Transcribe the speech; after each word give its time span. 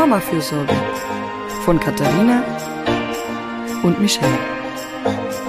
Mama-Fürsorge 0.00 0.74
von 1.66 1.78
Katharina 1.78 2.42
und 3.82 4.00
Michelle. 4.00 4.38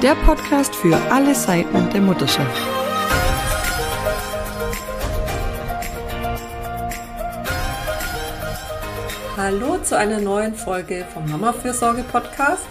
Der 0.02 0.14
Podcast 0.14 0.76
für 0.76 0.98
alle 1.10 1.34
Seiten 1.34 1.90
der 1.92 2.02
Mutterschaft. 2.02 2.62
Hallo 9.38 9.78
zu 9.78 9.98
einer 9.98 10.20
neuen 10.20 10.54
Folge 10.54 11.06
vom 11.14 11.30
Mama-Fürsorge 11.30 12.04
Podcast. 12.04 12.66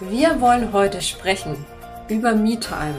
Wir 0.00 0.40
wollen 0.40 0.72
heute 0.72 1.02
sprechen 1.02 1.62
über 2.08 2.34
MeTime 2.34 2.94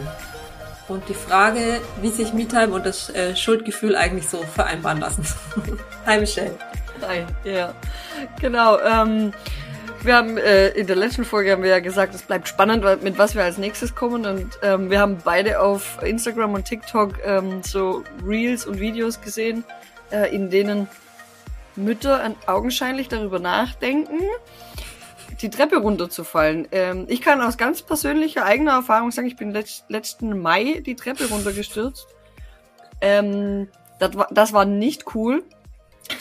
und 0.88 1.10
die 1.10 1.16
Frage, 1.16 1.82
wie 2.04 2.12
sich 2.12 2.32
MeTime 2.32 2.76
und 2.76 2.86
das 2.86 3.10
äh, 3.10 3.36
Schuldgefühl 3.36 3.96
eigentlich 3.96 4.30
so 4.30 4.44
vereinbaren 4.44 5.00
lassen. 5.00 5.26
Hi 6.06 6.20
Michelle. 6.20 6.54
Hi, 7.02 7.26
ja. 7.44 7.74
Genau. 8.40 8.80
Ähm, 8.80 9.32
wir 10.02 10.16
haben 10.16 10.38
äh, 10.38 10.70
in 10.70 10.88
der 10.88 10.96
letzten 10.96 11.26
Folge 11.26 11.52
haben 11.52 11.64
wir 11.64 11.70
ja 11.70 11.80
gesagt, 11.80 12.16
es 12.16 12.24
bleibt 12.24 12.48
spannend, 12.48 12.84
mit 13.04 13.18
was 13.18 13.36
wir 13.36 13.44
als 13.44 13.58
nächstes 13.58 13.96
kommen. 13.96 14.26
Und 14.26 14.58
ähm, 14.64 14.90
wir 14.90 15.00
haben 15.00 15.18
beide 15.24 15.60
auf 15.60 16.02
Instagram 16.02 16.54
und 16.54 16.66
TikTok 16.66 17.16
ähm, 17.26 17.62
so 17.64 18.04
Reels 18.26 18.66
und 18.66 18.80
Videos 18.80 19.22
gesehen, 19.22 19.64
äh, 20.12 20.34
in 20.34 20.50
denen 20.50 20.88
Mütter 21.76 22.36
augenscheinlich 22.48 23.08
darüber 23.08 23.40
nachdenken, 23.40 24.20
die 25.42 25.50
Treppe 25.50 25.78
runterzufallen. 25.78 26.68
Ähm, 26.72 27.06
ich 27.08 27.22
kann 27.22 27.42
aus 27.42 27.58
ganz 27.58 27.82
persönlicher 27.84 28.44
eigener 28.46 28.72
Erfahrung 28.72 29.12
sagen, 29.12 29.28
ich 29.28 29.36
bin 29.36 29.52
letzt, 29.52 29.86
letzten 29.90 30.40
Mai 30.40 30.82
die 30.86 30.96
Treppe 30.96 31.30
runtergestürzt. 31.30 32.08
Ähm, 33.02 33.68
das, 34.00 34.18
war, 34.18 34.28
das 34.32 34.54
war 34.54 34.66
nicht 34.66 35.16
cool. 35.16 35.44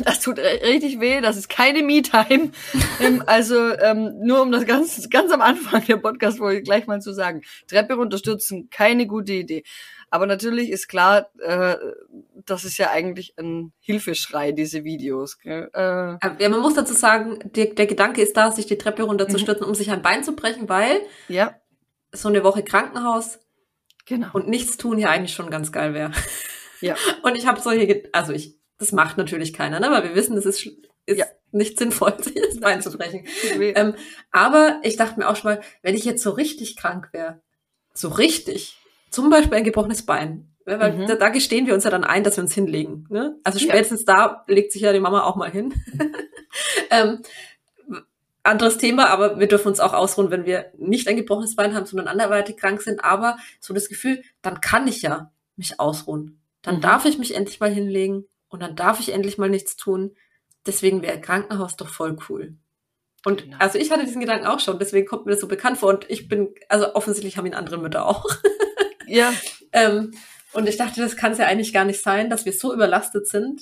Das 0.00 0.20
tut 0.20 0.38
richtig 0.38 1.00
weh, 1.00 1.20
das 1.20 1.36
ist 1.36 1.48
keine 1.48 1.82
Me-Time. 1.82 2.50
ähm, 3.00 3.22
also 3.26 3.56
ähm, 3.78 4.18
nur 4.20 4.42
um 4.42 4.52
das 4.52 4.66
ganz, 4.66 5.08
ganz 5.10 5.32
am 5.32 5.40
Anfang 5.40 5.84
der 5.86 5.96
Podcast-Folge 5.96 6.62
gleich 6.62 6.86
mal 6.86 7.00
zu 7.00 7.12
sagen. 7.12 7.42
Treppe 7.68 7.94
runterstürzen, 7.94 8.68
keine 8.70 9.06
gute 9.06 9.32
Idee. 9.32 9.64
Aber 10.10 10.26
natürlich 10.26 10.70
ist 10.70 10.88
klar, 10.88 11.30
äh, 11.40 11.76
das 12.46 12.64
ist 12.64 12.78
ja 12.78 12.90
eigentlich 12.90 13.34
ein 13.38 13.72
Hilfeschrei, 13.80 14.52
diese 14.52 14.84
Videos. 14.84 15.38
Gell? 15.38 15.70
Äh, 15.74 16.18
ja, 16.38 16.48
man 16.48 16.60
muss 16.60 16.74
dazu 16.74 16.94
sagen, 16.94 17.38
der, 17.44 17.66
der 17.66 17.86
Gedanke 17.86 18.22
ist 18.22 18.36
da, 18.36 18.52
sich 18.52 18.66
die 18.66 18.78
Treppe 18.78 19.02
runterzustürzen, 19.02 19.64
mhm. 19.64 19.68
um 19.68 19.74
sich 19.74 19.90
ein 19.90 20.02
Bein 20.02 20.22
zu 20.22 20.36
brechen, 20.36 20.68
weil 20.68 21.00
ja. 21.28 21.54
so 22.12 22.28
eine 22.28 22.44
Woche 22.44 22.62
Krankenhaus 22.62 23.40
genau. 24.04 24.28
und 24.32 24.48
nichts 24.48 24.76
tun 24.76 24.98
ja 24.98 25.10
eigentlich 25.10 25.34
schon 25.34 25.50
ganz 25.50 25.72
geil 25.72 25.92
wäre. 25.92 26.12
Ja. 26.80 26.94
Und 27.22 27.36
ich 27.36 27.46
habe 27.46 27.60
solche, 27.60 28.08
also 28.12 28.32
ich, 28.32 28.58
das 28.78 28.92
macht 28.92 29.16
natürlich 29.16 29.52
keiner, 29.52 29.80
ne? 29.80 29.90
weil 29.90 30.04
wir 30.04 30.14
wissen, 30.14 30.36
das 30.36 30.46
ist, 30.46 30.66
ist 31.06 31.18
ja. 31.18 31.26
nicht 31.52 31.78
sinnvoll, 31.78 32.14
sich 32.22 32.34
das 32.34 32.60
Bein 32.60 32.82
zu 32.82 32.90
brechen. 32.90 33.26
Ähm, 33.58 33.94
aber 34.30 34.80
ich 34.82 34.96
dachte 34.96 35.18
mir 35.18 35.28
auch 35.28 35.36
schon 35.36 35.54
mal, 35.54 35.60
wenn 35.82 35.94
ich 35.94 36.04
jetzt 36.04 36.22
so 36.22 36.30
richtig 36.30 36.76
krank 36.76 37.08
wäre, 37.12 37.40
so 37.94 38.08
richtig, 38.08 38.76
zum 39.10 39.30
Beispiel 39.30 39.58
ein 39.58 39.64
gebrochenes 39.64 40.04
Bein, 40.04 40.52
weil 40.66 40.92
mhm. 40.92 41.06
da, 41.06 41.14
da 41.14 41.28
gestehen 41.28 41.66
wir 41.66 41.74
uns 41.74 41.84
ja 41.84 41.90
dann 41.90 42.04
ein, 42.04 42.24
dass 42.24 42.36
wir 42.36 42.42
uns 42.42 42.52
hinlegen. 42.52 43.06
Ne? 43.08 43.38
Also 43.44 43.58
spätestens 43.58 44.04
ja. 44.06 44.14
da 44.14 44.44
legt 44.52 44.72
sich 44.72 44.82
ja 44.82 44.92
die 44.92 45.00
Mama 45.00 45.22
auch 45.22 45.36
mal 45.36 45.50
hin. 45.50 45.72
ähm, 46.90 47.22
anderes 48.42 48.78
Thema, 48.78 49.08
aber 49.08 49.38
wir 49.38 49.48
dürfen 49.48 49.68
uns 49.68 49.80
auch 49.80 49.92
ausruhen, 49.92 50.30
wenn 50.30 50.44
wir 50.44 50.72
nicht 50.76 51.08
ein 51.08 51.16
gebrochenes 51.16 51.56
Bein 51.56 51.74
haben, 51.74 51.86
sondern 51.86 52.08
anderweitig 52.08 52.56
krank 52.56 52.82
sind. 52.82 53.04
Aber 53.04 53.38
so 53.60 53.74
das 53.74 53.88
Gefühl, 53.88 54.22
dann 54.42 54.60
kann 54.60 54.86
ich 54.86 55.02
ja 55.02 55.32
mich 55.56 55.80
ausruhen. 55.80 56.40
Dann 56.62 56.76
mhm. 56.76 56.80
darf 56.80 57.04
ich 57.04 57.18
mich 57.18 57.34
endlich 57.34 57.60
mal 57.60 57.70
hinlegen 57.70 58.26
und 58.56 58.62
dann 58.62 58.74
darf 58.74 59.00
ich 59.00 59.12
endlich 59.12 59.36
mal 59.36 59.50
nichts 59.50 59.76
tun. 59.76 60.16
Deswegen 60.64 61.02
wäre 61.02 61.20
Krankenhaus 61.20 61.76
doch 61.76 61.90
voll 61.90 62.16
cool. 62.30 62.56
Und 63.22 63.42
genau. 63.42 63.58
also 63.58 63.78
ich 63.78 63.90
hatte 63.90 64.06
diesen 64.06 64.22
Gedanken 64.22 64.46
auch 64.46 64.60
schon, 64.60 64.78
deswegen 64.78 65.06
kommt 65.06 65.26
mir 65.26 65.32
das 65.32 65.42
so 65.42 65.46
bekannt 65.46 65.76
vor. 65.76 65.90
Und 65.90 66.08
ich 66.08 66.26
bin, 66.26 66.54
also 66.70 66.94
offensichtlich 66.94 67.36
haben 67.36 67.44
ihn 67.44 67.52
andere 67.52 67.76
Mütter 67.76 68.06
auch. 68.06 68.24
ja. 69.06 69.30
ähm, 69.72 70.12
und 70.54 70.66
ich 70.70 70.78
dachte, 70.78 71.02
das 71.02 71.16
kann 71.16 71.32
es 71.32 71.38
ja 71.38 71.44
eigentlich 71.44 71.74
gar 71.74 71.84
nicht 71.84 72.02
sein, 72.02 72.30
dass 72.30 72.46
wir 72.46 72.52
so 72.54 72.72
überlastet 72.72 73.28
sind, 73.28 73.60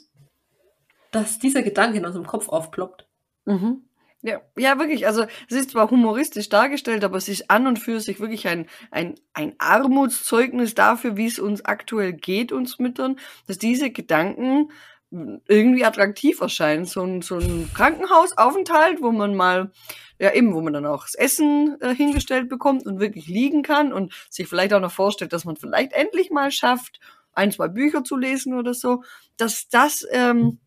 dass 1.11 1.41
dieser 1.41 1.63
Gedanke 1.63 1.99
in 1.99 2.07
unserem 2.07 2.27
Kopf 2.27 2.49
aufploppt. 2.49 3.09
Mhm. 3.47 3.83
Ja, 4.27 4.41
ja, 4.57 4.79
wirklich. 4.79 5.07
Also 5.07 5.27
es 5.51 5.55
ist 5.55 5.73
zwar 5.73 5.91
humoristisch 5.91 6.49
dargestellt, 6.49 7.05
aber 7.05 7.19
es 7.19 7.29
ist 7.29 7.51
an 7.51 7.67
und 7.67 7.79
für 7.79 8.01
sich 8.01 8.21
wirklich 8.21 8.49
ein, 8.49 8.67
ein, 8.91 9.17
ein 9.35 9.55
Armutszeugnis 9.59 10.75
dafür, 10.75 11.19
wie 11.19 11.27
es 11.27 11.39
uns 11.39 11.63
aktuell 11.67 12.15
geht, 12.15 12.51
uns 12.51 12.79
Müttern, 12.79 13.19
dass 13.47 13.59
diese 13.59 13.91
Gedanken 13.91 14.71
irgendwie 15.47 15.85
attraktiv 15.85 16.41
erscheinen. 16.41 16.87
So 16.87 17.03
ein, 17.03 17.21
so 17.21 17.37
ein 17.37 17.71
Krankenhausaufenthalt, 17.75 19.03
wo 19.03 19.13
man 19.13 19.35
mal, 19.35 19.71
ja 20.19 20.33
eben, 20.33 20.55
wo 20.55 20.63
man 20.63 20.73
dann 20.73 20.87
auch 20.87 21.05
das 21.05 21.15
Essen 21.15 21.77
äh, 21.83 21.95
hingestellt 21.95 22.49
bekommt 22.49 22.87
und 22.87 23.01
wirklich 23.01 23.27
liegen 23.27 23.63
kann 23.63 23.93
und 23.93 24.15
sich 24.31 24.49
vielleicht 24.49 24.73
auch 24.73 24.81
noch 24.81 24.91
vorstellt, 24.91 25.35
dass 25.35 25.45
man 25.45 25.57
vielleicht 25.57 25.93
endlich 25.93 26.31
mal 26.31 26.51
schafft, 26.51 26.99
ein, 27.35 27.53
zwei 27.53 27.69
Bücher 27.69 28.05
zu 28.05 28.17
lesen 28.17 28.55
oder 28.55 28.73
so, 28.73 29.03
dass 29.37 29.69
das, 29.69 30.07
ähm, 30.13 30.61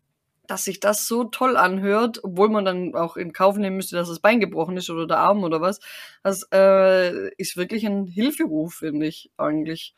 dass 0.48 0.64
sich 0.64 0.80
das 0.80 1.06
so 1.06 1.24
toll 1.24 1.56
anhört, 1.56 2.24
obwohl 2.24 2.48
man 2.48 2.64
dann 2.64 2.94
auch 2.94 3.16
in 3.16 3.32
Kauf 3.32 3.56
nehmen 3.56 3.76
müsste, 3.76 3.96
dass 3.96 4.08
das 4.08 4.18
Bein 4.18 4.40
gebrochen 4.40 4.76
ist 4.76 4.90
oder 4.90 5.06
der 5.06 5.18
Arm 5.18 5.44
oder 5.44 5.60
was, 5.60 5.78
das 6.24 6.48
äh, 6.52 7.28
ist 7.36 7.56
wirklich 7.56 7.86
ein 7.86 8.06
Hilferuf, 8.06 8.76
finde 8.76 9.06
ich 9.06 9.30
eigentlich. 9.36 9.94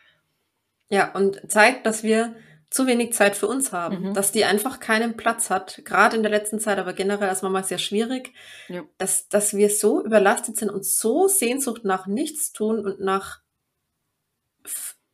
Ja, 0.89 1.13
und 1.13 1.41
zeigt, 1.49 1.87
dass 1.87 2.03
wir 2.03 2.35
zu 2.69 2.87
wenig 2.87 3.13
Zeit 3.13 3.37
für 3.37 3.47
uns 3.47 3.73
haben, 3.73 4.11
mhm. 4.11 4.15
dass 4.15 4.33
die 4.33 4.45
einfach 4.45 4.81
keinen 4.81 5.17
Platz 5.17 5.51
hat, 5.51 5.83
gerade 5.85 6.17
in 6.17 6.23
der 6.23 6.31
letzten 6.31 6.61
Zeit, 6.61 6.79
aber 6.79 6.93
generell 6.93 7.29
als 7.29 7.43
Mama 7.43 7.63
sehr 7.63 7.79
schwierig, 7.79 8.33
ja. 8.69 8.83
dass, 8.99 9.29
dass 9.29 9.55
wir 9.55 9.71
so 9.71 10.05
überlastet 10.05 10.57
sind 10.57 10.71
und 10.71 10.85
so 10.85 11.29
Sehnsucht 11.29 11.85
nach 11.85 12.07
nichts 12.07 12.53
tun 12.53 12.85
und 12.85 13.01
nach 13.01 13.41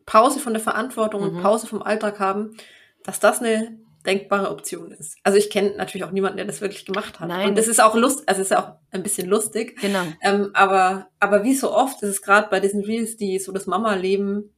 Pause 0.07 0.39
von 0.39 0.55
der 0.55 0.63
Verantwortung 0.63 1.23
mhm. 1.23 1.37
und 1.37 1.43
Pause 1.43 1.67
vom 1.67 1.83
Alltag 1.83 2.21
haben, 2.21 2.57
dass 3.05 3.21
das 3.21 3.41
eine 3.41 3.79
denkbare 4.07 4.51
Option 4.51 4.93
ist. 4.93 5.19
Also 5.23 5.39
ich 5.39 5.51
kenne 5.51 5.77
natürlich 5.77 6.05
auch 6.05 6.13
niemanden, 6.13 6.37
der 6.37 6.47
das 6.47 6.61
wirklich 6.61 6.85
gemacht 6.85 7.21
hat. 7.21 7.29
Nein. 7.29 7.51
Und 7.51 7.59
das 7.59 7.69
ist 7.69 7.81
auch 7.81 7.95
lust, 7.95 8.29
also 8.29 8.41
ist 8.41 8.51
ja 8.51 8.63
auch 8.63 8.73
ein 8.91 9.03
bisschen 9.03 9.29
lustig. 9.29 9.79
Genau. 9.81 10.05
Ähm, 10.23 10.51
aber, 10.55 11.09
aber 11.21 11.45
wie 11.45 11.55
so 11.55 11.73
oft 11.73 12.03
ist 12.03 12.11
es 12.11 12.23
gerade 12.23 12.49
bei 12.49 12.61
diesen 12.61 12.85
Reels, 12.85 13.17
die 13.17 13.39
so 13.39 13.53
das 13.53 13.67
Mama-Leben 13.67 14.55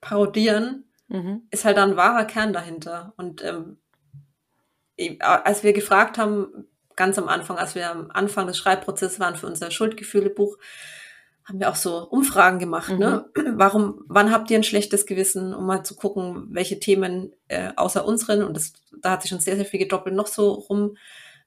parodieren, 0.00 0.84
mhm. 1.08 1.42
ist 1.50 1.64
halt 1.64 1.76
da 1.76 1.84
ein 1.84 1.96
wahrer 1.96 2.24
Kern 2.24 2.52
dahinter. 2.52 3.12
Und 3.16 3.44
ähm, 3.44 3.78
als 5.20 5.62
wir 5.62 5.72
gefragt 5.72 6.18
haben, 6.18 6.66
ganz 6.96 7.18
am 7.18 7.28
Anfang, 7.28 7.58
als 7.58 7.74
wir 7.74 7.90
am 7.90 8.10
Anfang 8.10 8.46
des 8.46 8.56
Schreibprozesses 8.56 9.20
waren 9.20 9.36
für 9.36 9.46
unser 9.46 9.70
Schuldgefühle-Buch, 9.70 10.56
haben 11.46 11.60
wir 11.60 11.70
auch 11.70 11.76
so 11.76 12.08
Umfragen 12.08 12.58
gemacht, 12.58 12.90
ne? 12.90 13.26
mhm. 13.36 13.42
ne? 13.44 13.54
Warum, 13.56 14.04
wann 14.06 14.32
habt 14.32 14.50
ihr 14.50 14.58
ein 14.58 14.64
schlechtes 14.64 15.06
Gewissen, 15.06 15.54
um 15.54 15.66
mal 15.66 15.84
zu 15.84 15.96
gucken, 15.96 16.48
welche 16.50 16.80
Themen 16.80 17.32
äh, 17.48 17.70
außer 17.76 18.04
unseren, 18.04 18.42
und 18.42 18.54
das, 18.54 18.72
da 19.00 19.12
hat 19.12 19.22
sich 19.22 19.30
schon 19.30 19.40
sehr, 19.40 19.56
sehr 19.56 19.64
viel 19.64 19.80
gedoppelt, 19.80 20.14
noch 20.14 20.26
so 20.26 20.52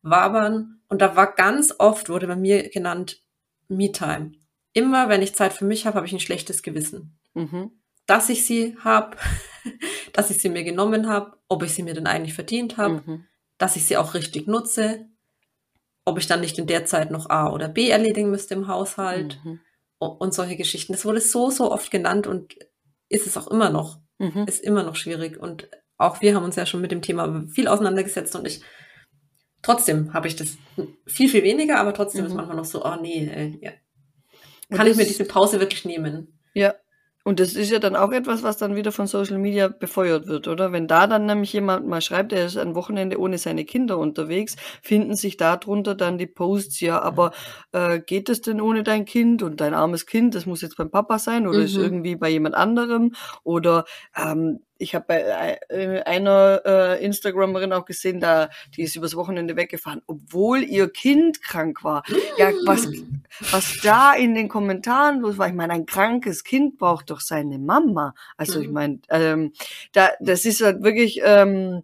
rumwabern. 0.04 0.80
Und 0.88 1.02
da 1.02 1.16
war 1.16 1.36
ganz 1.36 1.76
oft, 1.78 2.10
wurde 2.10 2.28
bei 2.28 2.36
mir 2.36 2.70
genannt, 2.70 3.22
Me-Time. 3.68 4.32
Immer 4.74 5.10
wenn 5.10 5.22
ich 5.22 5.36
Zeit 5.36 5.54
für 5.54 5.66
mich 5.66 5.86
habe, 5.86 5.98
habe 5.98 6.08
ich 6.08 6.14
ein 6.14 6.20
schlechtes 6.20 6.64
Gewissen. 6.64 7.20
Mhm 7.34 7.72
dass 8.10 8.30
ich 8.30 8.44
sie 8.46 8.76
habe, 8.84 9.18
dass 10.14 10.32
ich 10.32 10.42
sie 10.42 10.50
mir 10.50 10.64
genommen 10.64 11.08
habe, 11.08 11.38
ob 11.48 11.64
ich 11.64 11.74
sie 11.74 11.84
mir 11.84 11.94
denn 11.94 12.08
eigentlich 12.08 12.34
verdient 12.34 12.78
habe, 12.78 13.04
mhm. 13.06 13.26
dass 13.60 13.76
ich 13.76 13.86
sie 13.86 13.98
auch 13.98 14.16
richtig 14.16 14.48
nutze, 14.48 15.06
ob 16.06 16.18
ich 16.18 16.26
dann 16.26 16.42
nicht 16.42 16.58
in 16.58 16.66
der 16.66 16.86
Zeit 16.86 17.12
noch 17.12 17.30
A 17.30 17.52
oder 17.52 17.70
B 17.70 17.90
erledigen 17.90 18.32
müsste 18.32 18.56
im 18.56 18.68
Haushalt 18.68 19.40
mhm. 19.44 19.60
Und 20.00 20.34
solche 20.34 20.56
Geschichten. 20.56 20.94
Das 20.94 21.06
wurde 21.06 21.22
so, 21.22 21.50
so 21.50 21.72
oft 21.72 21.92
genannt 21.92 22.28
und 22.28 22.56
ist 23.10 23.28
es 23.28 23.38
auch 23.38 23.48
immer 23.48 23.70
noch. 23.70 24.00
Mhm. 24.18 24.46
Ist 24.48 24.64
immer 24.64 24.84
noch 24.84 24.96
schwierig. 24.96 25.38
Und 25.38 25.70
auch 25.98 26.22
wir 26.22 26.36
haben 26.36 26.44
uns 26.44 26.56
ja 26.56 26.66
schon 26.66 26.82
mit 26.82 26.92
dem 26.92 27.02
Thema 27.02 27.46
viel 27.48 27.68
auseinandergesetzt 27.68 28.36
und 28.36 28.48
ich 28.48 28.62
trotzdem 29.62 30.14
habe 30.14 30.28
ich 30.28 30.36
das 30.36 30.58
viel, 31.06 31.30
viel 31.30 31.44
weniger, 31.44 31.80
aber 31.80 31.94
trotzdem 31.94 32.26
ist 32.26 32.32
mhm. 32.32 32.38
manchmal 32.38 32.58
noch 32.58 32.66
so, 32.66 32.86
oh 32.86 32.96
nee, 33.02 33.28
äh, 33.28 33.58
ja. 33.62 33.72
kann 34.76 34.88
ich 34.88 34.96
mir 34.96 35.06
diese 35.06 35.26
Pause 35.26 35.60
wirklich 35.60 35.86
nehmen? 35.86 36.40
Ja, 36.54 36.76
und 37.30 37.40
das 37.40 37.54
ist 37.54 37.70
ja 37.70 37.78
dann 37.78 37.96
auch 37.96 38.12
etwas, 38.12 38.42
was 38.42 38.58
dann 38.58 38.76
wieder 38.76 38.92
von 38.92 39.06
Social 39.06 39.38
Media 39.38 39.68
befeuert 39.68 40.26
wird, 40.26 40.48
oder? 40.48 40.72
Wenn 40.72 40.88
da 40.88 41.06
dann 41.06 41.28
nämlich 41.28 41.54
jemand 41.54 41.86
mal 41.86 42.02
schreibt, 42.02 42.34
er 42.34 42.48
ist 42.48 42.58
ein 42.58 42.74
Wochenende 42.74 43.20
ohne 43.20 43.38
seine 43.38 43.66
Kinder 43.66 44.00
unterwegs, 44.00 44.56
finden 44.82 45.16
sich 45.16 45.38
darunter 45.38 45.94
dann 45.94 46.18
die 46.18 46.26
Posts, 46.26 46.80
ja, 46.80 47.00
aber 47.00 47.30
äh, 47.72 48.00
geht 48.00 48.30
es 48.30 48.42
denn 48.42 48.60
ohne 48.60 48.82
dein 48.82 49.06
Kind 49.06 49.44
und 49.44 49.62
dein 49.62 49.76
armes 49.76 50.08
Kind, 50.08 50.34
das 50.34 50.48
muss 50.48 50.64
jetzt 50.64 50.76
beim 50.76 50.90
Papa 50.90 51.20
sein 51.20 51.48
oder 51.48 51.60
mhm. 51.60 51.66
ist 51.66 51.78
irgendwie 51.78 52.16
bei 52.16 52.30
jemand 52.30 52.56
anderem? 52.56 53.14
Oder 53.44 53.86
ähm, 54.18 54.62
ich 54.80 54.96
habe 54.96 55.06
bei 55.08 55.60
äh, 55.70 56.02
einer 56.04 56.62
äh, 56.66 57.06
Instagramerin 57.06 57.74
auch 57.74 57.86
gesehen, 57.86 58.20
da 58.20 58.50
die 58.76 58.84
ist 58.84 58.96
übers 58.96 59.16
Wochenende 59.16 59.56
weggefahren, 59.56 60.02
obwohl 60.08 60.64
ihr 60.64 60.90
Kind 60.90 61.44
krank 61.44 61.84
war. 61.84 62.04
Ja, 62.38 62.52
was 62.66 62.88
was 63.52 63.80
da 63.84 64.14
in 64.14 64.34
den 64.34 64.48
Kommentaren 64.48 65.20
los 65.20 65.38
war, 65.38 65.48
ich 65.48 65.54
meine, 65.54 65.74
ein 65.74 65.86
krankes 65.86 66.44
Kind 66.44 66.78
braucht 66.78 67.12
doch 67.12 67.20
seine 67.20 67.60
Mama. 67.60 68.16
Also 68.38 68.60
ich 68.60 68.68
mhm. 68.68 68.74
meine, 68.74 69.00
ähm, 69.10 69.54
da 69.92 70.12
das 70.20 70.46
ist 70.46 70.62
halt 70.62 70.82
wirklich 70.82 71.22
ähm, 71.24 71.84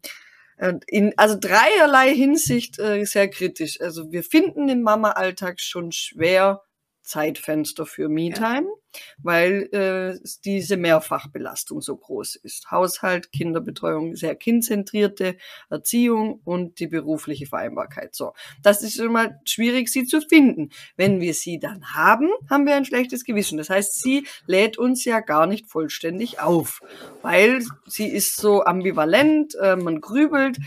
in, 0.88 1.14
also 1.18 1.38
dreierlei 1.38 2.14
Hinsicht 2.16 2.80
äh, 2.80 3.04
sehr 3.06 3.30
kritisch. 3.30 3.82
Also 3.82 4.12
wir 4.12 4.24
finden 4.24 4.68
den 4.68 4.82
Mama-Alltag 4.82 5.60
schon 5.60 5.92
schwer, 5.92 6.62
Zeitfenster 7.06 7.86
für 7.86 8.10
Me-Time, 8.10 8.68
ja. 8.68 9.00
weil 9.18 9.69
äh, 9.72 10.19
diese 10.44 10.78
Mehrfachbelastung 10.78 11.81
so 11.81 11.96
groß 11.96 12.36
ist. 12.38 12.72
Haushalt, 12.72 13.31
Kinderbetreuung, 13.31 14.16
sehr 14.16 14.36
kindzentrierte 14.36 15.38
Erziehung 15.69 16.42
und 16.44 16.80
die 16.80 16.88
berufliche 16.88 17.46
Vereinbarkeit. 17.46 18.16
So, 18.16 18.34
das 18.62 18.84
ist 18.84 18.98
schon 18.98 19.12
mal 19.12 19.40
schwierig, 19.46 19.90
sie 19.90 20.06
zu 20.06 20.22
finden. 20.22 20.72
Wenn 20.98 21.22
wir 21.22 21.34
sie 21.34 21.60
dann 21.60 21.94
haben, 21.94 22.30
haben 22.50 22.66
wir 22.66 22.75
ein 22.75 22.86
schlechtes 22.86 23.24
Gewissen. 23.24 23.58
Das 23.58 23.69
heißt, 23.69 24.01
sie 24.01 24.28
lädt 24.48 24.78
uns 24.78 25.06
ja 25.06 25.19
gar 25.19 25.48
nicht 25.48 25.68
vollständig 25.68 26.40
auf, 26.40 26.81
weil 27.22 27.63
sie 27.86 28.08
ist 28.08 28.38
so 28.38 28.63
ambivalent, 28.63 29.56
äh, 29.62 29.75
man 29.75 30.01
grübelt, 30.01 30.58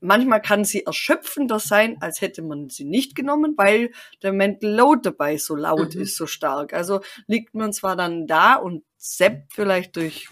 manchmal 0.00 0.42
kann 0.42 0.64
sie 0.64 0.84
erschöpfender 0.84 1.58
sein, 1.58 1.96
als 2.00 2.20
hätte 2.20 2.42
man 2.42 2.68
sie 2.68 2.84
nicht 2.84 3.14
genommen, 3.14 3.54
weil 3.56 3.90
der 4.22 4.32
Mental 4.32 4.70
Load 4.70 5.00
dabei 5.04 5.36
so 5.36 5.54
laut 5.54 5.94
mhm. 5.94 6.02
ist, 6.02 6.16
so 6.16 6.26
stark. 6.26 6.72
Also 6.72 7.00
liegt 7.26 7.54
man 7.54 7.72
zwar 7.72 7.96
dann 7.96 8.26
da 8.26 8.54
und 8.54 8.82
zappt 8.96 9.52
vielleicht 9.54 9.96
durch 9.96 10.28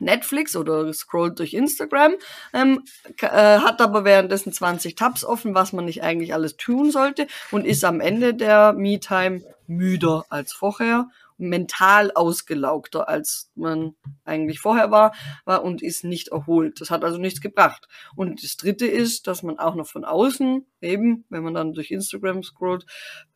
Netflix 0.00 0.56
oder 0.56 0.92
scrollt 0.92 1.38
durch 1.38 1.54
Instagram, 1.54 2.14
ähm, 2.52 2.84
äh, 3.20 3.26
hat 3.28 3.80
aber 3.80 4.04
währenddessen 4.04 4.52
20 4.52 4.94
Tabs 4.94 5.24
offen, 5.24 5.54
was 5.54 5.72
man 5.72 5.86
nicht 5.86 6.02
eigentlich 6.02 6.34
alles 6.34 6.56
tun 6.56 6.90
sollte 6.90 7.26
und 7.50 7.66
ist 7.66 7.84
am 7.84 8.00
Ende 8.00 8.34
der 8.34 8.72
Me-Time 8.74 9.42
müder 9.66 10.24
als 10.28 10.52
vorher 10.52 11.08
mental 11.38 12.10
ausgelaugter, 12.12 13.08
als 13.08 13.50
man 13.54 13.94
eigentlich 14.24 14.60
vorher 14.60 14.90
war, 14.90 15.14
war 15.44 15.62
und 15.62 15.82
ist 15.82 16.04
nicht 16.04 16.28
erholt. 16.28 16.80
Das 16.80 16.90
hat 16.90 17.04
also 17.04 17.18
nichts 17.18 17.40
gebracht. 17.40 17.88
Und 18.16 18.42
das 18.42 18.56
dritte 18.56 18.86
ist, 18.86 19.26
dass 19.26 19.42
man 19.42 19.58
auch 19.58 19.74
noch 19.74 19.86
von 19.86 20.04
außen, 20.04 20.66
eben, 20.80 21.24
wenn 21.30 21.42
man 21.44 21.54
dann 21.54 21.72
durch 21.72 21.90
Instagram 21.90 22.42
scrollt, 22.42 22.84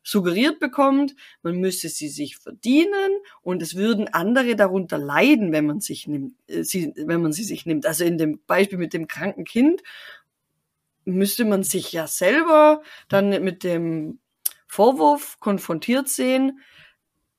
suggeriert 0.03 0.59
bekommt, 0.59 1.15
man 1.43 1.57
müsse 1.57 1.89
sie 1.89 2.09
sich 2.09 2.37
verdienen 2.37 3.13
und 3.41 3.63
es 3.63 3.77
würden 3.77 4.09
andere 4.09 4.57
darunter 4.57 4.99
leiden, 4.99 5.53
wenn 5.53 5.67
man 5.67 5.81
sich 5.81 6.09
nimmt, 6.09 6.35
äh, 6.49 6.65
sie, 6.65 6.93
wenn 6.97 7.23
man 7.23 7.33
sie 7.33 7.45
sich 7.45 7.67
nimmt. 7.67 7.87
Also 7.87 8.05
in 8.05 8.19
dem 8.19 8.41
Beispiel 8.47 8.79
mit 8.79 8.93
dem 8.93 9.07
kranken 9.07 9.45
Kind 9.45 9.83
müsste 11.05 11.45
man 11.45 11.63
sich 11.63 11.93
ja 11.93 12.07
selber 12.07 12.83
dann 13.09 13.31
mit 13.43 13.65
dem 13.65 14.19
Vorwurf 14.67 15.39
konfrontiert 15.39 16.09
sehen, 16.09 16.61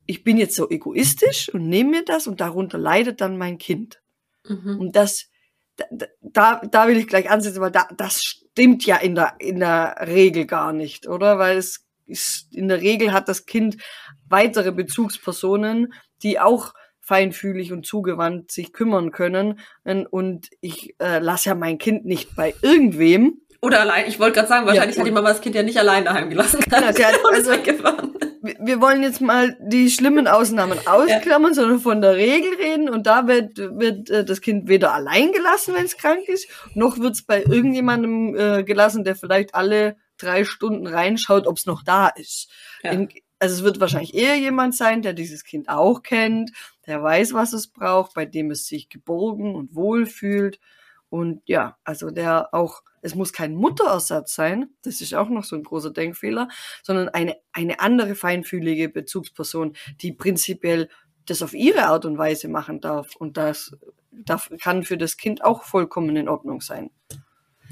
ich 0.06 0.24
bin 0.24 0.38
jetzt 0.38 0.56
so 0.56 0.70
egoistisch 0.70 1.50
und 1.54 1.68
nehme 1.68 1.92
mir 1.92 2.06
das 2.06 2.28
und 2.28 2.42
darunter 2.42 2.78
leidet 2.78 3.22
dann 3.22 3.38
mein 3.38 3.58
Kind. 3.58 4.02
Mhm. 4.48 4.80
Und 4.80 4.96
das, 4.96 5.30
da, 6.22 6.62
da, 6.64 6.88
will 6.88 6.98
ich 6.98 7.08
gleich 7.08 7.30
ansetzen, 7.30 7.62
weil 7.62 7.72
da, 7.72 7.88
das 7.96 8.22
stimmt 8.22 8.86
ja 8.86 8.98
in 8.98 9.16
der, 9.16 9.36
in 9.40 9.60
der 9.60 9.96
Regel 10.02 10.46
gar 10.46 10.74
nicht, 10.74 11.08
oder? 11.08 11.40
Weil 11.40 11.58
es 11.58 11.86
ist, 12.06 12.54
in 12.54 12.68
der 12.68 12.82
Regel 12.82 13.14
hat 13.14 13.30
das 13.30 13.46
Kind 13.46 13.78
weitere 14.28 14.72
Bezugspersonen, 14.72 15.94
die 16.22 16.40
auch 16.40 16.74
feinfühlig 17.00 17.72
und 17.74 17.86
zugewandt 17.86 18.52
sich 18.52 18.72
kümmern 18.74 19.12
können. 19.12 19.60
Und 20.10 20.50
ich 20.62 20.96
äh, 21.00 21.20
lasse 21.20 21.50
ja 21.50 21.56
mein 21.56 21.78
Kind 21.78 22.06
nicht 22.06 22.36
bei 22.36 22.54
irgendwem. 22.62 23.42
Oder 23.62 23.82
allein, 23.82 24.08
ich 24.08 24.20
wollte 24.20 24.36
gerade 24.36 24.48
sagen, 24.48 24.66
wahrscheinlich 24.66 24.98
ja, 24.98 25.02
hat 25.02 25.08
die 25.08 25.12
Mama 25.12 25.30
das 25.30 25.42
Kind 25.42 25.56
ja 25.56 25.64
nicht 25.64 25.78
allein 25.78 26.06
daheim 26.06 26.30
gelassen. 26.30 26.60
Ja, 26.70 26.94
sie 26.94 27.06
hat, 27.06 27.16
also, 27.32 27.52
wir 28.44 28.82
wollen 28.82 29.04
jetzt 29.04 29.22
mal 29.22 29.58
die 29.62 29.90
schlimmen 29.90 30.28
Ausnahmen 30.28 30.78
ausklammern, 30.86 31.52
ja. 31.52 31.56
sondern 31.56 31.80
von 31.80 32.02
der 32.02 32.16
Regel 32.16 32.54
reden. 32.56 32.90
Und 32.90 33.08
da 33.08 33.26
wird, 33.26 33.58
wird 33.58 34.10
äh, 34.10 34.26
das 34.26 34.42
Kind 34.42 34.68
weder 34.68 34.94
allein 34.94 35.32
gelassen, 35.32 35.74
wenn 35.74 35.86
es 35.86 35.96
krank 35.96 36.28
ist, 36.28 36.50
noch 36.74 37.00
wird 37.00 37.16
es 37.16 37.22
bei 37.24 37.42
irgendjemandem 37.42 38.36
äh, 38.36 38.64
gelassen, 38.64 39.06
der 39.06 39.16
vielleicht 39.16 39.56
alle 39.56 39.96
drei 40.18 40.44
Stunden 40.44 40.88
reinschaut, 40.88 41.48
ob 41.48 41.58
es 41.58 41.66
noch 41.66 41.84
da 41.84 42.10
ist. 42.10 42.50
Ja. 42.84 42.92
In, 42.92 43.08
also 43.40 43.56
es 43.56 43.64
wird 43.64 43.80
wahrscheinlich 43.80 44.14
eher 44.14 44.36
jemand 44.36 44.76
sein, 44.76 45.02
der 45.02 45.14
dieses 45.14 45.46
Kind 45.46 45.70
auch 45.70 46.04
kennt, 46.04 46.52
der 46.86 47.02
weiß, 47.02 47.34
was 47.34 47.54
es 47.54 47.68
braucht, 47.68 48.14
bei 48.14 48.26
dem 48.26 48.52
es 48.52 48.68
sich 48.68 48.90
geborgen 48.90 49.56
und 49.56 49.74
wohl 49.74 50.06
fühlt. 50.06 50.60
Und 51.14 51.44
ja, 51.46 51.78
also 51.84 52.10
der 52.10 52.56
auch 52.56 52.82
es 53.04 53.14
muss 53.14 53.34
kein 53.34 53.54
Mutterersatz 53.54 54.34
sein, 54.34 54.70
das 54.82 55.00
ist 55.00 55.14
auch 55.14 55.30
noch 55.30 55.44
so 55.44 55.56
ein 55.56 55.62
großer 55.62 55.92
Denkfehler, 55.92 56.48
sondern 56.82 57.10
eine, 57.10 57.36
eine 57.52 57.82
andere 57.82 58.16
feinfühlige 58.16 58.90
Bezugsperson, 58.90 59.76
die 60.02 60.12
prinzipiell 60.12 60.90
das 61.28 61.44
auf 61.44 61.54
ihre 61.54 61.84
Art 61.84 62.06
und 62.06 62.18
Weise 62.18 62.48
machen 62.48 62.82
darf. 62.82 63.16
Und 63.16 63.38
das 63.38 63.78
darf, 64.12 64.50
kann 64.60 64.86
für 64.86 64.98
das 64.98 65.18
Kind 65.18 65.44
auch 65.44 65.62
vollkommen 65.62 66.16
in 66.16 66.28
Ordnung 66.28 66.62
sein. 66.62 66.90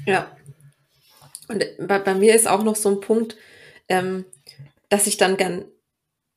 Ja. 0.06 0.30
Und 1.48 1.64
bei, 1.80 1.98
bei 1.98 2.14
mir 2.14 2.36
ist 2.36 2.46
auch 2.46 2.62
noch 2.62 2.76
so 2.76 2.90
ein 2.90 3.00
Punkt, 3.00 3.36
ähm, 3.88 4.24
dass 4.88 5.08
ich 5.08 5.16
dann 5.16 5.36
gern 5.36 5.64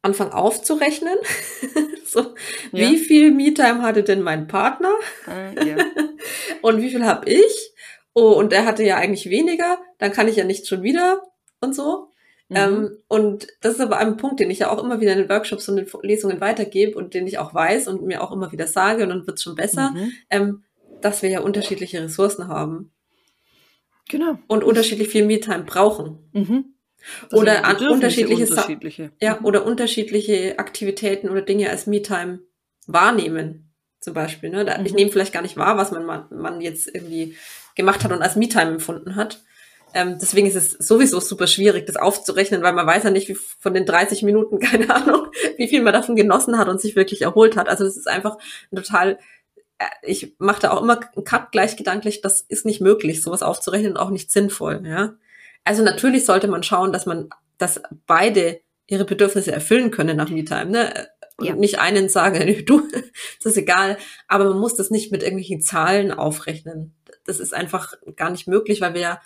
anfange 0.02 0.34
aufzurechnen. 0.34 1.18
so, 2.08 2.34
ja. 2.72 2.90
Wie 2.90 2.98
viel 2.98 3.30
Me-Time 3.30 3.84
hatte 3.84 4.02
denn 4.02 4.24
mein 4.24 4.48
Partner? 4.48 4.96
Äh, 5.28 5.70
ja. 5.70 5.78
und 6.68 6.82
wie 6.82 6.90
viel 6.90 7.06
habe 7.06 7.30
ich? 7.30 7.74
oh, 8.16 8.32
und 8.32 8.52
der 8.52 8.66
hatte 8.66 8.84
ja 8.84 8.96
eigentlich 8.96 9.30
weniger, 9.30 9.78
dann 10.00 10.12
kann 10.12 10.28
ich 10.28 10.38
ja 10.38 10.46
nicht 10.46 10.68
schon 10.68 10.82
wieder 10.82 11.22
und 11.60 11.76
so. 11.76 12.12
Mhm. 12.48 12.56
Ähm, 12.56 12.98
und 13.08 13.48
das 13.62 13.76
ist 13.76 13.82
aber 13.82 13.98
ein 13.98 14.18
Punkt, 14.18 14.40
den 14.40 14.50
ich 14.50 14.60
ja 14.60 14.72
auch 14.72 14.82
immer 14.82 15.02
wieder 15.02 15.12
in 15.12 15.20
den 15.20 15.30
Workshops 15.30 15.68
und 15.68 15.76
den 15.76 15.88
Lesungen 16.02 16.42
weitergebe 16.42 16.98
und 16.98 17.14
den 17.14 17.28
ich 17.28 17.38
auch 17.38 17.54
weiß 17.54 17.88
und 17.90 18.04
mir 18.04 18.24
auch 18.24 18.32
immer 18.32 18.52
wieder 18.52 18.68
sage, 18.68 19.04
und 19.04 19.10
dann 19.10 19.28
wird 19.28 19.38
es 19.38 19.44
schon 19.44 19.56
besser, 19.56 19.92
mhm. 19.92 20.12
ähm, 20.30 20.64
dass 21.02 21.22
wir 21.22 21.30
ja 21.30 21.42
unterschiedliche 21.42 22.02
Ressourcen 22.02 22.48
haben. 22.48 22.92
Genau. 24.08 24.40
Und 24.48 24.64
unterschiedlich 24.64 25.10
viel 25.10 25.26
Me-Time 25.26 25.64
brauchen. 25.64 26.20
Mhm. 26.32 26.66
Oder 27.34 27.66
an 27.66 27.76
unterschiedliche, 27.88 28.48
unterschiedliche. 28.48 29.12
Ja, 29.22 29.40
mhm. 29.40 29.46
oder 29.46 29.66
unterschiedliche 29.66 30.58
Aktivitäten 30.58 31.30
oder 31.30 31.42
Dinge 31.42 31.70
als 31.70 31.86
Me-Time 31.86 32.40
wahrnehmen. 32.88 33.65
Zum 34.06 34.14
Beispiel. 34.14 34.52
Ne? 34.52 34.64
Da, 34.66 34.78
mhm. 34.78 34.86
Ich 34.86 34.94
nehme 34.94 35.12
vielleicht 35.12 35.34
gar 35.34 35.42
nicht 35.42 35.58
wahr, 35.58 35.78
was 35.78 35.90
man, 35.90 36.06
man 36.30 36.62
jetzt 36.62 36.94
irgendwie 36.94 37.36
gemacht 37.74 38.04
hat 38.04 38.12
und 38.12 38.22
als 38.22 38.36
Me-Time 38.36 38.74
empfunden 38.74 39.16
hat. 39.16 39.42
Ähm, 39.96 40.20
deswegen 40.22 40.46
ist 40.46 40.54
es 40.54 40.74
sowieso 40.74 41.20
super 41.20 41.48
schwierig, 41.48 41.88
das 41.88 41.96
aufzurechnen, 41.96 42.62
weil 42.62 42.74
man 42.74 42.86
weiß 42.86 43.04
ja 43.04 43.10
nicht, 43.10 43.30
wie 43.30 43.34
von 43.34 43.74
den 43.74 43.88
30 43.88 44.22
Minuten, 44.22 44.60
keine 44.60 44.94
Ahnung, 44.94 45.30
wie 45.58 45.68
viel 45.68 45.82
man 45.82 45.94
davon 45.94 46.16
genossen 46.16 46.60
hat 46.60 46.68
und 46.68 46.80
sich 46.80 46.96
wirklich 46.96 47.24
erholt 47.24 47.58
hat. 47.58 47.68
Also 47.68 47.84
das 47.84 47.98
ist 47.98 48.08
einfach 48.08 48.38
ein 48.72 48.76
total, 48.76 49.18
äh, 49.80 49.86
ich 50.04 50.36
mache 50.38 50.62
da 50.62 50.70
auch 50.70 50.84
immer 50.84 51.00
einen 51.00 51.26
Cut 51.26 51.52
gleich 51.52 51.76
gedanklich, 51.76 52.22
das 52.22 52.42
ist 52.42 52.68
nicht 52.68 52.82
möglich, 52.82 53.24
sowas 53.24 53.42
aufzurechnen 53.42 53.94
und 53.94 53.98
auch 53.98 54.12
nicht 54.12 54.32
sinnvoll, 54.32 54.84
ja. 54.86 55.16
Also 55.64 55.82
natürlich 55.82 56.26
sollte 56.26 56.48
man 56.48 56.62
schauen, 56.62 56.94
dass 56.94 57.08
man, 57.08 57.30
dass 57.58 57.82
beide 58.06 58.62
ihre 58.86 59.06
Bedürfnisse 59.06 59.52
erfüllen 59.52 59.90
können 59.90 60.16
nach 60.16 60.30
Me-Time, 60.30 60.68
ne? 60.68 61.08
Und 61.38 61.46
ja. 61.48 61.56
nicht 61.56 61.80
einen 61.80 62.10
sagen, 62.10 62.64
du, 62.66 62.88
das 63.44 63.54
ist 63.54 63.58
egal, 63.58 63.98
aber 64.28 64.46
man 64.46 64.60
muss 64.60 64.76
das 64.76 64.90
nicht 64.90 65.12
mit 65.12 65.22
irgendwelchen 65.22 65.62
Zahlen 65.62 66.12
aufrechnen 66.12 66.96
das 67.26 67.40
ist 67.40 67.54
einfach 67.54 67.94
gar 68.16 68.30
nicht 68.30 68.48
möglich, 68.48 68.80
weil 68.80 68.94
wir 68.94 69.02
ja 69.02 69.22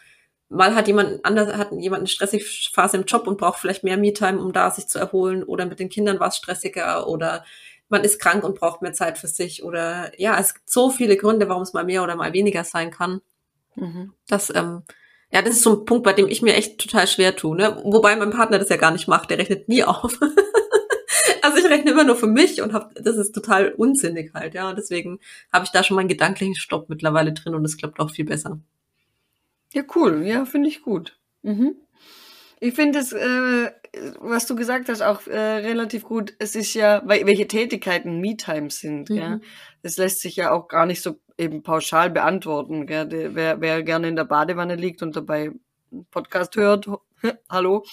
mal 0.47 0.73
hat 0.73 0.87
jemand 0.87 1.23
anders, 1.23 1.55
hat 1.55 1.71
jemand 1.73 1.99
eine 1.99 2.07
stressige 2.07 2.43
Phase 2.73 2.97
im 2.97 3.03
Job 3.03 3.27
und 3.27 3.37
braucht 3.37 3.59
vielleicht 3.59 3.83
mehr 3.83 3.97
Me-Time, 3.97 4.39
um 4.41 4.51
da 4.51 4.71
sich 4.71 4.87
zu 4.87 4.97
erholen 4.97 5.43
oder 5.43 5.65
mit 5.65 5.79
den 5.79 5.89
Kindern 5.89 6.19
war 6.19 6.29
es 6.29 6.37
stressiger 6.37 7.07
oder 7.07 7.45
man 7.89 8.03
ist 8.03 8.19
krank 8.19 8.43
und 8.43 8.59
braucht 8.59 8.81
mehr 8.81 8.93
Zeit 8.93 9.17
für 9.17 9.27
sich 9.27 9.63
oder 9.63 10.11
ja, 10.19 10.39
es 10.39 10.55
gibt 10.55 10.69
so 10.69 10.89
viele 10.89 11.17
Gründe, 11.17 11.49
warum 11.49 11.63
es 11.63 11.73
mal 11.73 11.85
mehr 11.85 12.03
oder 12.03 12.15
mal 12.15 12.33
weniger 12.33 12.63
sein 12.63 12.89
kann. 12.89 13.21
Mhm. 13.75 14.13
Das, 14.27 14.51
ähm, 14.55 14.83
ja, 15.31 15.43
das 15.43 15.55
ist 15.55 15.63
so 15.63 15.81
ein 15.81 15.85
Punkt, 15.85 16.03
bei 16.03 16.13
dem 16.13 16.27
ich 16.27 16.41
mir 16.41 16.55
echt 16.55 16.79
total 16.79 17.07
schwer 17.07 17.35
tue, 17.35 17.55
ne? 17.55 17.79
Wobei 17.83 18.15
mein 18.15 18.31
Partner 18.31 18.57
das 18.57 18.69
ja 18.69 18.77
gar 18.77 18.91
nicht 18.91 19.07
macht, 19.07 19.29
der 19.29 19.37
rechnet 19.37 19.69
nie 19.69 19.83
auf. 19.83 20.19
also 21.43 21.57
ich 21.57 21.65
rechne 21.65 21.91
immer 21.91 22.03
nur 22.03 22.15
für 22.15 22.27
mich 22.27 22.61
und 22.61 22.73
hab, 22.73 22.93
das 22.95 23.17
ist 23.17 23.33
total 23.33 23.71
unsinnig 23.73 24.33
halt, 24.33 24.53
ja. 24.53 24.69
Und 24.69 24.77
deswegen 24.77 25.19
habe 25.51 25.65
ich 25.65 25.71
da 25.71 25.83
schon 25.83 25.95
meinen 25.95 26.07
gedanklichen 26.07 26.55
Stopp 26.55 26.89
mittlerweile 26.89 27.33
drin 27.33 27.55
und 27.55 27.65
es 27.65 27.77
klappt 27.77 27.99
auch 27.99 28.11
viel 28.11 28.25
besser. 28.25 28.59
Ja, 29.73 29.83
cool. 29.95 30.25
Ja, 30.25 30.45
finde 30.45 30.69
ich 30.69 30.81
gut. 30.81 31.17
Mhm. 31.43 31.75
Ich 32.59 32.73
finde 32.73 32.99
es, 32.99 33.13
äh, 33.13 33.71
was 34.19 34.45
du 34.45 34.55
gesagt 34.55 34.89
hast, 34.89 35.01
auch 35.01 35.25
äh, 35.27 35.37
relativ 35.37 36.03
gut. 36.03 36.33
Es 36.39 36.55
ist 36.55 36.73
ja, 36.73 37.01
welche 37.05 37.47
Tätigkeiten 37.47 38.19
Me-Times 38.19 38.79
sind. 38.79 39.09
Mhm. 39.09 39.15
Gell? 39.15 39.41
Das 39.81 39.97
lässt 39.97 40.19
sich 40.21 40.35
ja 40.35 40.51
auch 40.51 40.67
gar 40.67 40.85
nicht 40.85 41.01
so 41.01 41.19
eben 41.37 41.63
pauschal 41.63 42.09
beantworten. 42.09 42.85
Gell? 42.85 43.31
Wer, 43.33 43.61
wer 43.61 43.83
gerne 43.83 44.09
in 44.09 44.15
der 44.15 44.25
Badewanne 44.25 44.75
liegt 44.75 45.01
und 45.01 45.15
dabei 45.15 45.51
Podcast 46.11 46.55
hört, 46.55 46.87
hallo. 47.49 47.85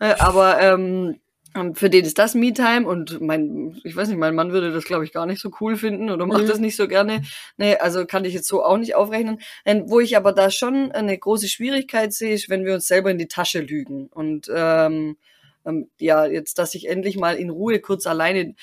Äh, 0.00 0.14
aber 0.18 0.60
ähm, 0.60 1.20
und 1.54 1.78
für 1.78 1.88
den 1.88 2.04
ist 2.04 2.18
das 2.18 2.34
Me-Time 2.34 2.86
und 2.86 3.20
mein, 3.20 3.80
ich 3.82 3.96
weiß 3.96 4.08
nicht, 4.08 4.18
mein 4.18 4.34
Mann 4.34 4.52
würde 4.52 4.70
das, 4.70 4.84
glaube 4.84 5.04
ich, 5.04 5.12
gar 5.12 5.26
nicht 5.26 5.40
so 5.40 5.50
cool 5.60 5.76
finden 5.76 6.10
oder 6.10 6.26
macht 6.26 6.42
mhm. 6.42 6.48
das 6.48 6.58
nicht 6.58 6.76
so 6.76 6.86
gerne. 6.86 7.22
Nee, 7.56 7.76
also 7.76 8.04
kann 8.04 8.24
ich 8.24 8.34
jetzt 8.34 8.48
so 8.48 8.62
auch 8.62 8.76
nicht 8.76 8.94
aufrechnen. 8.94 9.40
Und 9.64 9.90
wo 9.90 9.98
ich 10.00 10.16
aber 10.16 10.32
da 10.32 10.50
schon 10.50 10.92
eine 10.92 11.16
große 11.16 11.48
Schwierigkeit 11.48 12.12
sehe, 12.12 12.34
ist, 12.34 12.50
wenn 12.50 12.64
wir 12.64 12.74
uns 12.74 12.86
selber 12.86 13.10
in 13.10 13.18
die 13.18 13.28
Tasche 13.28 13.60
lügen. 13.60 14.08
Und 14.08 14.50
ähm, 14.54 15.16
ähm, 15.64 15.90
ja, 15.98 16.26
jetzt, 16.26 16.58
dass 16.58 16.74
ich 16.74 16.88
endlich 16.88 17.16
mal 17.16 17.36
in 17.36 17.50
Ruhe 17.50 17.80
kurz 17.80 18.06
alleine 18.06 18.54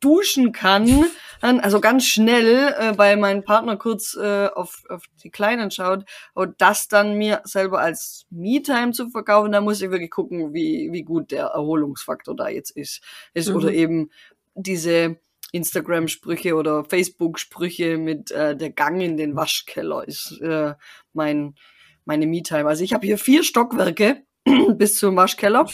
duschen 0.00 0.52
kann, 0.52 1.06
dann, 1.40 1.60
also 1.60 1.80
ganz 1.80 2.06
schnell, 2.06 2.74
äh, 2.78 2.96
weil 2.96 3.16
mein 3.16 3.44
Partner 3.44 3.76
kurz 3.76 4.16
äh, 4.16 4.48
auf, 4.48 4.82
auf 4.88 5.04
die 5.22 5.30
Kleinen 5.30 5.70
schaut 5.70 6.04
und 6.34 6.60
das 6.60 6.88
dann 6.88 7.16
mir 7.16 7.40
selber 7.44 7.80
als 7.80 8.26
Me-Time 8.30 8.92
zu 8.92 9.08
verkaufen, 9.10 9.52
da 9.52 9.60
muss 9.60 9.80
ich 9.80 9.90
wirklich 9.90 10.10
gucken, 10.10 10.52
wie, 10.52 10.88
wie 10.92 11.02
gut 11.02 11.30
der 11.30 11.46
Erholungsfaktor 11.46 12.34
da 12.34 12.48
jetzt 12.48 12.70
ist. 12.70 13.02
ist 13.34 13.48
mhm. 13.48 13.56
Oder 13.56 13.72
eben 13.72 14.10
diese 14.54 15.18
Instagram-Sprüche 15.52 16.54
oder 16.54 16.84
Facebook-Sprüche 16.84 17.96
mit 17.98 18.30
äh, 18.30 18.56
der 18.56 18.70
Gang 18.70 19.00
in 19.00 19.16
den 19.16 19.34
Waschkeller 19.34 20.06
ist 20.06 20.40
äh, 20.42 20.74
mein 21.12 21.54
meine 22.08 22.26
Me-Time. 22.26 22.66
Also 22.66 22.82
ich 22.82 22.94
habe 22.94 23.06
hier 23.06 23.18
vier 23.18 23.44
Stockwerke 23.44 24.22
bis 24.76 24.98
zum 24.98 25.14
Waschkeller. 25.14 25.66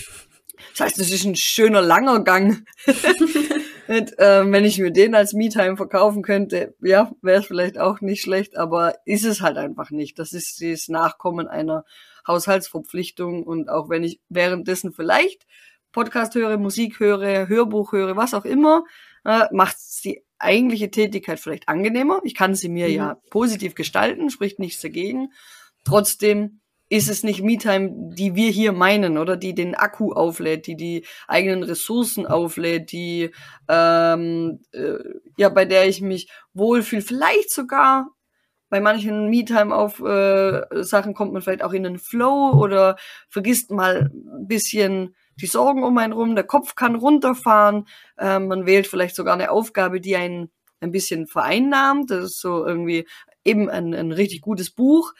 Das 0.72 0.80
heißt, 0.80 0.98
es 0.98 1.10
ist 1.10 1.24
ein 1.24 1.36
schöner 1.36 1.80
langer 1.80 2.22
Gang. 2.24 2.66
Und, 3.88 4.18
äh, 4.18 4.50
wenn 4.50 4.64
ich 4.64 4.78
mir 4.78 4.90
den 4.90 5.14
als 5.14 5.32
Me-Time 5.32 5.76
verkaufen 5.76 6.22
könnte, 6.22 6.74
ja, 6.80 7.12
wäre 7.22 7.40
es 7.40 7.46
vielleicht 7.46 7.78
auch 7.78 8.00
nicht 8.00 8.22
schlecht, 8.22 8.56
aber 8.56 8.94
ist 9.04 9.24
es 9.24 9.40
halt 9.40 9.56
einfach 9.56 9.90
nicht. 9.90 10.18
Das 10.18 10.32
ist 10.32 10.62
das 10.62 10.88
Nachkommen 10.88 11.48
einer 11.48 11.84
Haushaltsverpflichtung 12.26 13.42
und 13.42 13.68
auch 13.68 13.88
wenn 13.90 14.02
ich 14.02 14.20
währenddessen 14.28 14.92
vielleicht 14.92 15.46
Podcast 15.92 16.34
höre, 16.34 16.56
Musik 16.56 16.98
höre, 16.98 17.48
Hörbuch 17.48 17.92
höre, 17.92 18.16
was 18.16 18.34
auch 18.34 18.44
immer, 18.44 18.84
äh, 19.24 19.44
macht 19.52 19.76
die 20.04 20.24
eigentliche 20.38 20.90
Tätigkeit 20.90 21.40
vielleicht 21.40 21.68
angenehmer. 21.68 22.20
Ich 22.24 22.34
kann 22.34 22.54
sie 22.54 22.68
mir 22.68 22.88
mhm. 22.88 22.94
ja 22.94 23.16
positiv 23.30 23.74
gestalten, 23.74 24.30
spricht 24.30 24.58
nichts 24.58 24.80
dagegen. 24.80 25.32
Trotzdem 25.84 26.60
ist 26.94 27.10
es 27.10 27.24
nicht 27.24 27.42
MeTime, 27.42 27.90
die 28.14 28.36
wir 28.36 28.50
hier 28.50 28.70
meinen 28.70 29.18
oder? 29.18 29.36
Die 29.36 29.52
den 29.52 29.74
Akku 29.74 30.12
auflädt, 30.12 30.68
die 30.68 30.76
die 30.76 31.04
eigenen 31.26 31.64
Ressourcen 31.64 32.24
auflädt, 32.24 32.92
die 32.92 33.32
ähm, 33.68 34.60
äh, 34.70 34.98
ja 35.36 35.48
bei 35.48 35.64
der 35.64 35.88
ich 35.88 36.00
mich 36.00 36.30
wohlfühle, 36.52 37.02
vielleicht 37.02 37.50
sogar 37.50 38.10
bei 38.68 38.80
manchen 38.80 39.28
MeTime 39.28 39.74
auf 39.74 39.98
äh, 39.98 40.62
Sachen 40.84 41.14
kommt 41.14 41.32
man 41.32 41.42
vielleicht 41.42 41.64
auch 41.64 41.72
in 41.72 41.82
den 41.82 41.98
Flow 41.98 42.52
oder 42.52 42.94
vergisst 43.28 43.72
mal 43.72 44.12
ein 44.12 44.46
bisschen 44.46 45.16
die 45.40 45.46
Sorgen 45.46 45.82
um 45.82 45.98
einen 45.98 46.12
rum, 46.12 46.36
der 46.36 46.44
Kopf 46.44 46.76
kann 46.76 46.94
runterfahren, 46.94 47.88
äh, 48.18 48.38
man 48.38 48.66
wählt 48.66 48.86
vielleicht 48.86 49.16
sogar 49.16 49.34
eine 49.34 49.50
Aufgabe, 49.50 50.00
die 50.00 50.14
einen 50.14 50.52
ein 50.78 50.92
bisschen 50.92 51.26
vereinnahmt, 51.26 52.12
das 52.12 52.24
ist 52.24 52.40
so 52.40 52.64
irgendwie 52.64 53.08
eben 53.44 53.68
ein, 53.68 53.94
ein 53.94 54.12
richtig 54.12 54.42
gutes 54.42 54.70
Buch 54.70 55.12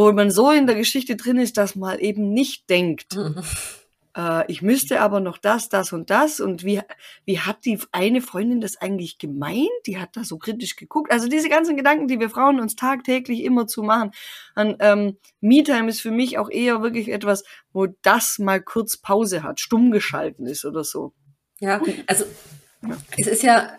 wo 0.00 0.12
man 0.12 0.30
so 0.30 0.50
in 0.50 0.66
der 0.66 0.76
Geschichte 0.76 1.16
drin 1.16 1.38
ist, 1.38 1.56
dass 1.56 1.76
man 1.76 1.98
eben 1.98 2.32
nicht 2.32 2.70
denkt, 2.70 3.16
mhm. 3.16 3.42
äh, 4.16 4.50
ich 4.50 4.62
müsste 4.62 5.00
aber 5.00 5.20
noch 5.20 5.36
das, 5.36 5.68
das 5.68 5.92
und 5.92 6.08
das 6.08 6.40
und 6.40 6.64
wie, 6.64 6.80
wie 7.26 7.38
hat 7.38 7.64
die 7.64 7.78
eine 7.92 8.22
Freundin 8.22 8.60
das 8.60 8.78
eigentlich 8.78 9.18
gemeint? 9.18 9.68
Die 9.86 9.98
hat 9.98 10.16
da 10.16 10.24
so 10.24 10.38
kritisch 10.38 10.76
geguckt. 10.76 11.12
Also 11.12 11.28
diese 11.28 11.48
ganzen 11.50 11.76
Gedanken, 11.76 12.08
die 12.08 12.18
wir 12.18 12.30
Frauen 12.30 12.60
uns 12.60 12.76
tagtäglich 12.76 13.42
immer 13.42 13.66
zu 13.66 13.82
machen. 13.82 14.12
Und, 14.56 14.76
ähm, 14.80 15.18
Me-Time 15.40 15.90
ist 15.90 16.00
für 16.00 16.10
mich 16.10 16.38
auch 16.38 16.50
eher 16.50 16.82
wirklich 16.82 17.10
etwas, 17.10 17.44
wo 17.72 17.86
das 18.02 18.38
mal 18.38 18.60
kurz 18.62 18.96
Pause 18.96 19.42
hat, 19.42 19.60
stumm 19.60 19.90
geschalten 19.90 20.46
ist 20.46 20.64
oder 20.64 20.82
so. 20.82 21.12
Ja, 21.58 21.82
also 22.06 22.24
ja. 22.82 22.96
es 23.18 23.26
ist 23.26 23.42
ja, 23.42 23.74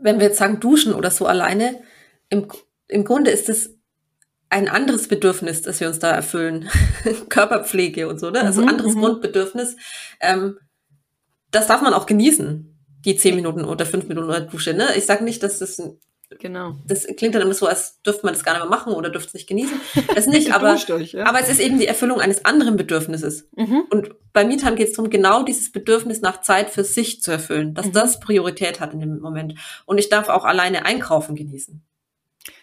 wenn 0.00 0.20
wir 0.20 0.28
jetzt 0.28 0.38
sagen 0.38 0.60
Duschen 0.60 0.94
oder 0.94 1.10
so 1.10 1.26
alleine, 1.26 1.82
im, 2.28 2.46
im 2.86 3.04
Grunde 3.04 3.32
ist 3.32 3.48
es 3.48 3.73
ein 4.50 4.68
anderes 4.68 5.08
Bedürfnis, 5.08 5.62
das 5.62 5.80
wir 5.80 5.88
uns 5.88 5.98
da 5.98 6.10
erfüllen. 6.10 6.68
Körperpflege 7.28 8.08
und 8.08 8.20
so, 8.20 8.30
ne? 8.30 8.42
Also 8.42 8.62
mhm, 8.62 8.68
anderes 8.68 8.94
mhm. 8.94 9.00
Grundbedürfnis. 9.00 9.76
Ähm, 10.20 10.58
das 11.50 11.66
darf 11.66 11.82
man 11.82 11.94
auch 11.94 12.06
genießen, 12.06 12.76
die 13.04 13.16
zehn 13.16 13.34
Minuten 13.34 13.64
oder 13.64 13.86
fünf 13.86 14.06
Minuten 14.06 14.28
oder 14.28 14.40
Dusche. 14.40 14.74
Ne? 14.74 14.88
Ich 14.96 15.06
sage 15.06 15.24
nicht, 15.24 15.42
dass 15.42 15.58
das 15.58 15.80
Genau. 16.40 16.76
Das 16.86 17.06
klingt 17.16 17.34
dann 17.34 17.42
immer 17.42 17.54
so, 17.54 17.66
als 17.66 18.00
dürfte 18.02 18.24
man 18.24 18.34
das 18.34 18.42
gar 18.42 18.54
nicht 18.54 18.62
mehr 18.62 18.70
machen 18.70 18.92
oder 18.92 19.10
dürfte 19.10 19.28
es 19.28 19.34
nicht 19.34 19.48
genießen. 19.48 19.80
Das 20.14 20.26
nicht, 20.26 20.52
aber, 20.54 20.72
euch, 20.72 21.12
ja. 21.12 21.26
aber 21.26 21.40
es 21.40 21.48
ist 21.48 21.60
eben 21.60 21.78
die 21.78 21.86
Erfüllung 21.86 22.20
eines 22.20 22.44
anderen 22.44 22.76
Bedürfnisses. 22.76 23.48
Mhm. 23.56 23.84
Und 23.90 24.10
bei 24.32 24.44
Mietern 24.44 24.74
geht 24.74 24.88
es 24.88 24.94
darum, 24.94 25.10
genau 25.10 25.44
dieses 25.44 25.70
Bedürfnis 25.70 26.22
nach 26.22 26.40
Zeit 26.40 26.70
für 26.70 26.82
sich 26.82 27.20
zu 27.20 27.30
erfüllen, 27.30 27.74
dass 27.74 27.86
mhm. 27.86 27.92
das 27.92 28.20
Priorität 28.20 28.80
hat 28.80 28.94
in 28.94 29.00
dem 29.00 29.20
Moment. 29.20 29.54
Und 29.86 29.98
ich 29.98 30.08
darf 30.08 30.28
auch 30.28 30.44
alleine 30.44 30.84
einkaufen 30.84 31.36
genießen 31.36 31.84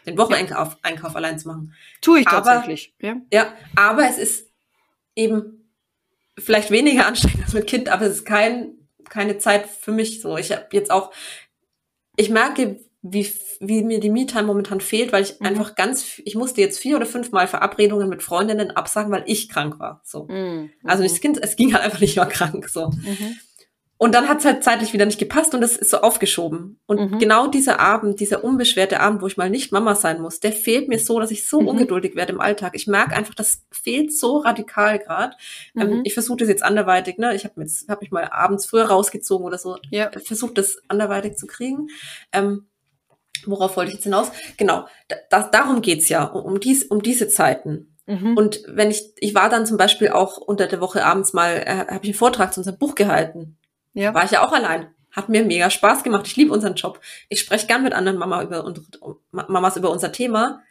den 0.05 0.17
Wocheneinkauf. 0.17 0.77
Einkauf 0.81 1.15
allein 1.15 1.39
zu 1.39 1.47
machen. 1.47 1.73
Tue 2.01 2.19
ich 2.19 2.25
tatsächlich. 2.25 2.93
Aber, 2.99 3.07
ja. 3.07 3.21
ja, 3.31 3.53
aber 3.75 4.07
es 4.07 4.17
ist 4.17 4.49
eben 5.15 5.69
vielleicht 6.37 6.71
weniger 6.71 7.05
anstrengend 7.07 7.43
als 7.43 7.53
mit 7.53 7.67
Kind, 7.67 7.89
aber 7.89 8.05
es 8.05 8.17
ist 8.17 8.25
kein, 8.25 8.75
keine 9.09 9.37
Zeit 9.37 9.67
für 9.67 9.91
mich 9.91 10.21
so. 10.21 10.37
Ich 10.37 10.51
habe 10.51 10.67
jetzt 10.71 10.91
auch, 10.91 11.11
ich 12.15 12.29
merke, 12.29 12.79
wie, 13.03 13.27
wie 13.59 13.83
mir 13.83 13.99
die 13.99 14.11
Me-Time 14.11 14.43
momentan 14.43 14.79
fehlt, 14.79 15.11
weil 15.11 15.23
ich 15.23 15.39
mhm. 15.39 15.47
einfach 15.47 15.75
ganz, 15.75 16.21
ich 16.23 16.35
musste 16.35 16.61
jetzt 16.61 16.79
vier 16.79 16.97
oder 16.97 17.05
fünf 17.05 17.31
Mal 17.31 17.47
Verabredungen 17.47 18.09
mit 18.09 18.21
Freundinnen 18.21 18.71
absagen, 18.71 19.11
weil 19.11 19.23
ich 19.25 19.49
krank 19.49 19.79
war. 19.79 20.01
So. 20.03 20.25
Mhm. 20.25 20.71
Also 20.83 21.03
das 21.03 21.19
Kind, 21.19 21.41
es 21.41 21.55
ging 21.55 21.73
halt 21.73 21.83
einfach 21.83 21.99
nicht 21.99 22.15
mehr 22.15 22.27
krank. 22.27 22.69
So. 22.69 22.89
Mhm. 22.89 23.37
Und 24.01 24.15
dann 24.15 24.27
hat 24.27 24.39
es 24.39 24.45
halt 24.45 24.63
zeitlich 24.63 24.93
wieder 24.93 25.05
nicht 25.05 25.19
gepasst 25.19 25.53
und 25.53 25.61
das 25.61 25.77
ist 25.77 25.91
so 25.91 25.97
aufgeschoben. 25.97 26.79
Und 26.87 26.99
mhm. 26.99 27.19
genau 27.19 27.45
dieser 27.45 27.79
Abend, 27.79 28.19
dieser 28.19 28.43
unbeschwerte 28.43 28.99
Abend, 28.99 29.21
wo 29.21 29.27
ich 29.27 29.37
mal 29.37 29.51
nicht 29.51 29.71
Mama 29.71 29.93
sein 29.93 30.19
muss, 30.19 30.39
der 30.39 30.53
fehlt 30.53 30.87
mir 30.87 30.97
so, 30.97 31.19
dass 31.19 31.29
ich 31.29 31.47
so 31.47 31.61
mhm. 31.61 31.67
ungeduldig 31.67 32.15
werde 32.15 32.33
im 32.33 32.41
Alltag. 32.41 32.71
Ich 32.73 32.87
merke 32.87 33.15
einfach, 33.15 33.35
das 33.35 33.61
fehlt 33.69 34.11
so 34.11 34.37
radikal 34.37 34.97
gerade. 34.97 35.35
Ähm, 35.75 35.85
mhm. 35.85 35.93
Ähm, 35.93 36.01
ich 36.03 36.15
versuche 36.15 36.37
das 36.37 36.47
jetzt 36.47 36.63
anderweitig, 36.63 37.19
ne? 37.19 37.35
Ich 37.35 37.45
habe 37.45 37.63
hab 37.63 38.01
mich 38.01 38.09
mal 38.09 38.27
abends 38.31 38.65
früher 38.65 38.85
rausgezogen 38.85 39.45
oder 39.45 39.59
so. 39.59 39.77
Ja. 39.91 40.09
Versucht 40.25 40.57
das 40.57 40.81
anderweitig 40.87 41.35
zu 41.35 41.45
kriegen. 41.45 41.89
Ähm, 42.33 42.65
worauf 43.45 43.77
wollte 43.77 43.89
ich 43.89 43.97
jetzt 43.97 44.05
hinaus? 44.05 44.31
Genau, 44.57 44.87
da, 45.29 45.43
darum 45.43 45.83
geht's 45.83 46.09
ja, 46.09 46.23
um, 46.23 46.59
dies, 46.59 46.85
um 46.85 47.03
diese 47.03 47.27
Zeiten. 47.27 47.95
Mhm. 48.07 48.35
Und 48.35 48.63
wenn 48.67 48.89
ich, 48.89 49.13
ich 49.17 49.35
war 49.35 49.49
dann 49.49 49.67
zum 49.67 49.77
Beispiel 49.77 50.09
auch 50.09 50.37
unter 50.37 50.65
der 50.65 50.81
Woche 50.81 51.05
abends 51.05 51.33
mal, 51.33 51.57
äh, 51.57 51.85
habe 51.85 51.99
ich 52.01 52.09
einen 52.09 52.13
Vortrag 52.15 52.51
zu 52.51 52.61
unserem 52.61 52.79
Buch 52.79 52.95
gehalten. 52.95 53.59
Ja. 53.93 54.13
War 54.13 54.23
ich 54.23 54.31
ja 54.31 54.45
auch 54.45 54.51
allein. 54.51 54.87
Hat 55.11 55.29
mir 55.29 55.43
mega 55.43 55.69
Spaß 55.69 56.03
gemacht. 56.03 56.25
Ich 56.27 56.37
liebe 56.37 56.53
unseren 56.53 56.75
Job. 56.75 56.99
Ich 57.27 57.41
spreche 57.41 57.67
gern 57.67 57.83
mit 57.83 57.93
anderen 57.93 58.17
Mama 58.17 58.41
über 58.41 58.63
unsere, 58.63 58.85
Mamas 59.31 59.75
über 59.75 59.91
unser 59.91 60.11
Thema. 60.11 60.61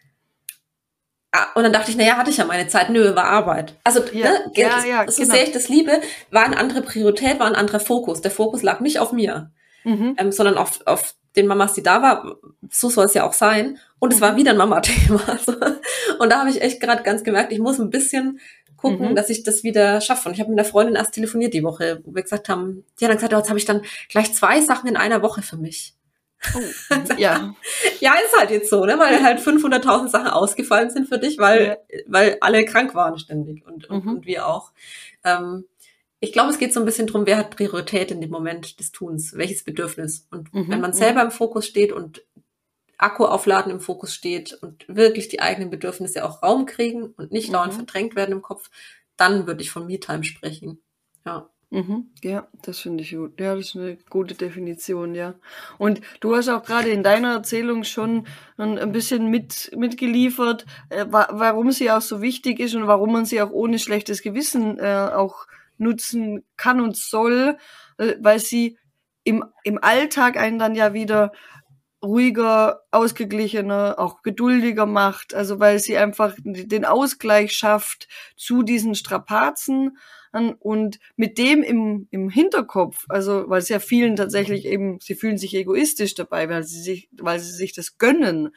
Ah, 1.32 1.46
und 1.54 1.62
dann 1.62 1.72
dachte 1.72 1.90
ich, 1.90 1.96
naja, 1.96 2.16
hatte 2.16 2.30
ich 2.30 2.38
ja 2.38 2.44
meine 2.44 2.66
Zeit, 2.66 2.90
nö, 2.90 3.14
war 3.14 3.26
Arbeit. 3.26 3.76
Also, 3.84 4.00
ja, 4.12 4.30
ne, 4.30 4.52
ja, 4.54 4.84
ja, 4.84 5.10
so 5.10 5.22
genau. 5.22 5.34
sehr 5.34 5.44
ich 5.44 5.52
das 5.52 5.68
liebe, 5.68 6.00
war 6.30 6.44
eine 6.44 6.56
andere 6.56 6.82
Priorität, 6.82 7.38
war 7.38 7.46
ein 7.46 7.54
anderer 7.54 7.78
Fokus. 7.78 8.20
Der 8.20 8.32
Fokus 8.32 8.62
lag 8.62 8.80
nicht 8.80 8.98
auf 8.98 9.12
mir, 9.12 9.52
mhm. 9.84 10.16
ähm, 10.18 10.32
sondern 10.32 10.58
auf, 10.58 10.80
auf 10.86 11.14
den 11.36 11.46
Mamas, 11.46 11.74
die 11.74 11.84
da 11.84 12.02
war. 12.02 12.36
So 12.68 12.90
soll 12.90 13.04
es 13.04 13.14
ja 13.14 13.24
auch 13.24 13.32
sein. 13.32 13.78
Und 14.00 14.12
es 14.12 14.18
mhm. 14.18 14.22
war 14.22 14.36
wieder 14.36 14.50
ein 14.50 14.56
Mama-Thema. 14.56 15.20
und 16.18 16.30
da 16.30 16.40
habe 16.40 16.50
ich 16.50 16.62
echt 16.62 16.80
gerade 16.80 17.04
ganz 17.04 17.22
gemerkt, 17.22 17.52
ich 17.52 17.60
muss 17.60 17.78
ein 17.78 17.90
bisschen 17.90 18.40
gucken, 18.80 19.10
mhm. 19.10 19.14
dass 19.14 19.30
ich 19.30 19.42
das 19.42 19.62
wieder 19.62 20.00
schaffe. 20.00 20.28
Und 20.28 20.34
ich 20.34 20.40
habe 20.40 20.50
mit 20.50 20.58
einer 20.58 20.68
Freundin 20.68 20.96
erst 20.96 21.14
telefoniert 21.14 21.54
die 21.54 21.62
Woche, 21.62 22.00
wo 22.04 22.14
wir 22.14 22.22
gesagt 22.22 22.48
haben, 22.48 22.84
die 22.98 23.04
hat 23.04 23.10
dann 23.10 23.18
gesagt, 23.18 23.34
oh, 23.34 23.38
jetzt 23.38 23.48
habe 23.48 23.58
ich 23.58 23.64
dann 23.64 23.82
gleich 24.08 24.32
zwei 24.34 24.60
Sachen 24.60 24.88
in 24.88 24.96
einer 24.96 25.22
Woche 25.22 25.42
für 25.42 25.56
mich. 25.56 25.94
Oh, 26.54 26.60
ja. 27.18 27.54
ja, 28.00 28.14
ist 28.24 28.38
halt 28.38 28.50
jetzt 28.50 28.70
so, 28.70 28.84
ne? 28.84 28.98
weil 28.98 29.22
halt 29.22 29.40
500.000 29.40 30.08
Sachen 30.08 30.28
ausgefallen 30.28 30.90
sind 30.90 31.08
für 31.08 31.18
dich, 31.18 31.38
weil, 31.38 31.78
ja. 31.90 31.98
weil 32.06 32.38
alle 32.40 32.64
krank 32.64 32.94
waren 32.94 33.18
ständig 33.18 33.66
und, 33.66 33.88
und, 33.90 34.04
mhm. 34.04 34.10
und 34.12 34.26
wir 34.26 34.46
auch. 34.46 34.72
Ähm, 35.24 35.66
ich 36.20 36.32
glaube, 36.32 36.50
es 36.50 36.58
geht 36.58 36.74
so 36.74 36.80
ein 36.80 36.86
bisschen 36.86 37.06
drum, 37.06 37.26
wer 37.26 37.38
hat 37.38 37.56
Priorität 37.56 38.10
in 38.10 38.20
dem 38.20 38.30
Moment 38.30 38.78
des 38.78 38.92
Tuns, 38.92 39.34
welches 39.36 39.64
Bedürfnis. 39.64 40.26
Und 40.30 40.52
mhm. 40.52 40.68
wenn 40.68 40.80
man 40.80 40.92
selber 40.92 41.22
im 41.22 41.30
Fokus 41.30 41.66
steht 41.66 41.92
und 41.92 42.22
Akku 43.02 43.24
aufladen 43.24 43.72
im 43.72 43.80
Fokus 43.80 44.14
steht 44.14 44.54
und 44.62 44.84
wirklich 44.88 45.28
die 45.28 45.40
eigenen 45.40 45.70
Bedürfnisse 45.70 46.24
auch 46.24 46.42
Raum 46.42 46.66
kriegen 46.66 47.14
und 47.16 47.32
nicht 47.32 47.48
mhm. 47.48 47.54
dauernd 47.54 47.74
verdrängt 47.74 48.14
werden 48.16 48.32
im 48.32 48.42
Kopf, 48.42 48.70
dann 49.16 49.46
würde 49.46 49.62
ich 49.62 49.70
von 49.70 49.86
Me-Time 49.86 50.24
sprechen. 50.24 50.80
Ja. 51.24 51.50
Mhm, 51.72 52.10
ja, 52.24 52.48
das 52.62 52.80
finde 52.80 53.04
ich 53.04 53.12
gut. 53.12 53.38
Ja, 53.38 53.54
das 53.54 53.66
ist 53.66 53.76
eine 53.76 53.96
gute 54.08 54.34
Definition, 54.34 55.14
ja. 55.14 55.34
Und 55.78 56.00
du 56.18 56.34
hast 56.34 56.48
auch 56.48 56.64
gerade 56.64 56.88
in 56.88 57.04
deiner 57.04 57.32
Erzählung 57.34 57.84
schon 57.84 58.26
ein, 58.56 58.90
bisschen 58.90 59.28
mit, 59.28 59.70
mitgeliefert, 59.76 60.66
äh, 60.88 61.06
wa 61.08 61.28
warum 61.30 61.70
sie 61.70 61.92
auch 61.92 62.00
so 62.00 62.22
wichtig 62.22 62.58
ist 62.58 62.74
und 62.74 62.88
warum 62.88 63.12
man 63.12 63.24
sie 63.24 63.40
auch 63.40 63.52
ohne 63.52 63.78
schlechtes 63.78 64.22
Gewissen 64.22 64.80
äh, 64.80 65.10
auch 65.14 65.46
nutzen 65.78 66.44
kann 66.56 66.80
und 66.80 66.96
soll, 66.96 67.56
äh, 67.98 68.16
weil 68.18 68.40
sie 68.40 68.76
im, 69.22 69.44
im 69.62 69.78
Alltag 69.80 70.36
einen 70.36 70.58
dann 70.58 70.74
ja 70.74 70.92
wieder 70.92 71.30
ruhiger, 72.02 72.82
ausgeglichener, 72.90 73.96
auch 73.98 74.22
geduldiger 74.22 74.86
macht, 74.86 75.34
also 75.34 75.60
weil 75.60 75.78
sie 75.78 75.98
einfach 75.98 76.34
den 76.42 76.84
Ausgleich 76.84 77.52
schafft 77.52 78.08
zu 78.36 78.62
diesen 78.62 78.94
Strapazen 78.94 79.98
und 80.60 80.98
mit 81.16 81.38
dem 81.38 81.62
im, 81.62 82.06
im 82.10 82.30
Hinterkopf, 82.30 83.04
also 83.08 83.48
weil 83.48 83.58
es 83.58 83.68
ja 83.68 83.80
vielen 83.80 84.16
tatsächlich 84.16 84.64
eben, 84.64 84.98
sie 85.00 85.14
fühlen 85.14 85.38
sich 85.38 85.54
egoistisch 85.54 86.14
dabei, 86.14 86.48
weil 86.48 86.62
sie 86.62 86.80
sich, 86.80 87.08
weil 87.12 87.40
sie 87.40 87.52
sich 87.52 87.72
das 87.74 87.98
gönnen, 87.98 88.50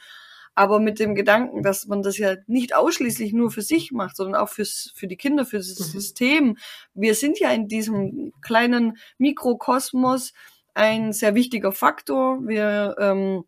aber 0.56 0.80
mit 0.80 1.00
dem 1.00 1.16
Gedanken, 1.16 1.64
dass 1.64 1.88
man 1.88 2.04
das 2.04 2.18
ja 2.18 2.36
nicht 2.46 2.76
ausschließlich 2.76 3.34
nur 3.34 3.50
für 3.50 3.64
sich 3.64 3.92
macht, 3.92 4.16
sondern 4.16 4.40
auch 4.40 4.50
fürs, 4.50 4.92
für 4.96 5.08
die 5.08 5.18
Kinder, 5.18 5.46
für 5.46 5.58
das 5.58 5.80
mhm. 5.80 5.84
System. 5.84 6.58
Wir 6.94 7.16
sind 7.16 7.40
ja 7.40 7.52
in 7.52 7.68
diesem 7.68 8.34
kleinen 8.42 8.98
Mikrokosmos, 9.18 10.34
ein 10.74 11.14
sehr 11.14 11.36
wichtiger 11.36 11.72
Faktor. 11.72 12.40
Wir 12.48 12.96
ähm, 13.00 13.44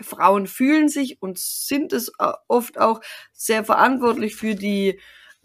Frauen 0.00 0.46
fühlen 0.46 0.88
sich 0.88 1.20
und 1.20 1.38
sind 1.38 1.92
es 1.92 2.08
äh, 2.18 2.32
oft 2.48 2.78
auch 2.78 3.00
sehr 3.32 3.64
verantwortlich 3.64 4.34
für 4.34 4.54
die 4.54 4.98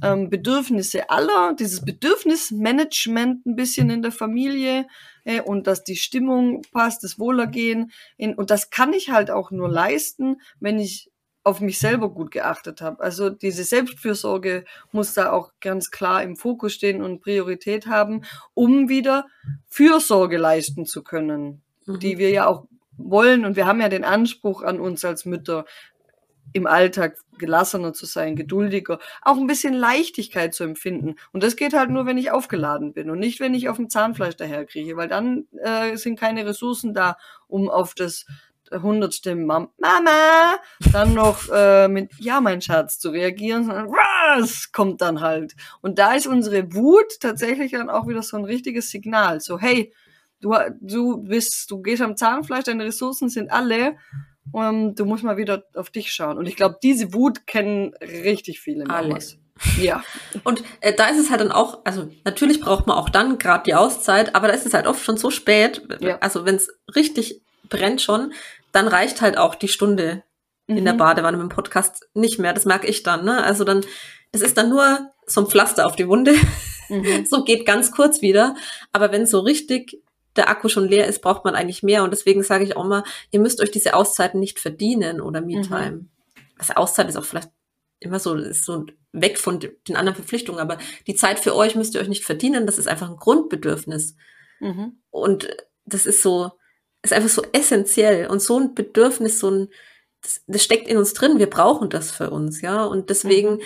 ähm, 0.04 0.30
Bedürfnisse 0.30 1.10
aller, 1.10 1.54
dieses 1.54 1.84
Bedürfnismanagement 1.84 3.46
ein 3.46 3.56
bisschen 3.56 3.90
in 3.90 4.02
der 4.02 4.12
Familie 4.12 4.88
äh, 5.24 5.42
und 5.42 5.68
dass 5.68 5.84
die 5.84 5.96
Stimmung 5.96 6.64
passt, 6.72 7.04
das 7.04 7.18
Wohlergehen. 7.18 7.92
In, 8.18 8.36
und 8.36 8.50
das 8.50 8.70
kann 8.70 8.94
ich 8.94 9.10
halt 9.10 9.32
auch 9.32 9.52
nur 9.52 9.70
leisten, 9.70 10.42
wenn 10.60 10.80
ich 10.80 11.12
auf 11.46 11.62
mich 11.62 11.78
selber 11.78 12.10
gut 12.10 12.32
geachtet 12.32 12.82
habe. 12.82 13.02
Also 13.02 13.30
diese 13.30 13.64
Selbstfürsorge 13.64 14.66
muss 14.92 15.14
da 15.14 15.32
auch 15.32 15.52
ganz 15.62 15.92
klar 15.92 16.24
im 16.24 16.36
Fokus 16.36 16.74
stehen 16.74 17.04
und 17.04 17.22
Priorität 17.22 17.86
haben, 17.86 18.24
um 18.56 18.90
wieder 18.90 19.28
Fürsorge 19.70 20.38
leisten 20.38 20.88
zu 20.88 21.04
können, 21.04 21.62
mhm. 21.86 22.00
die 22.00 22.18
wir 22.18 22.32
ja 22.32 22.48
auch 22.48 22.66
wollen. 22.98 23.46
Und 23.46 23.56
wir 23.56 23.68
haben 23.68 23.80
ja 23.80 23.90
den 23.90 24.04
Anspruch 24.04 24.64
an 24.64 24.80
uns 24.80 25.06
als 25.06 25.26
Mütter, 25.26 25.66
im 26.54 26.66
Alltag 26.66 27.18
gelassener 27.38 27.94
zu 27.94 28.06
sein, 28.06 28.36
geduldiger, 28.36 29.00
auch 29.22 29.38
ein 29.38 29.48
bisschen 29.48 29.74
Leichtigkeit 29.74 30.54
zu 30.54 30.64
empfinden. 30.64 31.16
Und 31.32 31.44
das 31.44 31.58
geht 31.58 31.74
halt 31.74 31.90
nur, 31.90 32.06
wenn 32.06 32.18
ich 32.18 32.32
aufgeladen 32.32 32.94
bin 32.94 33.10
und 33.10 33.20
nicht, 33.20 33.40
wenn 33.40 33.54
ich 33.54 33.70
auf 33.70 33.76
dem 33.76 33.90
Zahnfleisch 33.90 34.38
daherkrieche, 34.38 34.96
weil 34.96 35.10
dann 35.10 35.48
äh, 35.62 35.96
sind 35.98 36.20
keine 36.20 36.46
Ressourcen 36.46 36.94
da, 36.94 37.18
um 37.48 37.70
auf 37.70 37.94
das 37.94 38.26
hundertste 38.72 39.36
Mama 39.36 39.70
dann 40.92 41.14
noch 41.14 41.50
äh, 41.52 41.88
mit 41.88 42.12
Ja, 42.20 42.42
mein 42.42 42.62
Schatz 42.62 43.00
zu 43.00 43.10
reagieren, 43.10 43.66
sondern 43.66 43.90
was 43.90 44.72
kommt 44.72 45.02
dann 45.02 45.22
halt. 45.22 45.56
Und 45.82 46.00
da 46.00 46.14
ist 46.14 46.28
unsere 46.28 46.74
Wut 46.74 47.20
tatsächlich 47.20 47.72
dann 47.72 47.90
auch 47.90 48.08
wieder 48.08 48.24
so 48.24 48.38
ein 48.38 48.46
richtiges 48.46 48.90
Signal. 48.90 49.40
So, 49.40 49.60
hey, 49.60 49.94
du, 50.42 50.54
du 50.82 51.24
bist, 51.24 51.70
du 51.72 51.82
gehst 51.82 52.02
am 52.02 52.18
Zahnfleisch, 52.18 52.66
deine 52.66 52.86
Ressourcen 52.86 53.30
sind 53.30 53.52
alle 53.52 53.96
um, 54.52 54.96
du 54.96 55.06
musst 55.06 55.24
mal 55.24 55.38
wieder 55.38 55.64
auf 55.76 55.90
dich 55.90 56.12
schauen. 56.12 56.38
Und 56.38 56.46
ich 56.46 56.56
glaube, 56.56 56.78
diese 56.82 57.14
Wut 57.14 57.48
kennen 57.48 57.94
richtig 58.02 58.60
viele 58.60 58.86
Mamas. 58.86 59.38
Ja. 59.80 60.04
Und 60.44 60.64
äh, 60.82 60.94
da 60.94 61.08
ist 61.08 61.20
es 61.20 61.30
halt 61.30 61.42
dann 61.42 61.52
auch, 61.52 61.80
also 61.86 62.10
natürlich 62.26 62.60
braucht 62.60 62.88
man 62.88 62.98
auch 62.98 63.10
dann 63.10 63.38
gerade 63.38 63.64
die 63.64 63.74
Auszeit, 63.74 64.36
aber 64.36 64.48
da 64.48 64.54
ist 64.54 64.66
es 64.66 64.74
halt 64.74 64.86
oft 64.86 65.04
schon 65.04 65.18
so 65.18 65.30
spät. 65.30 65.82
Ja. 66.00 66.18
Also 66.20 66.46
wenn 66.46 66.56
es 66.56 66.70
richtig 66.96 67.42
brennt 67.70 68.02
schon, 68.02 68.34
dann 68.72 68.88
reicht 68.88 69.22
halt 69.22 69.38
auch 69.38 69.56
die 69.56 69.68
Stunde 69.68 70.24
mhm. 70.68 70.78
in 70.78 70.86
der 70.86 70.94
mhm. 70.94 71.00
Badewanne 71.00 71.38
mit 71.38 71.52
dem 71.52 71.56
Podcast 71.56 72.08
nicht 72.14 72.40
mehr. 72.40 72.54
Das 72.54 72.66
merke 72.66 72.88
ich 72.88 73.04
dann. 73.04 73.26
Ne? 73.26 73.44
Also 73.44 73.64
dann, 73.64 73.86
das 74.32 74.42
ist 74.42 74.58
dann 74.58 74.70
nur 74.70 75.10
so 75.26 75.42
ein 75.42 75.48
Pflaster 75.48 75.86
auf 75.86 75.96
die 75.96 76.08
Wunde. 76.08 76.36
Mhm. 76.90 77.26
so 77.30 77.44
geht 77.44 77.66
ganz 77.66 77.92
kurz 77.92 78.22
wieder. 78.22 78.56
Aber 78.92 79.12
wenn 79.12 79.26
so 79.26 79.40
richtig 79.40 80.02
der 80.36 80.50
Akku 80.50 80.68
schon 80.68 80.88
leer 80.88 81.08
ist, 81.08 81.22
braucht 81.22 81.46
man 81.46 81.56
eigentlich 81.56 81.84
mehr. 81.84 82.04
Und 82.04 82.12
deswegen 82.12 82.44
sage 82.44 82.66
ich 82.66 82.76
auch 82.76 82.86
mal, 82.86 83.04
ihr 83.32 83.40
müsst 83.40 83.62
euch 83.62 83.72
diese 83.72 83.94
Auszeiten 83.94 84.40
nicht 84.40 84.60
verdienen 84.60 85.22
oder 85.22 85.42
Me-Time. 85.42 85.92
Mhm. 85.92 86.10
Was 86.58 86.76
Auszeit 86.76 87.08
ist 87.08 87.16
auch 87.16 87.26
vielleicht 87.26 87.50
immer 88.00 88.20
so, 88.20 88.36
ist 88.36 88.66
so 88.66 88.86
weg 89.14 89.38
von 89.38 89.60
den 89.60 89.96
anderen 89.96 90.16
Verpflichtungen, 90.16 90.60
aber 90.60 90.78
die 91.08 91.16
Zeit 91.16 91.40
für 91.40 91.56
euch 91.56 91.76
müsst 91.76 91.96
ihr 91.96 92.02
euch 92.02 92.10
nicht 92.10 92.26
verdienen. 92.26 92.66
Das 92.66 92.78
ist 92.78 92.88
einfach 92.88 93.10
ein 93.10 93.16
Grundbedürfnis. 93.16 94.16
Mhm. 94.60 95.00
Und 95.10 95.48
das 95.86 96.06
ist 96.06 96.22
so, 96.22 96.52
ist 97.06 97.14
einfach 97.14 97.30
so 97.30 97.44
essentiell 97.54 98.28
und 98.28 98.42
so 98.42 98.60
ein 98.60 98.76
Bedürfnis, 98.76 99.40
so 99.40 99.50
ein, 99.50 99.70
das, 100.22 100.42
das 100.48 100.64
steckt 100.64 100.88
in 100.88 100.98
uns 100.98 101.14
drin. 101.14 101.40
Wir 101.40 101.50
brauchen 101.50 101.90
das 101.90 102.12
für 102.12 102.30
uns, 102.30 102.62
ja. 102.62 102.84
Und 102.84 103.10
deswegen 103.10 103.56
mhm. 103.56 103.62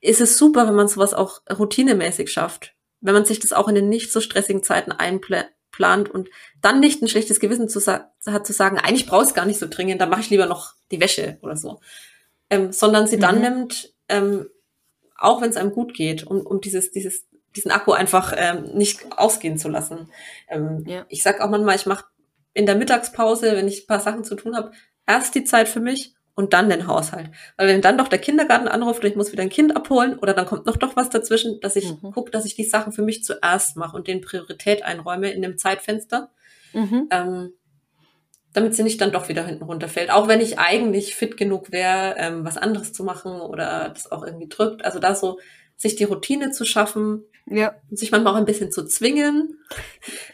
ist 0.00 0.20
es 0.20 0.36
super, 0.36 0.66
wenn 0.66 0.74
man 0.74 0.88
sowas 0.88 1.14
auch 1.14 1.40
routinemäßig 1.50 2.30
schafft. 2.30 2.74
Wenn 3.00 3.14
man 3.14 3.24
sich 3.24 3.40
das 3.40 3.52
auch 3.52 3.68
in 3.68 3.74
den 3.74 3.88
nicht 3.88 4.12
so 4.12 4.20
stressigen 4.20 4.62
Zeiten 4.62 4.92
einplant 4.92 5.48
plant 5.72 6.10
und 6.10 6.28
dann 6.60 6.78
nicht 6.78 7.02
ein 7.02 7.08
schlechtes 7.08 7.40
Gewissen 7.40 7.68
zu 7.68 7.80
hat 7.86 8.46
zu 8.46 8.52
sagen, 8.52 8.78
eigentlich 8.78 9.06
brauche 9.06 9.22
ich 9.22 9.30
es 9.30 9.34
gar 9.34 9.46
nicht 9.46 9.58
so 9.58 9.66
dringend, 9.68 10.00
dann 10.00 10.10
mache 10.10 10.20
ich 10.20 10.30
lieber 10.30 10.46
noch 10.46 10.74
die 10.90 11.00
Wäsche 11.00 11.38
oder 11.42 11.56
so. 11.56 11.80
Ähm, 12.50 12.72
sondern 12.72 13.06
sie 13.06 13.16
mhm. 13.16 13.20
dann 13.20 13.40
nimmt, 13.40 13.94
ähm, 14.08 14.48
auch 15.16 15.40
wenn 15.40 15.50
es 15.50 15.56
einem 15.56 15.72
gut 15.72 15.94
geht, 15.94 16.24
um, 16.26 16.46
um 16.46 16.60
dieses, 16.60 16.92
dieses, 16.92 17.26
diesen 17.56 17.70
Akku 17.70 17.92
einfach 17.92 18.34
ähm, 18.36 18.74
nicht 18.74 19.16
ausgehen 19.16 19.58
zu 19.58 19.68
lassen. 19.68 20.10
Ähm, 20.48 20.84
ja. 20.86 21.06
Ich 21.08 21.22
sag 21.22 21.40
auch 21.40 21.48
manchmal, 21.48 21.76
ich 21.76 21.86
mache 21.86 22.04
in 22.54 22.66
der 22.66 22.74
Mittagspause, 22.74 23.56
wenn 23.56 23.68
ich 23.68 23.84
ein 23.84 23.86
paar 23.86 24.00
Sachen 24.00 24.24
zu 24.24 24.34
tun 24.34 24.56
habe, 24.56 24.72
erst 25.06 25.34
die 25.34 25.44
Zeit 25.44 25.68
für 25.68 25.80
mich 25.80 26.14
und 26.34 26.52
dann 26.52 26.70
den 26.70 26.86
Haushalt. 26.86 27.30
Weil 27.56 27.68
wenn 27.68 27.82
dann 27.82 27.98
doch 27.98 28.08
der 28.08 28.18
Kindergarten 28.18 28.68
anruft 28.68 29.02
und 29.02 29.10
ich 29.10 29.16
muss 29.16 29.32
wieder 29.32 29.42
ein 29.42 29.50
Kind 29.50 29.76
abholen 29.76 30.18
oder 30.18 30.34
dann 30.34 30.46
kommt 30.46 30.66
noch 30.66 30.76
doch 30.76 30.96
was 30.96 31.10
dazwischen, 31.10 31.60
dass 31.60 31.76
ich 31.76 31.90
mhm. 32.02 32.12
gucke, 32.12 32.30
dass 32.30 32.44
ich 32.44 32.54
die 32.54 32.64
Sachen 32.64 32.92
für 32.92 33.02
mich 33.02 33.24
zuerst 33.24 33.76
mache 33.76 33.96
und 33.96 34.06
den 34.06 34.20
Priorität 34.20 34.82
einräume 34.82 35.30
in 35.30 35.42
dem 35.42 35.58
Zeitfenster, 35.58 36.30
mhm. 36.72 37.08
ähm, 37.10 37.52
damit 38.52 38.74
sie 38.74 38.82
nicht 38.82 39.00
dann 39.00 39.12
doch 39.12 39.28
wieder 39.28 39.44
hinten 39.44 39.64
runterfällt. 39.64 40.10
Auch 40.10 40.28
wenn 40.28 40.40
ich 40.40 40.58
eigentlich 40.58 41.14
fit 41.14 41.36
genug 41.36 41.72
wäre, 41.72 42.14
ähm, 42.18 42.44
was 42.44 42.56
anderes 42.56 42.92
zu 42.92 43.04
machen 43.04 43.40
oder 43.40 43.90
das 43.90 44.10
auch 44.10 44.24
irgendwie 44.24 44.48
drückt. 44.48 44.84
Also 44.84 44.98
da 44.98 45.14
so 45.14 45.38
sich 45.76 45.96
die 45.96 46.04
Routine 46.04 46.50
zu 46.50 46.64
schaffen 46.64 47.24
ja. 47.46 47.74
sich 47.90 48.10
manchmal 48.10 48.34
auch 48.34 48.38
ein 48.38 48.44
bisschen 48.44 48.70
zu 48.70 48.84
zwingen. 48.86 49.58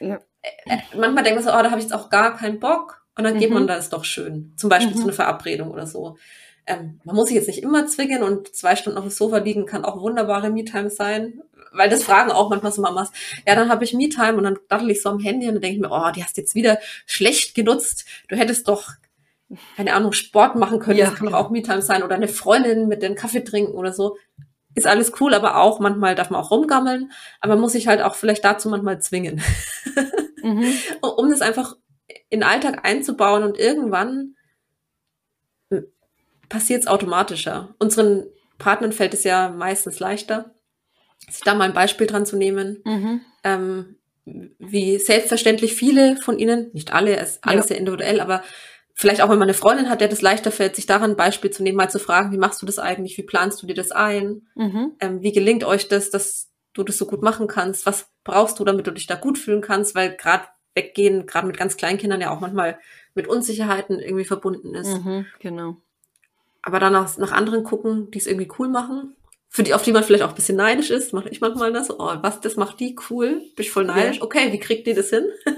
Ja. 0.01 0.21
Äh, 0.67 0.75
äh, 0.75 0.79
manchmal 0.97 1.25
denkt 1.25 1.43
man 1.43 1.45
so, 1.45 1.51
oh, 1.51 1.63
da 1.63 1.71
habe 1.71 1.79
ich 1.79 1.85
jetzt 1.85 1.95
auch 1.95 2.11
gar 2.11 2.37
keinen 2.37 2.61
Bock. 2.61 3.03
Und 3.17 3.25
dann 3.25 3.35
mhm. 3.35 3.39
geht 3.41 3.51
man 3.51 3.65
mhm. 3.65 3.67
da, 3.67 3.75
ist 3.75 3.93
doch 3.93 4.05
schön. 4.05 4.53
Zum 4.57 4.71
Beispiel 4.71 4.95
mhm. 4.95 4.99
zu 4.99 5.05
einer 5.05 5.13
Verabredung 5.13 5.71
oder 5.71 5.87
so. 5.87 6.17
Ähm, 6.67 7.01
man 7.05 7.17
muss 7.17 7.29
sich 7.29 7.37
jetzt 7.37 7.49
nicht 7.49 7.63
immer 7.63 7.87
zwingen 7.87 8.23
und 8.23 8.55
zwei 8.55 8.77
Stunden 8.77 8.99
auf 8.99 9.05
dem 9.05 9.11
Sofa 9.11 9.39
liegen 9.39 9.67
kann 9.67 9.85
auch 9.85 10.01
wunderbare 10.01 10.51
Me-Time 10.51 10.91
sein. 10.91 11.43
Weil 11.73 11.91
das 11.91 12.05
fragen 12.05 12.31
auch 12.31 12.49
manchmal 12.49 12.73
so 12.73 12.81
Mamas. 12.81 13.11
Ja, 13.47 13.55
dann 13.55 13.71
habe 13.71 13.85
ich 13.85 13.93
Me-Time 13.93 14.35
und 14.35 14.45
dann 14.45 14.59
dattel 14.69 14.91
ich 14.91 15.03
so 15.03 15.11
am 15.11 15.19
Handy 15.19 15.49
und 15.49 15.55
dann 15.55 15.63
denke 15.63 15.77
ich 15.77 15.83
mir, 15.83 15.91
oh, 15.91 16.11
die 16.15 16.23
hast 16.23 16.37
jetzt 16.37 16.55
wieder 16.55 16.79
schlecht 17.07 17.55
genutzt. 17.55 18.05
Du 18.29 18.37
hättest 18.37 18.69
doch, 18.69 18.91
keine 19.77 19.95
Ahnung, 19.95 20.13
Sport 20.13 20.57
machen 20.57 20.79
können. 20.79 20.99
Ja. 20.99 21.07
Das 21.07 21.17
kann 21.17 21.27
doch 21.27 21.35
auch 21.35 21.51
Me-Time 21.51 21.83
sein. 21.83 22.03
Oder 22.03 22.15
eine 22.15 22.29
Freundin 22.29 22.87
mit 22.87 23.03
den 23.03 23.17
Kaffee 23.17 23.43
trinken 23.43 23.73
oder 23.73 23.93
so. 23.93 24.17
Ist 24.75 24.87
alles 24.87 25.13
cool, 25.21 25.35
aber 25.35 25.57
auch 25.57 25.81
manchmal 25.81 26.15
darf 26.15 26.31
man 26.31 26.41
auch 26.41 26.51
rumgammeln. 26.51 27.11
Aber 27.41 27.55
man 27.55 27.63
muss 27.63 27.73
sich 27.73 27.89
halt 27.89 28.01
auch 28.01 28.15
vielleicht 28.15 28.45
dazu 28.45 28.69
manchmal 28.69 29.01
zwingen. 29.01 29.43
Mhm. 30.43 30.73
um 31.01 31.31
das 31.31 31.41
einfach 31.41 31.77
in 32.31 32.41
den 32.41 32.49
Alltag 32.49 32.85
einzubauen 32.85 33.43
und 33.43 33.59
irgendwann 33.59 34.35
passiert 36.49 36.83
es 36.83 36.87
automatischer. 36.87 37.75
Unseren 37.79 38.27
Partnern 38.59 38.93
fällt 38.93 39.15
es 39.15 39.25
ja 39.25 39.51
meistens 39.51 40.01
leichter, 40.01 40.55
sich 41.29 41.43
da 41.43 41.55
mal 41.55 41.65
ein 41.65 41.75
Beispiel 41.75 42.07
dran 42.07 42.27
zu 42.27 42.37
nehmen, 42.37 42.83
mhm. 42.85 43.21
ähm, 43.45 43.97
wie 44.59 44.99
selbstverständlich 44.99 45.75
viele 45.75 46.17
von 46.17 46.39
ihnen, 46.39 46.71
nicht 46.73 46.93
alle, 46.93 47.17
es 47.17 47.43
alles 47.43 47.67
ja. 47.67 47.69
sehr 47.69 47.79
individuell, 47.79 48.21
aber 48.21 48.43
vielleicht 48.95 49.21
auch 49.23 49.31
wenn 49.31 49.39
man 49.39 49.49
eine 49.49 49.55
Freundin 49.55 49.89
hat, 49.89 50.01
der 50.01 50.09
das 50.09 50.23
leichter 50.23 50.51
fällt, 50.51 50.77
sich 50.77 50.87
daran 50.87 51.13
ein 51.13 51.17
Beispiel 51.17 51.51
zu 51.51 51.63
nehmen, 51.63 51.77
mal 51.77 51.91
zu 51.91 51.99
fragen, 51.99 52.33
wie 52.33 52.39
machst 52.39 52.61
du 52.61 52.67
das 52.67 52.79
eigentlich, 52.79 53.17
wie 53.17 53.23
planst 53.23 53.63
du 53.63 53.67
dir 53.67 53.75
das 53.75 53.93
ein, 53.93 54.49
mhm. 54.55 54.93
ähm, 55.01 55.23
wie 55.23 55.33
gelingt 55.33 55.65
euch 55.65 55.89
das, 55.89 56.11
dass 56.11 56.51
du 56.75 56.83
das 56.83 56.99
so 56.99 57.07
gut 57.07 57.23
machen 57.23 57.47
kannst, 57.47 57.87
was 57.87 58.11
brauchst 58.25 58.59
du, 58.59 58.65
damit 58.65 58.87
du 58.87 58.93
dich 58.93 59.07
da 59.07 59.15
gut 59.15 59.39
fühlen 59.39 59.61
kannst, 59.61 59.95
weil 59.95 60.17
gerade 60.17 60.45
weggehen, 60.75 61.27
gerade 61.27 61.47
mit 61.47 61.57
ganz 61.57 61.77
kleinen 61.77 61.99
Kindern 61.99 62.21
ja 62.21 62.31
auch 62.31 62.41
manchmal 62.41 62.79
mit 63.15 63.27
Unsicherheiten 63.27 63.99
irgendwie 63.99 64.25
verbunden 64.25 64.75
ist. 64.75 65.03
Mhm, 65.03 65.27
genau. 65.41 65.77
Aber 66.63 66.79
dann 66.81 66.93
nach, 66.93 67.17
nach 67.19 67.33
anderen 67.33 67.65
gucken, 67.65 68.11
die 68.11 68.19
es 68.19 68.27
irgendwie 68.27 68.51
cool 68.59 68.69
machen, 68.69 69.17
für 69.49 69.63
die, 69.63 69.75
auf 69.75 69.83
die 69.83 69.93
man 69.93 70.05
vielleicht 70.05 70.23
auch 70.23 70.29
ein 70.29 70.35
bisschen 70.35 70.57
neidisch 70.57 70.91
ist, 70.91 71.13
mache 71.13 71.31
ich 71.31 71.41
manchmal 71.41 71.73
das, 71.73 71.91
oh, 71.91 72.13
was, 72.21 72.41
das 72.41 72.57
macht 72.57 72.81
die 72.81 72.97
cool, 73.11 73.41
bin 73.57 73.65
ich 73.65 73.71
voll 73.71 73.85
neidisch, 73.85 74.21
okay, 74.21 74.53
wie 74.53 74.59
kriegt 74.59 74.87
die 74.87 74.95
das 74.95 75.11
hin? 75.11 75.25
ja, 75.47 75.55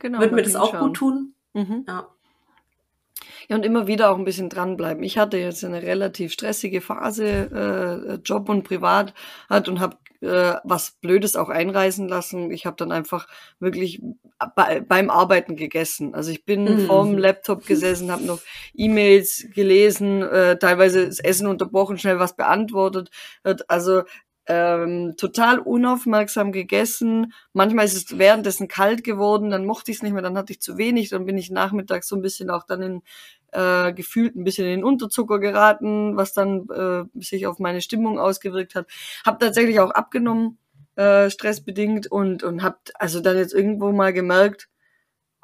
genau. 0.00 0.20
Würde 0.20 0.34
mir 0.34 0.42
das 0.42 0.56
auch 0.56 0.72
schauen. 0.72 0.88
gut 0.88 0.96
tun. 0.96 1.34
Mhm. 1.52 1.84
Ja. 1.86 2.08
Ja, 3.48 3.56
und 3.56 3.64
immer 3.64 3.86
wieder 3.86 4.10
auch 4.10 4.18
ein 4.18 4.24
bisschen 4.24 4.48
dranbleiben. 4.48 5.02
Ich 5.02 5.18
hatte 5.18 5.36
jetzt 5.36 5.64
eine 5.64 5.82
relativ 5.82 6.32
stressige 6.32 6.80
Phase, 6.80 7.26
äh, 7.26 8.14
Job 8.24 8.48
und 8.48 8.62
Privat 8.62 9.14
hat 9.50 9.68
und 9.68 9.80
habe 9.80 9.96
äh, 10.22 10.54
was 10.64 10.92
Blödes 11.00 11.36
auch 11.36 11.48
einreisen 11.48 12.08
lassen. 12.08 12.50
Ich 12.50 12.64
habe 12.64 12.76
dann 12.76 12.92
einfach 12.92 13.26
wirklich 13.58 14.00
bei, 14.54 14.80
beim 14.80 15.10
Arbeiten 15.10 15.56
gegessen. 15.56 16.14
Also 16.14 16.30
ich 16.30 16.44
bin 16.44 16.64
mhm. 16.64 16.86
vorm 16.86 17.18
Laptop 17.18 17.66
gesessen, 17.66 18.10
habe 18.10 18.24
noch 18.24 18.40
E-Mails 18.74 19.48
gelesen, 19.54 20.22
äh, 20.22 20.58
teilweise 20.58 21.06
das 21.06 21.18
Essen 21.18 21.46
unterbrochen, 21.46 21.98
schnell 21.98 22.18
was 22.18 22.36
beantwortet. 22.36 23.10
Also 23.68 24.02
ähm, 24.46 25.14
total 25.16 25.58
unaufmerksam 25.58 26.52
gegessen. 26.52 27.32
Manchmal 27.52 27.84
ist 27.84 27.94
es 27.94 28.18
währenddessen 28.18 28.68
kalt 28.68 29.04
geworden, 29.04 29.50
dann 29.50 29.66
mochte 29.66 29.90
ich 29.90 29.98
es 29.98 30.02
nicht 30.02 30.12
mehr, 30.12 30.22
dann 30.22 30.36
hatte 30.36 30.52
ich 30.52 30.60
zu 30.60 30.78
wenig, 30.78 31.10
dann 31.10 31.26
bin 31.26 31.38
ich 31.38 31.50
nachmittags 31.50 32.08
so 32.08 32.16
ein 32.16 32.22
bisschen 32.22 32.50
auch 32.50 32.64
dann 32.64 32.82
in 32.82 33.02
äh, 33.52 33.92
gefühlt 33.92 34.34
ein 34.34 34.44
bisschen 34.44 34.66
in 34.66 34.78
den 34.78 34.84
Unterzucker 34.84 35.38
geraten, 35.38 36.16
was 36.16 36.32
dann 36.32 36.68
äh, 36.70 37.04
sich 37.20 37.46
auf 37.46 37.58
meine 37.58 37.82
Stimmung 37.82 38.18
ausgewirkt 38.18 38.74
hat. 38.74 38.86
Hab 39.24 39.38
tatsächlich 39.40 39.78
auch 39.80 39.90
abgenommen, 39.90 40.58
äh, 40.96 41.30
stressbedingt 41.30 42.10
und 42.10 42.42
und 42.42 42.62
hab 42.62 42.80
also 42.94 43.20
dann 43.20 43.36
jetzt 43.36 43.54
irgendwo 43.54 43.92
mal 43.92 44.12
gemerkt, 44.12 44.68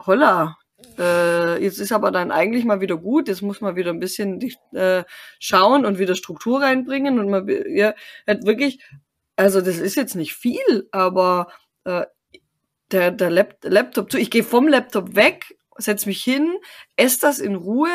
holla, 0.07 0.59
äh, 0.99 1.63
jetzt 1.63 1.79
ist 1.79 1.93
aber 1.93 2.11
dann 2.11 2.31
eigentlich 2.31 2.65
mal 2.65 2.81
wieder 2.81 2.97
gut, 2.97 3.29
jetzt 3.29 3.43
muss 3.43 3.61
man 3.61 3.77
wieder 3.77 3.91
ein 3.91 4.01
bisschen 4.01 4.41
äh, 4.73 5.05
schauen 5.39 5.85
und 5.85 5.99
wieder 5.99 6.15
Struktur 6.15 6.61
reinbringen 6.61 7.19
und 7.19 7.29
man 7.31 7.49
ja, 7.69 7.95
hat 8.27 8.45
wirklich, 8.47 8.83
also 9.37 9.61
das 9.61 9.79
ist 9.79 9.97
jetzt 9.97 10.15
nicht 10.15 10.35
viel, 10.35 10.89
aber 10.93 11.49
äh, 11.85 12.07
der, 12.93 13.11
der 13.11 13.31
Lap 13.31 13.59
Laptop 13.63 14.11
zu, 14.11 14.19
ich 14.19 14.31
gehe 14.31 14.45
vom 14.45 14.69
Laptop 14.69 15.15
weg 15.15 15.59
setz 15.79 16.07
mich 16.07 16.23
hin, 16.23 16.57
esse 16.97 17.21
das 17.21 17.39
in 17.39 17.55
Ruhe, 17.55 17.89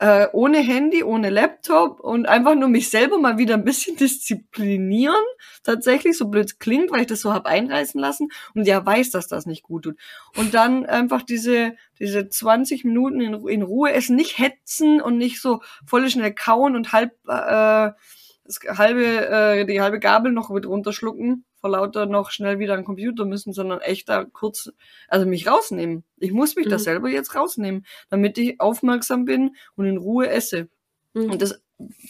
äh, 0.00 0.28
ohne 0.32 0.58
Handy, 0.58 1.04
ohne 1.04 1.28
Laptop 1.28 2.00
und 2.00 2.26
einfach 2.26 2.54
nur 2.54 2.70
mich 2.70 2.88
selber 2.88 3.18
mal 3.18 3.36
wieder 3.36 3.54
ein 3.54 3.64
bisschen 3.64 3.96
disziplinieren. 4.00 5.22
Tatsächlich, 5.62 6.16
so 6.16 6.28
blöd 6.28 6.58
klingt, 6.58 6.90
weil 6.90 7.02
ich 7.02 7.06
das 7.06 7.20
so 7.20 7.34
hab 7.34 7.44
einreißen 7.44 8.00
lassen 8.00 8.28
und 8.54 8.66
ja 8.66 8.84
weiß, 8.84 9.10
dass 9.10 9.28
das 9.28 9.44
nicht 9.44 9.62
gut 9.62 9.84
tut. 9.84 9.96
Und 10.36 10.54
dann 10.54 10.86
einfach 10.86 11.22
diese, 11.22 11.76
diese 11.98 12.30
20 12.30 12.84
Minuten 12.84 13.20
in, 13.20 13.46
in 13.46 13.62
Ruhe 13.62 13.92
essen, 13.92 14.16
nicht 14.16 14.38
hetzen 14.38 15.02
und 15.02 15.18
nicht 15.18 15.40
so 15.40 15.60
voll 15.86 16.08
schnell 16.08 16.34
kauen 16.34 16.76
und 16.76 16.92
halb 16.92 17.12
äh, 17.28 17.90
das 18.44 18.78
halbe, 18.78 19.04
äh, 19.04 19.66
die 19.66 19.80
halbe 19.80 20.00
Gabel 20.00 20.32
noch 20.32 20.48
mit 20.50 20.66
runterschlucken, 20.66 21.44
vor 21.60 21.70
lauter 21.70 22.06
noch 22.06 22.30
schnell 22.30 22.58
wieder 22.58 22.74
an 22.74 22.80
den 22.80 22.86
Computer 22.86 23.24
müssen, 23.24 23.52
sondern 23.52 23.80
echt 23.80 24.08
da 24.08 24.24
kurz, 24.24 24.72
also 25.08 25.26
mich 25.26 25.46
rausnehmen. 25.46 26.04
Ich 26.18 26.32
muss 26.32 26.56
mich 26.56 26.66
mhm. 26.66 26.70
da 26.70 26.78
selber 26.78 27.08
jetzt 27.08 27.34
rausnehmen, 27.34 27.86
damit 28.08 28.38
ich 28.38 28.60
aufmerksam 28.60 29.24
bin 29.24 29.56
und 29.76 29.86
in 29.86 29.98
Ruhe 29.98 30.28
esse. 30.28 30.68
Mhm. 31.14 31.30
Und 31.32 31.42
das 31.42 31.60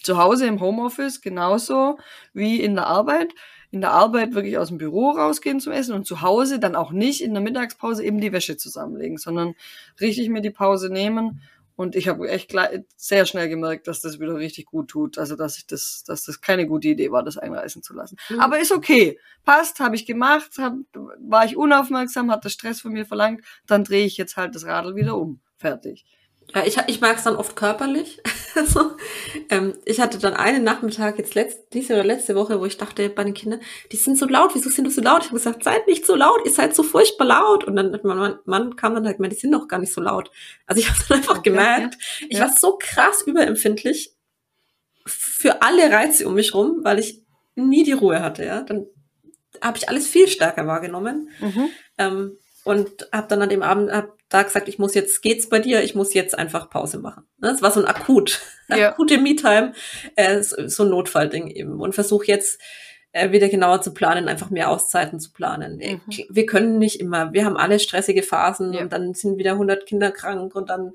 zu 0.02 0.18
Hause 0.18 0.46
im 0.46 0.60
Homeoffice 0.60 1.20
genauso 1.20 1.98
wie 2.32 2.60
in 2.60 2.74
der 2.74 2.86
Arbeit. 2.86 3.32
In 3.72 3.80
der 3.80 3.92
Arbeit 3.92 4.34
wirklich 4.34 4.58
aus 4.58 4.68
dem 4.68 4.78
Büro 4.78 5.10
rausgehen 5.10 5.60
zum 5.60 5.72
Essen 5.72 5.94
und 5.94 6.04
zu 6.04 6.22
Hause 6.22 6.58
dann 6.58 6.74
auch 6.74 6.90
nicht 6.90 7.22
in 7.22 7.34
der 7.34 7.42
Mittagspause 7.42 8.04
eben 8.04 8.20
die 8.20 8.32
Wäsche 8.32 8.56
zusammenlegen, 8.56 9.16
sondern 9.16 9.54
richtig 10.00 10.28
mir 10.28 10.40
die 10.40 10.50
Pause 10.50 10.90
nehmen 10.92 11.40
und 11.80 11.96
ich 11.96 12.08
habe 12.08 12.28
echt 12.28 12.54
sehr 12.98 13.24
schnell 13.24 13.48
gemerkt, 13.48 13.88
dass 13.88 14.02
das 14.02 14.20
wieder 14.20 14.34
richtig 14.34 14.66
gut 14.66 14.88
tut. 14.88 15.16
Also 15.16 15.34
dass 15.34 15.56
ich 15.56 15.66
das, 15.66 16.04
dass 16.06 16.26
das 16.26 16.42
keine 16.42 16.66
gute 16.66 16.88
Idee 16.88 17.10
war, 17.10 17.22
das 17.22 17.38
einreißen 17.38 17.82
zu 17.82 17.94
lassen. 17.94 18.18
Mhm. 18.28 18.38
Aber 18.38 18.60
ist 18.60 18.70
okay. 18.70 19.18
Passt, 19.46 19.80
habe 19.80 19.96
ich 19.96 20.04
gemacht, 20.04 20.50
hab, 20.58 20.74
war 21.18 21.46
ich 21.46 21.56
unaufmerksam, 21.56 22.30
hat 22.30 22.44
das 22.44 22.52
Stress 22.52 22.82
von 22.82 22.92
mir 22.92 23.06
verlangt, 23.06 23.42
dann 23.66 23.82
drehe 23.82 24.04
ich 24.04 24.18
jetzt 24.18 24.36
halt 24.36 24.54
das 24.54 24.66
Radl 24.66 24.94
wieder 24.94 25.16
um. 25.16 25.40
Fertig. 25.56 26.04
Ja, 26.54 26.64
ich, 26.66 26.76
ich 26.86 27.00
mag 27.00 27.16
es 27.16 27.24
dann 27.24 27.36
oft 27.36 27.54
körperlich. 27.54 28.20
also, 28.54 28.92
ähm, 29.50 29.74
ich 29.84 30.00
hatte 30.00 30.18
dann 30.18 30.34
einen 30.34 30.64
Nachmittag 30.64 31.18
jetzt 31.18 31.34
letzte, 31.34 31.62
diese 31.72 31.94
oder 31.94 32.04
letzte 32.04 32.34
Woche, 32.34 32.60
wo 32.60 32.66
ich 32.66 32.76
dachte 32.76 33.08
bei 33.08 33.24
den 33.24 33.34
Kindern, 33.34 33.60
die 33.92 33.96
sind 33.96 34.18
so 34.18 34.26
laut, 34.26 34.54
wieso 34.54 34.68
sind 34.68 34.84
du 34.84 34.90
so 34.90 35.00
laut? 35.00 35.22
Ich 35.22 35.28
habe 35.28 35.38
gesagt, 35.38 35.64
seid 35.64 35.86
nicht 35.86 36.06
so 36.06 36.16
laut, 36.16 36.40
ihr 36.44 36.50
seid 36.50 36.74
so 36.74 36.82
furchtbar 36.82 37.26
laut. 37.26 37.64
Und 37.64 37.76
dann 37.76 37.98
mein 38.02 38.18
Mann, 38.18 38.38
Mann 38.44 38.76
kam 38.76 38.94
dann 38.94 39.06
halt, 39.06 39.18
die 39.20 39.36
sind 39.36 39.52
doch 39.52 39.68
gar 39.68 39.78
nicht 39.78 39.92
so 39.92 40.00
laut. 40.00 40.30
Also 40.66 40.80
ich 40.80 40.88
habe 40.90 41.00
dann 41.08 41.18
einfach 41.18 41.38
okay, 41.38 41.50
gemerkt, 41.50 41.96
ja. 42.20 42.26
ich 42.28 42.38
ja. 42.38 42.44
war 42.44 42.52
so 42.52 42.78
krass 42.78 43.22
überempfindlich 43.22 44.12
für 45.06 45.62
alle 45.62 45.90
Reize 45.90 46.26
um 46.26 46.34
mich 46.34 46.54
rum, 46.54 46.80
weil 46.82 46.98
ich 46.98 47.22
nie 47.54 47.84
die 47.84 47.92
Ruhe 47.92 48.22
hatte. 48.22 48.44
Ja, 48.44 48.62
dann 48.62 48.86
habe 49.60 49.78
ich 49.78 49.88
alles 49.88 50.06
viel 50.06 50.28
stärker 50.28 50.66
wahrgenommen. 50.66 51.30
Mhm. 51.40 51.68
Ähm, 51.98 52.38
und 52.70 53.08
habe 53.12 53.26
dann 53.26 53.42
an 53.42 53.48
dem 53.48 53.62
Abend 53.62 53.90
hab 53.90 54.16
da 54.28 54.44
gesagt, 54.44 54.68
ich 54.68 54.78
muss 54.78 54.94
jetzt, 54.94 55.22
geht's 55.22 55.48
bei 55.48 55.58
dir, 55.58 55.82
ich 55.82 55.96
muss 55.96 56.14
jetzt 56.14 56.38
einfach 56.38 56.70
Pause 56.70 56.98
machen. 56.98 57.24
Das 57.38 57.56
ne, 57.56 57.62
war 57.62 57.72
so 57.72 57.80
ein 57.80 57.86
akut, 57.86 58.40
ja. 58.68 58.90
akute 58.90 59.18
Me-Time, 59.18 59.72
äh, 60.14 60.40
so 60.40 60.84
ein 60.84 60.90
Notfallding 60.90 61.48
eben. 61.48 61.80
Und 61.80 61.96
versuche 61.96 62.26
jetzt 62.26 62.60
äh, 63.10 63.32
wieder 63.32 63.48
genauer 63.48 63.82
zu 63.82 63.92
planen, 63.92 64.28
einfach 64.28 64.50
mehr 64.50 64.70
Auszeiten 64.70 65.18
zu 65.18 65.32
planen. 65.32 65.80
Äh, 65.80 65.94
mhm. 65.94 66.00
Wir 66.28 66.46
können 66.46 66.78
nicht 66.78 67.00
immer, 67.00 67.32
wir 67.32 67.44
haben 67.44 67.56
alle 67.56 67.80
stressige 67.80 68.22
Phasen 68.22 68.72
ja. 68.72 68.82
und 68.82 68.92
dann 68.92 69.14
sind 69.14 69.36
wieder 69.36 69.52
100 69.52 69.84
Kinder 69.84 70.12
krank 70.12 70.54
und 70.54 70.70
dann 70.70 70.92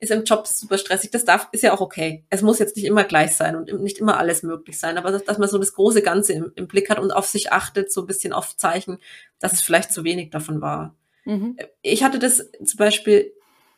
ist 0.00 0.10
im 0.10 0.24
Job 0.24 0.46
super 0.46 0.78
stressig. 0.78 1.10
Das 1.10 1.26
darf, 1.26 1.48
ist 1.52 1.62
ja 1.62 1.74
auch 1.74 1.82
okay. 1.82 2.24
Es 2.30 2.40
muss 2.40 2.58
jetzt 2.58 2.76
nicht 2.76 2.86
immer 2.86 3.04
gleich 3.04 3.34
sein 3.34 3.54
und 3.54 3.70
nicht 3.82 3.98
immer 3.98 4.16
alles 4.16 4.42
möglich 4.42 4.78
sein, 4.78 4.96
aber 4.96 5.10
dass, 5.10 5.24
dass 5.24 5.36
man 5.36 5.48
so 5.50 5.58
das 5.58 5.74
große 5.74 6.00
Ganze 6.00 6.32
im, 6.32 6.52
im 6.54 6.68
Blick 6.68 6.88
hat 6.88 6.98
und 6.98 7.10
auf 7.10 7.26
sich 7.26 7.52
achtet, 7.52 7.92
so 7.92 8.00
ein 8.00 8.06
bisschen 8.06 8.32
auf 8.32 8.56
Zeichen, 8.56 8.98
dass 9.38 9.52
es 9.52 9.60
vielleicht 9.60 9.92
zu 9.92 10.04
wenig 10.04 10.30
davon 10.30 10.62
war. 10.62 10.94
Mhm. 11.28 11.58
Ich 11.82 12.02
hatte 12.02 12.18
das 12.18 12.50
zum 12.64 12.78
Beispiel, 12.78 13.34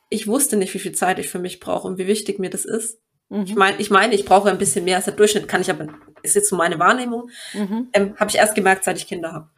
ich 0.08 0.28
wusste 0.28 0.56
nicht, 0.56 0.72
wie 0.72 0.78
viel 0.78 0.92
Zeit 0.92 1.18
ich 1.18 1.28
für 1.28 1.40
mich 1.40 1.58
brauche 1.58 1.88
und 1.88 1.98
wie 1.98 2.06
wichtig 2.06 2.38
mir 2.38 2.48
das 2.48 2.64
ist. 2.64 3.00
Mhm. 3.28 3.42
Ich 3.42 3.56
meine, 3.56 3.80
ich 3.80 3.90
meine, 3.90 4.14
ich 4.14 4.24
brauche 4.24 4.48
ein 4.48 4.58
bisschen 4.58 4.84
mehr 4.84 4.96
als 4.96 5.06
der 5.06 5.14
Durchschnitt, 5.14 5.48
kann 5.48 5.60
ich 5.60 5.68
aber, 5.68 5.88
ist 6.22 6.36
jetzt 6.36 6.48
so 6.48 6.54
meine 6.54 6.78
Wahrnehmung. 6.78 7.28
Mhm. 7.52 7.88
Ähm, 7.92 8.14
habe 8.18 8.30
ich 8.30 8.36
erst 8.36 8.54
gemerkt, 8.54 8.84
seit 8.84 8.98
ich 8.98 9.08
Kinder 9.08 9.32
habe. 9.32 9.50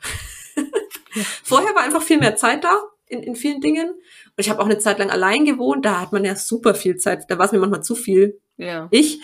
ja. 0.57 1.23
Vorher 1.43 1.75
war 1.75 1.83
einfach 1.83 2.03
viel 2.03 2.19
mehr 2.19 2.35
Zeit 2.35 2.65
da 2.65 2.79
in, 3.09 3.23
in 3.23 3.37
vielen 3.37 3.61
Dingen. 3.61 3.91
Und 3.91 4.39
ich 4.39 4.49
habe 4.49 4.61
auch 4.61 4.67
eine 4.67 4.79
Zeit 4.79 4.99
lang 4.99 5.11
allein 5.11 5.45
gewohnt, 5.45 5.85
da 5.85 6.01
hat 6.01 6.13
man 6.13 6.25
ja 6.25 6.35
super 6.35 6.75
viel 6.75 6.97
Zeit, 6.97 7.25
da 7.29 7.37
war 7.37 7.45
es 7.45 7.53
mir 7.53 7.59
manchmal 7.59 7.83
zu 7.83 7.95
viel. 7.95 8.41
Ja. 8.57 8.89
Ich. 8.91 9.21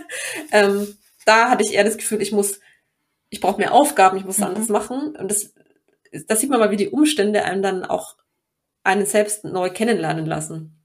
ähm, 0.52 0.94
da 1.24 1.48
hatte 1.48 1.64
ich 1.64 1.72
eher 1.72 1.84
das 1.84 1.96
Gefühl, 1.96 2.20
ich 2.20 2.32
muss, 2.32 2.60
ich 3.30 3.40
brauche 3.40 3.58
mehr 3.58 3.72
Aufgaben, 3.72 4.18
ich 4.18 4.26
muss 4.26 4.38
mhm. 4.38 4.44
anders 4.44 4.68
machen. 4.68 5.16
Und 5.16 5.30
das 5.30 5.54
da 6.26 6.36
sieht 6.36 6.50
man 6.50 6.60
mal, 6.60 6.70
wie 6.70 6.76
die 6.76 6.88
Umstände 6.88 7.44
einem 7.44 7.62
dann 7.62 7.84
auch 7.84 8.16
einen 8.82 9.06
selbst 9.06 9.44
neu 9.44 9.70
kennenlernen 9.70 10.26
lassen. 10.26 10.76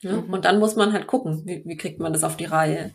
Ja? 0.00 0.12
Mhm. 0.12 0.32
Und 0.32 0.44
dann 0.44 0.58
muss 0.58 0.76
man 0.76 0.92
halt 0.92 1.06
gucken, 1.06 1.42
wie, 1.44 1.62
wie 1.64 1.76
kriegt 1.76 2.00
man 2.00 2.12
das 2.12 2.24
auf 2.24 2.36
die 2.36 2.44
Reihe 2.44 2.92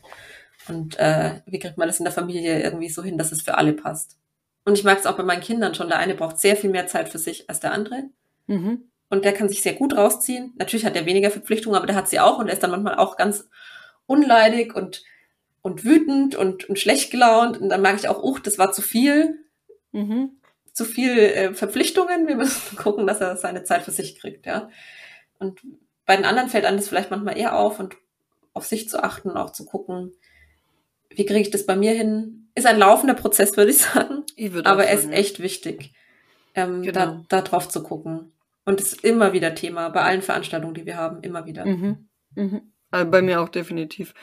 und 0.68 1.00
äh, 1.00 1.42
wie 1.46 1.60
kriegt 1.60 1.78
man 1.78 1.88
das 1.88 2.00
in 2.00 2.06
der 2.06 2.14
Familie 2.14 2.62
irgendwie 2.62 2.90
so 2.90 3.04
hin, 3.04 3.18
dass 3.18 3.32
es 3.32 3.42
für 3.42 3.58
alle 3.58 3.74
passt. 3.74 4.18
Und 4.64 4.78
ich 4.78 4.84
merke 4.84 5.02
es 5.02 5.08
auch 5.08 5.18
bei 5.18 5.24
meinen 5.24 5.42
Kindern 5.42 5.74
schon. 5.74 5.88
Der 5.88 5.98
eine 5.98 6.14
braucht 6.14 6.40
sehr 6.40 6.56
viel 6.56 6.70
mehr 6.70 6.88
Zeit 6.88 7.10
für 7.10 7.18
sich 7.18 7.50
als 7.50 7.60
der 7.60 7.72
andere. 7.72 8.04
Mhm. 8.48 8.84
Und 9.10 9.26
der 9.26 9.34
kann 9.34 9.50
sich 9.50 9.62
sehr 9.62 9.74
gut 9.74 9.96
rausziehen. 9.98 10.54
Natürlich 10.58 10.86
hat 10.86 10.96
er 10.96 11.06
weniger 11.06 11.32
Verpflichtungen, 11.32 11.76
aber 11.76 11.88
der 11.88 11.96
hat 11.96 12.10
sie 12.10 12.20
auch 12.20 12.40
und 12.40 12.48
er 12.48 12.54
ist 12.54 12.64
dann 12.64 12.72
manchmal 12.72 12.96
auch 12.96 13.18
ganz 13.18 13.50
unleidig 14.06 14.76
und, 14.76 15.04
und 15.62 15.84
wütend 15.84 16.36
und, 16.36 16.70
und 16.70 16.80
schlecht 16.80 17.12
gelaunt. 17.12 17.60
Und 17.60 17.70
dann 17.70 17.82
merke 17.82 18.00
ich 18.00 18.08
auch, 18.08 18.24
uch, 18.24 18.40
das 18.40 18.58
war 18.58 18.72
zu 18.72 18.82
viel. 18.82 19.46
Mhm 19.92 20.41
zu 20.74 20.86
viel 20.86 21.18
äh, 21.18 21.54
Verpflichtungen. 21.54 22.28
Wir 22.28 22.36
müssen 22.36 22.76
gucken, 22.78 23.08
dass 23.08 23.22
er 23.22 23.36
seine 23.38 23.64
Zeit 23.64 23.84
für 23.84 23.92
sich 23.92 24.20
kriegt, 24.20 24.46
ja. 24.46 24.70
Und 25.40 25.62
bei 26.06 26.16
den 26.16 26.26
anderen 26.26 26.50
fällt 26.50 26.66
einem 26.66 26.78
das 26.78 26.88
vielleicht 26.88 27.12
manchmal 27.12 27.38
eher 27.38 27.58
auf 27.58 27.80
und 27.80 27.96
auf 28.54 28.66
sich 28.66 28.90
zu 28.90 29.04
achten 29.04 29.30
und 29.30 29.38
auch 29.38 29.52
zu 29.52 29.66
gucken, 29.66 30.12
wie 31.10 31.26
kriege 31.26 31.40
ich 31.42 31.52
das 31.52 31.66
bei 31.66 31.76
mir 31.76 31.94
hin? 31.94 32.50
Ist 32.56 32.68
ein 32.68 32.80
laufender 32.80 33.14
Prozess, 33.14 33.56
würde 33.58 33.72
ich 33.72 33.78
sagen. 33.80 34.24
Ich 34.36 34.54
würde 34.54 34.70
aber 34.70 34.86
er 34.86 34.98
ist 34.98 35.10
echt 35.12 35.42
wichtig, 35.42 35.94
ähm, 36.54 36.82
genau. 36.82 36.94
da, 36.94 37.24
da 37.30 37.42
drauf 37.42 37.70
zu 37.70 37.84
gucken. 37.84 38.32
Und 38.66 38.80
es 38.80 38.94
ist 38.94 39.04
immer 39.04 39.34
wieder 39.34 39.56
Thema 39.56 39.90
bei 39.90 40.02
allen 40.02 40.22
Veranstaltungen, 40.22 40.74
die 40.74 40.86
wir 40.86 40.98
haben, 40.98 41.22
immer 41.24 41.46
wieder. 41.46 41.66
Mhm. 41.66 42.10
Mhm. 42.36 42.74
Also 42.92 43.10
bei 43.10 43.22
mir 43.22 43.42
auch 43.42 43.50
definitiv. 43.50 44.14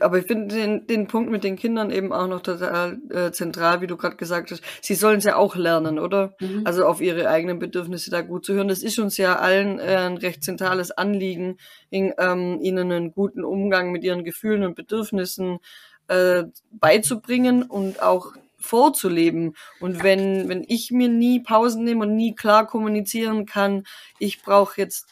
Aber 0.00 0.18
ich 0.18 0.26
finde 0.26 0.54
den, 0.54 0.86
den 0.86 1.08
Punkt 1.08 1.30
mit 1.30 1.42
den 1.42 1.56
Kindern 1.56 1.90
eben 1.90 2.12
auch 2.12 2.28
noch 2.28 2.40
total 2.40 3.00
äh, 3.10 3.32
zentral, 3.32 3.80
wie 3.80 3.88
du 3.88 3.96
gerade 3.96 4.16
gesagt 4.16 4.52
hast. 4.52 4.62
Sie 4.80 4.94
sollen 4.94 5.18
es 5.18 5.24
ja 5.24 5.36
auch 5.36 5.56
lernen, 5.56 5.98
oder? 5.98 6.34
Mhm. 6.38 6.62
Also 6.64 6.86
auf 6.86 7.00
ihre 7.00 7.28
eigenen 7.28 7.58
Bedürfnisse 7.58 8.10
da 8.10 8.20
gut 8.20 8.44
zu 8.44 8.54
hören. 8.54 8.68
Das 8.68 8.82
ist 8.82 8.98
uns 9.00 9.16
ja 9.16 9.36
allen 9.36 9.80
äh, 9.80 9.96
ein 9.96 10.16
recht 10.18 10.44
zentrales 10.44 10.92
Anliegen, 10.92 11.58
in, 11.90 12.14
ähm, 12.18 12.60
ihnen 12.60 12.92
einen 12.92 13.12
guten 13.12 13.44
Umgang 13.44 13.90
mit 13.90 14.04
ihren 14.04 14.24
Gefühlen 14.24 14.62
und 14.64 14.76
Bedürfnissen 14.76 15.58
äh, 16.06 16.44
beizubringen 16.70 17.64
und 17.64 18.02
auch 18.02 18.34
vorzuleben. 18.58 19.54
Und 19.80 20.02
wenn, 20.04 20.48
wenn 20.48 20.64
ich 20.66 20.92
mir 20.92 21.08
nie 21.08 21.40
Pausen 21.40 21.82
nehme 21.84 22.06
und 22.06 22.14
nie 22.14 22.34
klar 22.34 22.66
kommunizieren 22.66 23.46
kann, 23.46 23.84
ich 24.20 24.42
brauche 24.42 24.80
jetzt 24.80 25.08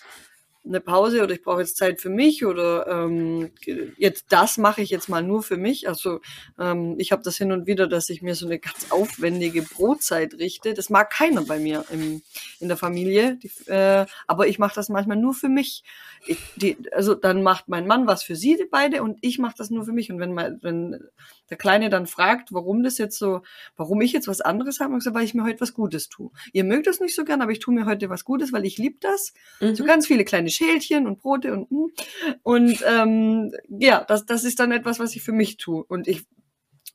eine 0.64 0.80
Pause 0.80 1.22
oder 1.22 1.32
ich 1.32 1.42
brauche 1.42 1.60
jetzt 1.60 1.76
Zeit 1.76 2.00
für 2.00 2.10
mich 2.10 2.44
oder 2.44 2.86
ähm, 2.86 3.50
jetzt 3.96 4.26
das 4.28 4.58
mache 4.58 4.82
ich 4.82 4.90
jetzt 4.90 5.08
mal 5.08 5.22
nur 5.22 5.42
für 5.42 5.56
mich. 5.56 5.88
Also 5.88 6.20
ähm, 6.58 6.96
ich 6.98 7.12
habe 7.12 7.22
das 7.22 7.36
hin 7.36 7.50
und 7.50 7.66
wieder, 7.66 7.86
dass 7.86 8.10
ich 8.10 8.20
mir 8.20 8.34
so 8.34 8.46
eine 8.46 8.58
ganz 8.58 8.90
aufwendige 8.90 9.62
Brotzeit 9.62 10.34
richte. 10.34 10.74
Das 10.74 10.90
mag 10.90 11.10
keiner 11.10 11.42
bei 11.44 11.58
mir 11.58 11.84
im, 11.90 12.22
in 12.58 12.68
der 12.68 12.76
Familie, 12.76 13.36
die, 13.36 13.50
äh, 13.70 14.04
aber 14.26 14.48
ich 14.48 14.58
mache 14.58 14.74
das 14.74 14.90
manchmal 14.90 15.16
nur 15.16 15.32
für 15.32 15.48
mich. 15.48 15.82
Ich, 16.26 16.38
die, 16.56 16.76
also 16.92 17.14
dann 17.14 17.42
macht 17.42 17.68
mein 17.68 17.86
Mann 17.86 18.06
was 18.06 18.22
für 18.22 18.36
sie 18.36 18.58
beide 18.70 19.02
und 19.02 19.18
ich 19.22 19.38
mache 19.38 19.54
das 19.56 19.70
nur 19.70 19.84
für 19.86 19.92
mich. 19.92 20.12
Und 20.12 20.20
wenn 20.20 20.34
mein, 20.34 20.58
wenn 20.62 21.00
der 21.50 21.56
Kleine 21.56 21.90
dann 21.90 22.06
fragt, 22.06 22.52
warum 22.52 22.82
das 22.82 22.98
jetzt 22.98 23.18
so, 23.18 23.42
warum 23.76 24.00
ich 24.00 24.12
jetzt 24.12 24.28
was 24.28 24.40
anderes 24.40 24.80
habe, 24.80 24.94
gesagt, 24.94 25.16
weil 25.16 25.24
ich 25.24 25.34
mir 25.34 25.44
heute 25.44 25.60
was 25.60 25.74
Gutes 25.74 26.08
tue. 26.08 26.30
Ihr 26.52 26.64
mögt 26.64 26.86
das 26.86 27.00
nicht 27.00 27.14
so 27.14 27.24
gern, 27.24 27.42
aber 27.42 27.50
ich 27.50 27.58
tue 27.58 27.74
mir 27.74 27.86
heute 27.86 28.08
was 28.08 28.24
Gutes, 28.24 28.52
weil 28.52 28.64
ich 28.64 28.78
liebe 28.78 28.98
das. 29.00 29.34
Mhm. 29.60 29.74
So 29.74 29.84
ganz 29.84 30.06
viele 30.06 30.24
kleine 30.24 30.49
Schälchen 30.50 31.06
und 31.06 31.20
Brote 31.20 31.52
und 31.52 31.70
hm. 31.70 31.92
und 32.42 32.84
ähm, 32.86 33.52
ja, 33.68 34.04
das, 34.04 34.26
das 34.26 34.44
ist 34.44 34.60
dann 34.60 34.72
etwas, 34.72 34.98
was 34.98 35.14
ich 35.14 35.22
für 35.22 35.32
mich 35.32 35.56
tue. 35.56 35.84
Und 35.84 36.08
ich 36.08 36.26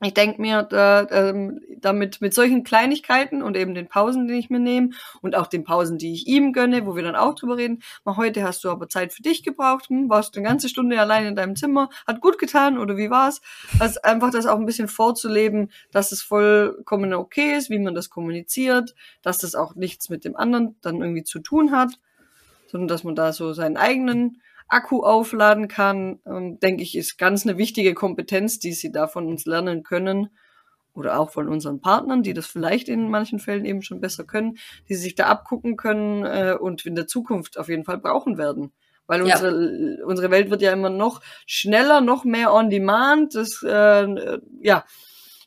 ich 0.01 0.13
denke 0.13 0.41
mir, 0.41 0.63
da, 0.63 1.07
ähm, 1.09 1.61
damit 1.77 2.19
mit 2.19 2.33
solchen 2.33 2.63
Kleinigkeiten 2.63 3.41
und 3.41 3.55
eben 3.55 3.73
den 3.73 3.87
Pausen, 3.87 4.27
die 4.27 4.33
ich 4.33 4.49
mir 4.49 4.59
nehme 4.59 4.89
und 5.21 5.35
auch 5.35 5.47
den 5.47 5.63
Pausen, 5.63 5.97
die 5.97 6.13
ich 6.13 6.27
ihm 6.27 6.51
gönne, 6.51 6.85
wo 6.85 6.97
wir 6.97 7.03
dann 7.03 7.15
auch 7.15 7.33
drüber 7.33 7.55
reden, 7.55 7.81
mal 8.03 8.17
heute 8.17 8.43
hast 8.43 8.63
du 8.65 8.69
aber 8.69 8.89
Zeit 8.89 9.13
für 9.13 9.21
dich 9.21 9.41
gebraucht, 9.41 9.87
hm, 9.87 10.09
warst 10.09 10.35
eine 10.35 10.45
ganze 10.45 10.67
Stunde 10.67 10.99
allein 10.99 11.25
in 11.25 11.35
deinem 11.35 11.55
Zimmer, 11.55 11.89
hat 12.05 12.19
gut 12.19 12.37
getan 12.37 12.77
oder 12.77 12.97
wie 12.97 13.09
war's? 13.09 13.41
Also 13.79 14.01
einfach 14.03 14.31
das 14.31 14.45
auch 14.45 14.59
ein 14.59 14.65
bisschen 14.65 14.89
vorzuleben, 14.89 15.71
dass 15.91 16.11
es 16.11 16.21
vollkommen 16.21 17.13
okay 17.13 17.55
ist, 17.55 17.69
wie 17.69 17.79
man 17.79 17.95
das 17.95 18.09
kommuniziert, 18.09 18.95
dass 19.21 19.37
das 19.37 19.55
auch 19.55 19.75
nichts 19.75 20.09
mit 20.09 20.25
dem 20.25 20.35
anderen 20.35 20.75
dann 20.81 21.01
irgendwie 21.01 21.23
zu 21.23 21.39
tun 21.39 21.71
hat, 21.71 21.99
sondern 22.75 22.89
dass 22.89 23.05
man 23.05 23.15
da 23.15 23.31
so 23.31 23.53
seinen 23.53 23.77
eigenen 23.77 24.41
Akku 24.67 25.03
aufladen 25.03 25.69
kann, 25.69 26.19
ähm, 26.25 26.59
denke 26.59 26.83
ich, 26.83 26.97
ist 26.97 27.17
ganz 27.17 27.45
eine 27.45 27.57
wichtige 27.57 27.93
Kompetenz, 27.93 28.59
die 28.59 28.73
sie 28.73 28.91
da 28.91 29.07
von 29.07 29.27
uns 29.27 29.45
lernen 29.45 29.81
können 29.83 30.29
oder 30.93 31.17
auch 31.17 31.29
von 31.29 31.47
unseren 31.47 31.79
Partnern, 31.79 32.21
die 32.21 32.33
das 32.33 32.47
vielleicht 32.47 32.89
in 32.89 33.09
manchen 33.09 33.39
Fällen 33.39 33.63
eben 33.63 33.81
schon 33.81 34.01
besser 34.01 34.25
können, 34.25 34.57
die 34.89 34.95
sich 34.95 35.15
da 35.15 35.27
abgucken 35.27 35.77
können 35.77 36.25
äh, 36.25 36.57
und 36.59 36.85
in 36.85 36.95
der 36.95 37.07
Zukunft 37.07 37.57
auf 37.57 37.69
jeden 37.69 37.85
Fall 37.85 37.97
brauchen 37.97 38.37
werden. 38.37 38.73
Weil 39.07 39.21
unsere, 39.21 39.97
ja. 39.97 40.05
unsere 40.05 40.29
Welt 40.29 40.49
wird 40.49 40.61
ja 40.61 40.73
immer 40.73 40.89
noch 40.89 41.21
schneller, 41.45 42.01
noch 42.01 42.25
mehr 42.25 42.53
on 42.53 42.69
demand. 42.69 43.35
Das, 43.35 43.63
äh, 43.63 44.39
ja, 44.59 44.83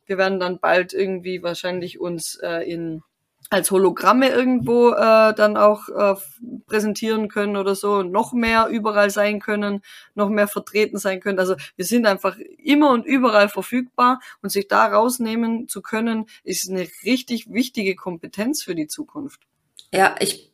wir 0.07 0.17
werden 0.17 0.41
dann 0.41 0.61
bald 0.61 0.95
irgendwie 0.95 1.43
wahrscheinlich 1.43 2.01
uns 2.01 2.37
äh, 2.43 2.63
in 2.63 3.03
als 3.51 3.71
Hologramme 3.71 4.29
irgendwo 4.29 4.91
äh, 4.91 5.35
dann 5.35 5.57
auch 5.57 5.89
äh, 5.89 6.15
präsentieren 6.67 7.29
können 7.29 7.57
oder 7.57 7.75
so 7.75 7.95
und 7.95 8.13
noch 8.13 8.33
mehr 8.33 8.69
überall 8.69 9.11
sein 9.11 9.41
können, 9.41 9.83
noch 10.15 10.29
mehr 10.29 10.49
vertreten 10.49 10.99
sein 10.99 11.21
können. 11.21 11.39
Also 11.39 11.57
wir 11.77 11.85
sind 11.85 12.07
einfach 12.07 12.37
immer 12.59 12.91
und 12.91 13.07
überall 13.07 13.49
verfügbar 13.49 14.21
und 14.43 14.51
sich 14.51 14.69
da 14.69 14.87
rausnehmen 14.87 15.69
zu 15.69 15.81
können, 15.81 16.27
ist 16.45 16.69
eine 16.69 16.87
richtig 17.05 17.51
wichtige 17.51 17.97
Kompetenz 17.97 18.63
für 18.63 18.75
die 18.75 18.87
Zukunft. 18.87 19.41
Ja, 19.93 20.15
ich 20.21 20.53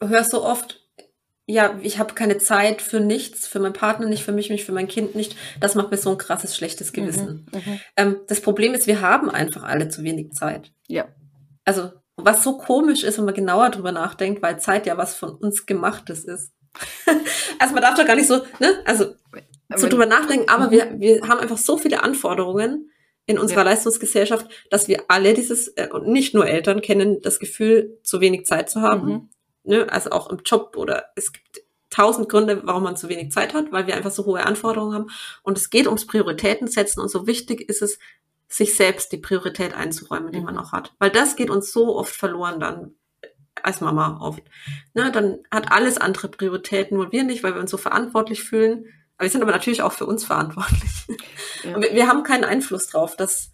höre 0.00 0.24
so 0.24 0.44
oft, 0.44 0.80
ja, 1.46 1.78
ich 1.82 1.98
habe 1.98 2.14
keine 2.14 2.38
Zeit 2.38 2.82
für 2.82 3.00
nichts, 3.00 3.46
für 3.46 3.60
meinen 3.60 3.74
Partner 3.74 4.08
nicht, 4.08 4.24
für 4.24 4.32
mich 4.32 4.50
nicht, 4.50 4.64
für 4.64 4.72
mein 4.72 4.88
Kind 4.88 5.14
nicht. 5.14 5.36
Das 5.60 5.74
macht 5.74 5.90
mir 5.90 5.98
so 5.98 6.10
ein 6.10 6.18
krasses, 6.18 6.56
schlechtes 6.56 6.90
mhm, 6.90 6.94
Gewissen. 6.94 7.46
Mhm, 7.52 7.80
ähm, 7.96 8.16
das 8.26 8.40
Problem 8.40 8.74
ist, 8.74 8.86
wir 8.88 9.02
haben 9.02 9.30
einfach 9.30 9.62
alle 9.62 9.88
zu 9.88 10.02
wenig 10.02 10.32
Zeit. 10.32 10.72
Ja. 10.88 11.06
Also 11.64 11.92
was 12.16 12.44
so 12.44 12.56
komisch 12.58 13.02
ist, 13.02 13.18
wenn 13.18 13.24
man 13.24 13.34
genauer 13.34 13.70
drüber 13.70 13.92
nachdenkt, 13.92 14.42
weil 14.42 14.60
Zeit 14.60 14.86
ja 14.86 14.96
was 14.96 15.14
von 15.14 15.30
uns 15.30 15.66
gemachtes 15.66 16.24
ist. 16.24 16.52
also 17.58 17.74
man 17.74 17.82
darf 17.82 17.96
doch 17.96 18.06
gar 18.06 18.16
nicht 18.16 18.26
so, 18.26 18.42
ne, 18.60 18.82
also 18.84 19.14
so 19.76 19.88
drüber 19.88 20.06
nachdenken, 20.06 20.48
aber 20.48 20.70
wir, 20.70 20.94
wir 20.98 21.26
haben 21.28 21.40
einfach 21.40 21.58
so 21.58 21.78
viele 21.78 22.02
Anforderungen 22.02 22.90
in 23.26 23.38
unserer 23.38 23.60
ja. 23.64 23.70
Leistungsgesellschaft, 23.70 24.48
dass 24.70 24.88
wir 24.88 25.04
alle 25.08 25.34
dieses, 25.34 25.68
äh, 25.68 25.88
und 25.90 26.08
nicht 26.08 26.34
nur 26.34 26.46
Eltern 26.46 26.82
kennen, 26.82 27.22
das 27.22 27.38
Gefühl, 27.38 27.98
zu 28.02 28.20
wenig 28.20 28.44
Zeit 28.46 28.68
zu 28.68 28.82
haben. 28.82 29.06
Mhm. 29.06 29.28
Ne, 29.64 29.86
also 29.90 30.10
auch 30.10 30.28
im 30.30 30.40
Job 30.44 30.76
oder 30.76 31.06
es 31.16 31.32
gibt 31.32 31.62
tausend 31.88 32.28
Gründe, 32.28 32.60
warum 32.64 32.82
man 32.82 32.96
zu 32.96 33.08
wenig 33.08 33.30
Zeit 33.30 33.54
hat, 33.54 33.72
weil 33.72 33.86
wir 33.86 33.94
einfach 33.94 34.10
so 34.10 34.26
hohe 34.26 34.44
Anforderungen 34.44 34.94
haben. 34.94 35.10
Und 35.42 35.56
es 35.56 35.70
geht 35.70 35.86
ums 35.86 36.06
Prioritäten 36.06 36.66
setzen 36.66 37.00
und 37.00 37.08
so 37.08 37.26
wichtig 37.26 37.68
ist 37.68 37.82
es, 37.82 37.98
sich 38.54 38.76
selbst 38.76 39.10
die 39.10 39.18
Priorität 39.18 39.74
einzuräumen, 39.74 40.30
die 40.30 40.38
mhm. 40.38 40.44
man 40.44 40.58
auch 40.58 40.72
hat. 40.72 40.92
Weil 41.00 41.10
das 41.10 41.34
geht 41.34 41.50
uns 41.50 41.72
so 41.72 41.96
oft 41.96 42.14
verloren 42.14 42.60
dann 42.60 42.94
als 43.62 43.80
Mama 43.80 44.18
oft. 44.20 44.42
Ne, 44.94 45.10
dann 45.10 45.38
hat 45.50 45.72
alles 45.72 45.98
andere 45.98 46.28
Prioritäten, 46.28 46.96
nur 46.96 47.10
wir 47.10 47.24
nicht, 47.24 47.42
weil 47.42 47.54
wir 47.54 47.60
uns 47.60 47.70
so 47.70 47.76
verantwortlich 47.76 48.44
fühlen. 48.44 48.86
Aber 49.16 49.24
wir 49.24 49.30
sind 49.30 49.42
aber 49.42 49.52
natürlich 49.52 49.82
auch 49.82 49.92
für 49.92 50.06
uns 50.06 50.24
verantwortlich. 50.24 51.18
Ja. 51.64 51.80
Wir, 51.80 51.94
wir, 51.94 52.08
haben 52.08 52.22
keinen 52.22 52.44
Einfluss 52.44 52.86
drauf, 52.86 53.16
dass 53.16 53.52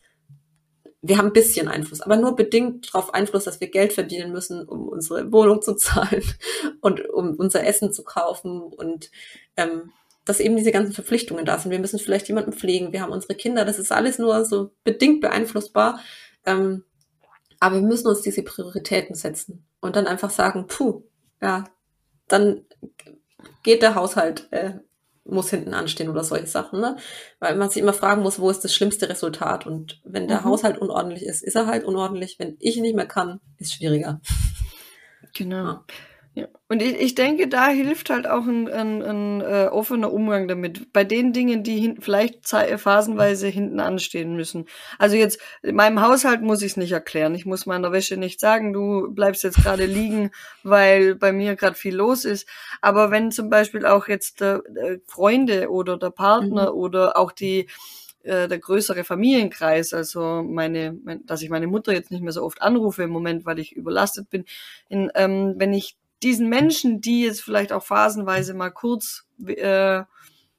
wir 1.00 1.16
haben 1.16 1.28
ein 1.28 1.32
bisschen 1.32 1.68
Einfluss, 1.68 2.02
aber 2.02 2.16
nur 2.16 2.36
bedingt 2.36 2.92
darauf 2.92 3.14
Einfluss, 3.14 3.44
dass 3.44 3.60
wir 3.60 3.70
Geld 3.70 3.92
verdienen 3.94 4.32
müssen, 4.32 4.68
um 4.68 4.86
unsere 4.88 5.32
Wohnung 5.32 5.62
zu 5.62 5.74
zahlen 5.76 6.24
und 6.80 7.08
um 7.08 7.36
unser 7.36 7.64
Essen 7.64 7.92
zu 7.92 8.04
kaufen 8.04 8.60
und 8.60 9.10
ähm, 9.56 9.92
dass 10.24 10.40
eben 10.40 10.56
diese 10.56 10.72
ganzen 10.72 10.92
Verpflichtungen 10.92 11.44
da 11.44 11.58
sind. 11.58 11.70
Wir 11.70 11.78
müssen 11.78 11.98
vielleicht 11.98 12.28
jemanden 12.28 12.52
pflegen, 12.52 12.92
wir 12.92 13.02
haben 13.02 13.12
unsere 13.12 13.34
Kinder, 13.34 13.64
das 13.64 13.78
ist 13.78 13.92
alles 13.92 14.18
nur 14.18 14.44
so 14.44 14.72
bedingt 14.84 15.20
beeinflussbar. 15.20 16.00
Ähm, 16.44 16.84
aber 17.58 17.76
wir 17.76 17.86
müssen 17.86 18.08
uns 18.08 18.22
diese 18.22 18.42
Prioritäten 18.42 19.14
setzen 19.14 19.66
und 19.80 19.96
dann 19.96 20.06
einfach 20.06 20.30
sagen, 20.30 20.66
puh, 20.66 21.02
ja, 21.40 21.64
dann 22.28 22.64
geht 23.62 23.82
der 23.82 23.94
Haushalt, 23.94 24.48
äh, 24.50 24.74
muss 25.24 25.50
hinten 25.50 25.74
anstehen 25.74 26.08
oder 26.08 26.24
solche 26.24 26.46
Sachen, 26.46 26.80
ne? 26.80 26.96
Weil 27.38 27.56
man 27.56 27.68
sich 27.68 27.82
immer 27.82 27.92
fragen 27.92 28.22
muss, 28.22 28.38
wo 28.38 28.50
ist 28.50 28.64
das 28.64 28.74
schlimmste 28.74 29.08
Resultat? 29.08 29.66
Und 29.66 30.00
wenn 30.04 30.28
der 30.28 30.40
mhm. 30.40 30.44
Haushalt 30.44 30.78
unordentlich 30.78 31.24
ist, 31.24 31.42
ist 31.42 31.56
er 31.56 31.66
halt 31.66 31.84
unordentlich. 31.84 32.38
Wenn 32.38 32.56
ich 32.58 32.76
nicht 32.78 32.96
mehr 32.96 33.06
kann, 33.06 33.40
ist 33.58 33.74
schwieriger. 33.74 34.20
Genau. 35.34 35.64
Ja. 35.64 35.84
Ja. 36.34 36.46
Und 36.68 36.80
ich, 36.80 36.94
ich 37.00 37.14
denke, 37.16 37.48
da 37.48 37.68
hilft 37.68 38.08
halt 38.08 38.28
auch 38.28 38.46
ein, 38.46 38.68
ein, 38.68 39.02
ein 39.02 39.40
äh, 39.40 39.66
offener 39.66 40.12
Umgang 40.12 40.46
damit. 40.46 40.92
Bei 40.92 41.02
den 41.02 41.32
Dingen, 41.32 41.64
die 41.64 41.80
hin, 41.80 41.98
vielleicht 42.00 42.46
phasenweise 42.46 43.48
hinten 43.48 43.80
anstehen 43.80 44.36
müssen. 44.36 44.66
Also 44.98 45.16
jetzt, 45.16 45.40
in 45.62 45.74
meinem 45.74 46.00
Haushalt 46.00 46.40
muss 46.40 46.62
ich 46.62 46.72
es 46.72 46.76
nicht 46.76 46.92
erklären. 46.92 47.34
Ich 47.34 47.46
muss 47.46 47.66
meiner 47.66 47.90
Wäsche 47.90 48.16
nicht 48.16 48.38
sagen, 48.38 48.72
du 48.72 49.12
bleibst 49.12 49.42
jetzt 49.42 49.62
gerade 49.62 49.86
liegen, 49.86 50.30
weil 50.62 51.16
bei 51.16 51.32
mir 51.32 51.56
gerade 51.56 51.74
viel 51.74 51.96
los 51.96 52.24
ist. 52.24 52.48
Aber 52.80 53.10
wenn 53.10 53.32
zum 53.32 53.50
Beispiel 53.50 53.84
auch 53.84 54.06
jetzt 54.06 54.40
äh, 54.40 54.60
Freunde 55.06 55.68
oder 55.68 55.98
der 55.98 56.10
Partner 56.10 56.70
mhm. 56.70 56.78
oder 56.78 57.16
auch 57.16 57.32
die 57.32 57.66
äh, 58.22 58.48
der 58.48 58.58
größere 58.58 59.02
Familienkreis, 59.02 59.94
also 59.94 60.42
meine, 60.42 60.96
mein, 61.04 61.24
dass 61.26 61.42
ich 61.42 61.50
meine 61.50 61.66
Mutter 61.66 61.92
jetzt 61.92 62.10
nicht 62.10 62.22
mehr 62.22 62.32
so 62.32 62.42
oft 62.44 62.60
anrufe 62.62 63.02
im 63.02 63.10
Moment, 63.10 63.46
weil 63.46 63.58
ich 63.58 63.74
überlastet 63.74 64.30
bin. 64.30 64.44
In, 64.88 65.10
ähm, 65.14 65.54
wenn 65.56 65.72
ich 65.72 65.96
diesen 66.22 66.48
Menschen, 66.48 67.00
die 67.00 67.22
jetzt 67.24 67.42
vielleicht 67.42 67.72
auch 67.72 67.82
phasenweise 67.82 68.54
mal 68.54 68.70
kurz 68.70 69.26
äh, 69.46 70.02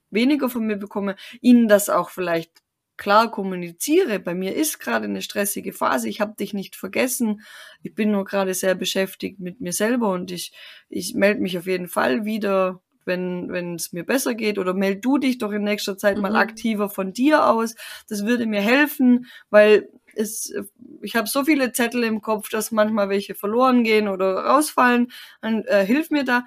weniger 0.10 0.50
von 0.50 0.66
mir 0.66 0.78
bekomme, 0.78 1.16
ihnen 1.42 1.68
das 1.68 1.90
auch 1.90 2.10
vielleicht 2.10 2.62
klar 3.02 3.32
kommuniziere. 3.32 4.20
Bei 4.20 4.36
mir 4.36 4.56
ist 4.56 4.80
gerade 4.80 5.06
eine 5.06 5.24
stressige 5.24 5.74
Phase. 5.74 6.08
Ich 6.08 6.22
habe 6.22 6.36
dich 6.36 6.54
nicht 6.54 6.76
vergessen. 6.76 7.42
Ich 7.82 7.96
bin 7.96 8.12
nur 8.12 8.26
gerade 8.26 8.54
sehr 8.54 8.76
beschäftigt 8.76 9.40
mit 9.40 9.60
mir 9.60 9.74
selber 9.74 10.12
und 10.12 10.32
ich 10.32 10.54
ich 10.88 11.16
melde 11.16 11.42
mich 11.42 11.58
auf 11.58 11.66
jeden 11.66 11.88
Fall 11.88 12.26
wieder, 12.26 12.80
wenn 13.06 13.52
wenn 13.52 13.74
es 13.74 13.92
mir 13.92 14.06
besser 14.06 14.36
geht 14.36 14.60
oder 14.60 14.76
meld 14.76 15.04
du 15.04 15.18
dich 15.18 15.40
doch 15.40 15.52
in 15.52 15.64
nächster 15.64 15.98
Zeit 15.98 16.18
mhm. 16.18 16.24
mal 16.24 16.36
aktiver 16.36 16.92
von 16.92 17.12
dir 17.12 17.48
aus. 17.48 17.76
Das 18.08 18.26
würde 18.26 18.46
mir 18.46 18.62
helfen, 18.62 19.26
weil 19.50 19.90
ist, 20.14 20.54
ich 21.02 21.16
habe 21.16 21.28
so 21.28 21.44
viele 21.44 21.72
Zettel 21.72 22.04
im 22.04 22.22
Kopf, 22.22 22.50
dass 22.50 22.72
manchmal 22.72 23.10
welche 23.10 23.36
verloren 23.36 23.84
gehen 23.84 24.08
oder 24.08 24.46
rausfallen. 24.46 25.12
Dann 25.42 25.64
äh, 25.66 25.86
hilf 25.86 26.10
mir 26.12 26.24
da. 26.24 26.46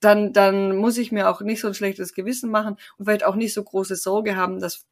Dann, 0.00 0.32
dann 0.32 0.76
muss 0.76 0.98
ich 0.98 1.12
mir 1.12 1.30
auch 1.30 1.40
nicht 1.40 1.60
so 1.60 1.68
ein 1.68 1.74
schlechtes 1.74 2.12
Gewissen 2.12 2.50
machen 2.50 2.76
und 2.98 3.06
vielleicht 3.06 3.24
auch 3.24 3.36
nicht 3.36 3.54
so 3.54 3.62
große 3.62 3.96
Sorge 3.96 4.36
haben, 4.36 4.60
dass 4.60 4.86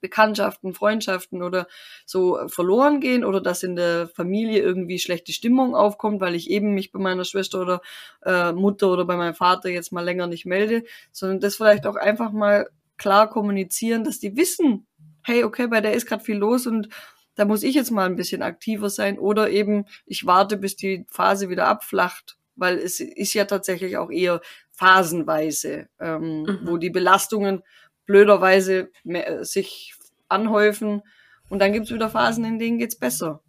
Bekanntschaften, 0.00 0.74
Freundschaften 0.74 1.42
oder 1.42 1.66
so 2.06 2.38
verloren 2.48 3.00
gehen 3.00 3.24
oder 3.24 3.40
dass 3.40 3.62
in 3.62 3.76
der 3.76 4.08
Familie 4.08 4.60
irgendwie 4.60 4.98
schlechte 4.98 5.32
Stimmung 5.32 5.74
aufkommt, 5.74 6.20
weil 6.20 6.34
ich 6.34 6.50
eben 6.50 6.74
mich 6.74 6.90
bei 6.90 6.98
meiner 6.98 7.24
Schwester 7.24 7.60
oder 7.60 7.82
äh, 8.24 8.52
Mutter 8.52 8.90
oder 8.90 9.04
bei 9.04 9.16
meinem 9.16 9.34
Vater 9.34 9.68
jetzt 9.68 9.92
mal 9.92 10.04
länger 10.04 10.26
nicht 10.26 10.46
melde, 10.46 10.84
sondern 11.12 11.40
das 11.40 11.56
vielleicht 11.56 11.86
auch 11.86 11.96
einfach 11.96 12.32
mal 12.32 12.68
klar 12.96 13.30
kommunizieren, 13.30 14.04
dass 14.04 14.18
die 14.18 14.36
wissen, 14.36 14.86
hey, 15.22 15.44
okay, 15.44 15.66
bei 15.66 15.80
der 15.80 15.94
ist 15.94 16.06
gerade 16.06 16.24
viel 16.24 16.36
los 16.36 16.66
und 16.66 16.88
da 17.34 17.44
muss 17.44 17.62
ich 17.62 17.74
jetzt 17.74 17.90
mal 17.90 18.06
ein 18.06 18.16
bisschen 18.16 18.42
aktiver 18.42 18.90
sein 18.90 19.18
oder 19.18 19.50
eben 19.50 19.86
ich 20.06 20.26
warte, 20.26 20.56
bis 20.56 20.76
die 20.76 21.06
Phase 21.08 21.48
wieder 21.48 21.66
abflacht, 21.66 22.36
weil 22.56 22.78
es 22.78 23.00
ist 23.00 23.34
ja 23.34 23.44
tatsächlich 23.44 23.96
auch 23.96 24.10
eher 24.10 24.40
phasenweise, 24.72 25.88
ähm, 25.98 26.42
mhm. 26.42 26.58
wo 26.64 26.76
die 26.76 26.90
Belastungen 26.90 27.62
blöderweise 28.06 28.90
mehr, 29.04 29.44
sich 29.44 29.94
anhäufen 30.28 31.02
und 31.48 31.60
dann 31.60 31.72
gibt's 31.72 31.92
wieder 31.92 32.08
Phasen, 32.08 32.44
in 32.44 32.58
denen 32.58 32.78
geht's 32.78 32.98
besser. 32.98 33.42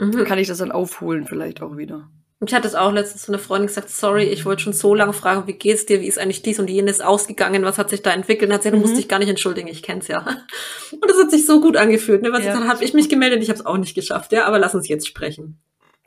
Mhm. 0.00 0.12
Dann 0.12 0.24
kann 0.24 0.38
ich 0.38 0.48
das 0.48 0.58
dann 0.58 0.72
aufholen 0.72 1.26
vielleicht 1.26 1.62
auch 1.62 1.76
wieder. 1.76 2.10
Ich 2.44 2.52
hatte 2.52 2.68
es 2.68 2.74
auch 2.74 2.92
letztens 2.92 3.22
zu 3.22 3.32
einer 3.32 3.38
Freundin 3.38 3.68
gesagt, 3.68 3.88
sorry, 3.88 4.24
ich 4.24 4.44
wollte 4.44 4.62
schon 4.62 4.74
so 4.74 4.94
lange 4.94 5.14
fragen, 5.14 5.46
wie 5.46 5.54
geht's 5.54 5.86
dir, 5.86 6.02
wie 6.02 6.06
ist 6.06 6.18
eigentlich 6.18 6.42
dies 6.42 6.58
und 6.58 6.68
jenes 6.68 7.00
ausgegangen, 7.00 7.64
was 7.64 7.78
hat 7.78 7.88
sich 7.88 8.02
da 8.02 8.12
entwickelt? 8.12 8.50
Und 8.50 8.54
hat 8.54 8.62
sie 8.62 8.68
gesagt, 8.68 8.78
du 8.78 8.82
musst 8.82 8.94
mhm. 8.94 8.98
dich 8.98 9.08
gar 9.08 9.18
nicht 9.18 9.30
entschuldigen, 9.30 9.68
ich 9.68 9.82
kenn's 9.82 10.08
ja. 10.08 10.20
Und 10.92 11.08
das 11.08 11.18
hat 11.18 11.30
sich 11.30 11.46
so 11.46 11.62
gut 11.62 11.78
angefühlt, 11.78 12.20
ne? 12.20 12.32
Was 12.32 12.44
ja. 12.44 12.52
dann 12.52 12.68
habe 12.68 12.84
ich 12.84 12.92
mich 12.92 13.08
gemeldet, 13.08 13.42
ich 13.42 13.48
habe 13.48 13.58
es 13.58 13.64
auch 13.64 13.78
nicht 13.78 13.94
geschafft, 13.94 14.32
ja, 14.32 14.44
aber 14.44 14.58
lass 14.58 14.74
uns 14.74 14.86
jetzt 14.86 15.08
sprechen. 15.08 15.58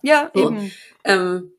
Ja, 0.03 0.29
so. 0.35 0.51
eben. 0.51 0.71
Ähm, 1.03 1.51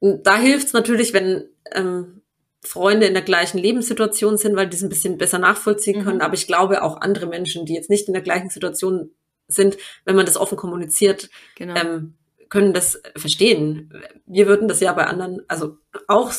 da 0.00 0.36
hilft's 0.36 0.74
natürlich, 0.74 1.14
wenn 1.14 1.48
ähm, 1.72 2.20
Freunde 2.62 3.06
in 3.06 3.14
der 3.14 3.22
gleichen 3.22 3.58
Lebenssituation 3.58 4.36
sind, 4.36 4.54
weil 4.54 4.68
die 4.68 4.76
es 4.76 4.82
ein 4.82 4.90
bisschen 4.90 5.16
besser 5.16 5.38
nachvollziehen 5.38 6.00
mhm. 6.00 6.04
können. 6.04 6.20
Aber 6.20 6.34
ich 6.34 6.46
glaube 6.46 6.82
auch 6.82 7.00
andere 7.00 7.26
Menschen, 7.26 7.64
die 7.64 7.74
jetzt 7.74 7.90
nicht 7.90 8.06
in 8.06 8.12
der 8.12 8.22
gleichen 8.22 8.50
Situation 8.50 9.10
sind, 9.48 9.78
wenn 10.04 10.16
man 10.16 10.26
das 10.26 10.36
offen 10.36 10.58
kommuniziert, 10.58 11.30
genau. 11.54 11.74
ähm, 11.74 12.14
können 12.48 12.72
das 12.72 13.00
verstehen. 13.16 13.92
Wir 14.26 14.46
würden 14.46 14.68
das 14.68 14.80
ja 14.80 14.92
bei 14.92 15.06
anderen, 15.06 15.42
also 15.48 15.78
auch, 16.06 16.32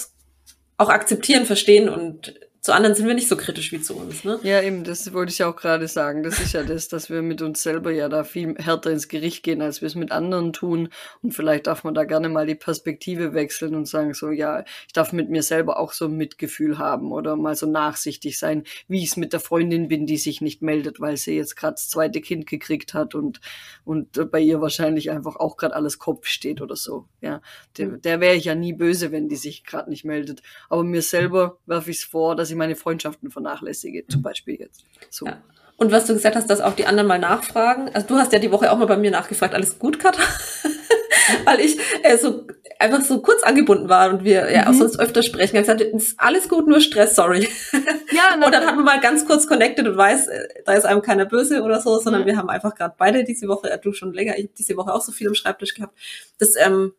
auch 0.77 0.89
akzeptieren, 0.89 1.45
verstehen 1.45 1.89
und 1.89 2.39
zu 2.61 2.73
anderen 2.73 2.93
sind 2.93 3.07
wir 3.07 3.13
nicht 3.13 3.29
so 3.29 3.37
kritisch 3.37 3.71
wie 3.71 3.81
zu 3.81 3.95
uns, 3.95 4.25
ne? 4.25 4.37
Ja, 4.43 4.61
eben, 4.61 4.83
das 4.83 5.13
wollte 5.13 5.31
ich 5.31 5.39
ja 5.39 5.49
auch 5.49 5.55
gerade 5.55 5.87
sagen. 5.87 6.23
Das 6.23 6.39
ist 6.39 6.53
ja 6.53 6.63
das, 6.63 6.89
dass 6.89 7.09
wir 7.09 7.21
mit 7.21 7.41
uns 7.41 7.63
selber 7.63 7.91
ja 7.91 8.09
da 8.09 8.25
viel 8.25 8.55
härter 8.57 8.91
ins 8.91 9.07
Gericht 9.07 9.43
gehen, 9.43 9.61
als 9.61 9.81
wir 9.81 9.87
es 9.87 9.95
mit 9.95 10.11
anderen 10.11 10.51
tun. 10.51 10.89
Und 11.21 11.33
vielleicht 11.33 11.67
darf 11.67 11.85
man 11.85 11.93
da 11.93 12.03
gerne 12.03 12.27
mal 12.27 12.45
die 12.45 12.55
Perspektive 12.55 13.33
wechseln 13.33 13.75
und 13.75 13.87
sagen 13.87 14.13
so, 14.13 14.29
ja, 14.29 14.65
ich 14.87 14.93
darf 14.93 15.13
mit 15.13 15.29
mir 15.29 15.41
selber 15.41 15.79
auch 15.79 15.93
so 15.93 16.05
ein 16.05 16.17
Mitgefühl 16.17 16.77
haben 16.77 17.11
oder 17.11 17.37
mal 17.37 17.55
so 17.55 17.65
nachsichtig 17.65 18.37
sein, 18.37 18.63
wie 18.87 19.03
ich 19.03 19.11
es 19.11 19.17
mit 19.17 19.31
der 19.31 19.39
Freundin 19.39 19.87
bin, 19.87 20.05
die 20.05 20.17
sich 20.17 20.41
nicht 20.41 20.61
meldet, 20.61 20.99
weil 20.99 21.15
sie 21.15 21.35
jetzt 21.35 21.55
gerade 21.55 21.75
das 21.75 21.89
zweite 21.89 22.19
Kind 22.19 22.45
gekriegt 22.45 22.93
hat 22.93 23.15
und, 23.15 23.39
und 23.85 24.31
bei 24.31 24.39
ihr 24.41 24.59
wahrscheinlich 24.59 25.11
einfach 25.11 25.37
auch 25.37 25.57
gerade 25.57 25.75
alles 25.75 25.97
Kopf 25.97 26.27
steht 26.27 26.61
oder 26.61 26.75
so. 26.75 27.05
Ja, 27.21 27.41
der, 27.77 27.97
der 27.97 28.19
wäre 28.19 28.35
ich 28.35 28.45
ja 28.45 28.55
nie 28.55 28.73
böse, 28.73 29.11
wenn 29.11 29.29
die 29.29 29.37
sich 29.37 29.63
gerade 29.63 29.89
nicht 29.89 30.05
meldet. 30.05 30.41
Aber 30.69 30.83
mir 30.83 31.01
selber 31.01 31.57
werfe 31.65 31.91
ich 31.91 31.97
es 31.97 32.03
vor, 32.03 32.35
dass 32.35 32.49
ich 32.49 32.57
meine 32.59 32.75
Freundschaften 32.75 33.31
vernachlässige, 33.31 34.05
zum 34.07 34.21
Beispiel 34.21 34.59
jetzt. 34.59 34.83
So. 35.09 35.25
Ja. 35.25 35.41
Und 35.77 35.91
was 35.91 36.05
du 36.05 36.13
gesagt 36.13 36.35
hast, 36.35 36.49
dass 36.49 36.59
auch 36.59 36.73
die 36.73 36.85
anderen 36.85 37.07
mal 37.07 37.19
nachfragen. 37.19 37.89
Also 37.93 38.07
du 38.07 38.15
hast 38.17 38.33
ja 38.33 38.39
die 38.39 38.51
Woche 38.51 38.71
auch 38.71 38.77
mal 38.77 38.85
bei 38.85 38.97
mir 38.97 39.11
nachgefragt, 39.11 39.55
alles 39.55 39.79
gut, 39.79 39.97
Katha? 39.97 40.21
Weil 41.45 41.61
ich 41.61 41.79
äh, 42.03 42.17
so 42.17 42.45
einfach 42.79 43.01
so 43.01 43.21
kurz 43.21 43.43
angebunden 43.43 43.87
war 43.87 44.09
und 44.09 44.23
wir 44.23 44.51
ja 44.51 44.67
auch 44.67 44.73
mhm. 44.73 44.79
sonst 44.79 44.99
öfter 44.99 45.23
sprechen. 45.23 45.57
Hat 45.57 45.63
gesagt, 45.63 45.81
ist 45.81 46.19
alles 46.19 46.49
gut, 46.49 46.67
nur 46.67 46.81
Stress, 46.81 47.15
sorry. 47.15 47.47
Ja, 48.11 48.33
und 48.33 48.51
dann 48.51 48.65
hat 48.65 48.75
man 48.75 48.83
mal 48.83 48.99
ganz 48.99 49.25
kurz 49.25 49.47
connected 49.47 49.87
und 49.87 49.95
weiß, 49.95 50.27
äh, 50.27 50.47
da 50.65 50.73
ist 50.73 50.85
einem 50.85 51.01
keiner 51.01 51.25
böse 51.25 51.61
oder 51.61 51.79
so, 51.79 51.99
sondern 51.99 52.23
mhm. 52.23 52.25
wir 52.25 52.37
haben 52.37 52.49
einfach 52.49 52.75
gerade 52.75 52.95
beide 52.97 53.23
diese 53.23 53.47
Woche, 53.47 53.79
du 53.81 53.93
schon 53.93 54.13
länger, 54.13 54.37
ich 54.37 54.49
diese 54.57 54.75
Woche 54.75 54.93
auch 54.93 55.01
so 55.01 55.11
viel 55.11 55.27
am 55.27 55.35
Schreibtisch 55.35 55.75
gehabt. 55.75 55.97
Das 56.39 56.55
ähm, 56.57 56.93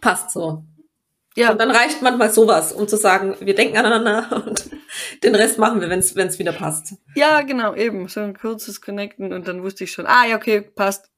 passt 0.00 0.30
so. 0.30 0.64
Ja. 1.36 1.50
Und 1.50 1.60
dann 1.60 1.70
reicht 1.70 2.00
manchmal 2.00 2.30
sowas, 2.30 2.72
um 2.72 2.86
zu 2.86 2.96
sagen, 2.96 3.36
wir 3.40 3.54
denken 3.54 3.76
aneinander 3.76 4.44
und 4.46 4.70
den 5.22 5.34
Rest 5.34 5.58
machen 5.58 5.80
wir, 5.80 5.90
wenn 5.90 5.98
es 5.98 6.38
wieder 6.38 6.52
passt. 6.52 6.94
Ja, 7.14 7.42
genau, 7.42 7.74
eben. 7.74 8.08
So 8.08 8.20
ein 8.20 8.38
kurzes 8.38 8.80
Connecten 8.80 9.32
und 9.32 9.48
dann 9.48 9.62
wusste 9.62 9.84
ich 9.84 9.92
schon, 9.92 10.06
ah 10.06 10.26
ja, 10.26 10.36
okay, 10.36 10.60
passt. 10.60 11.10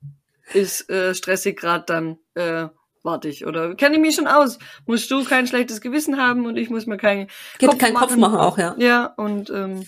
Ist 0.52 0.88
äh, 0.90 1.12
stressig 1.12 1.58
gerade, 1.58 1.84
dann 1.86 2.18
äh, 2.34 2.68
warte 3.02 3.28
ich. 3.28 3.46
Oder 3.46 3.74
kenne 3.74 3.96
ich 3.96 4.00
mich 4.00 4.14
schon 4.14 4.28
aus. 4.28 4.58
Musst 4.86 5.10
du 5.10 5.24
kein 5.24 5.46
schlechtes 5.46 5.80
Gewissen 5.80 6.18
haben 6.18 6.46
und 6.46 6.56
ich 6.56 6.70
muss 6.70 6.86
mir 6.86 6.98
keinen 6.98 7.28
Kopf, 7.58 7.78
keinen 7.78 7.94
Kopf 7.94 8.16
machen 8.16 8.38
auch, 8.38 8.56
ja. 8.56 8.74
Ja, 8.78 9.06
und 9.16 9.50
ähm, 9.50 9.86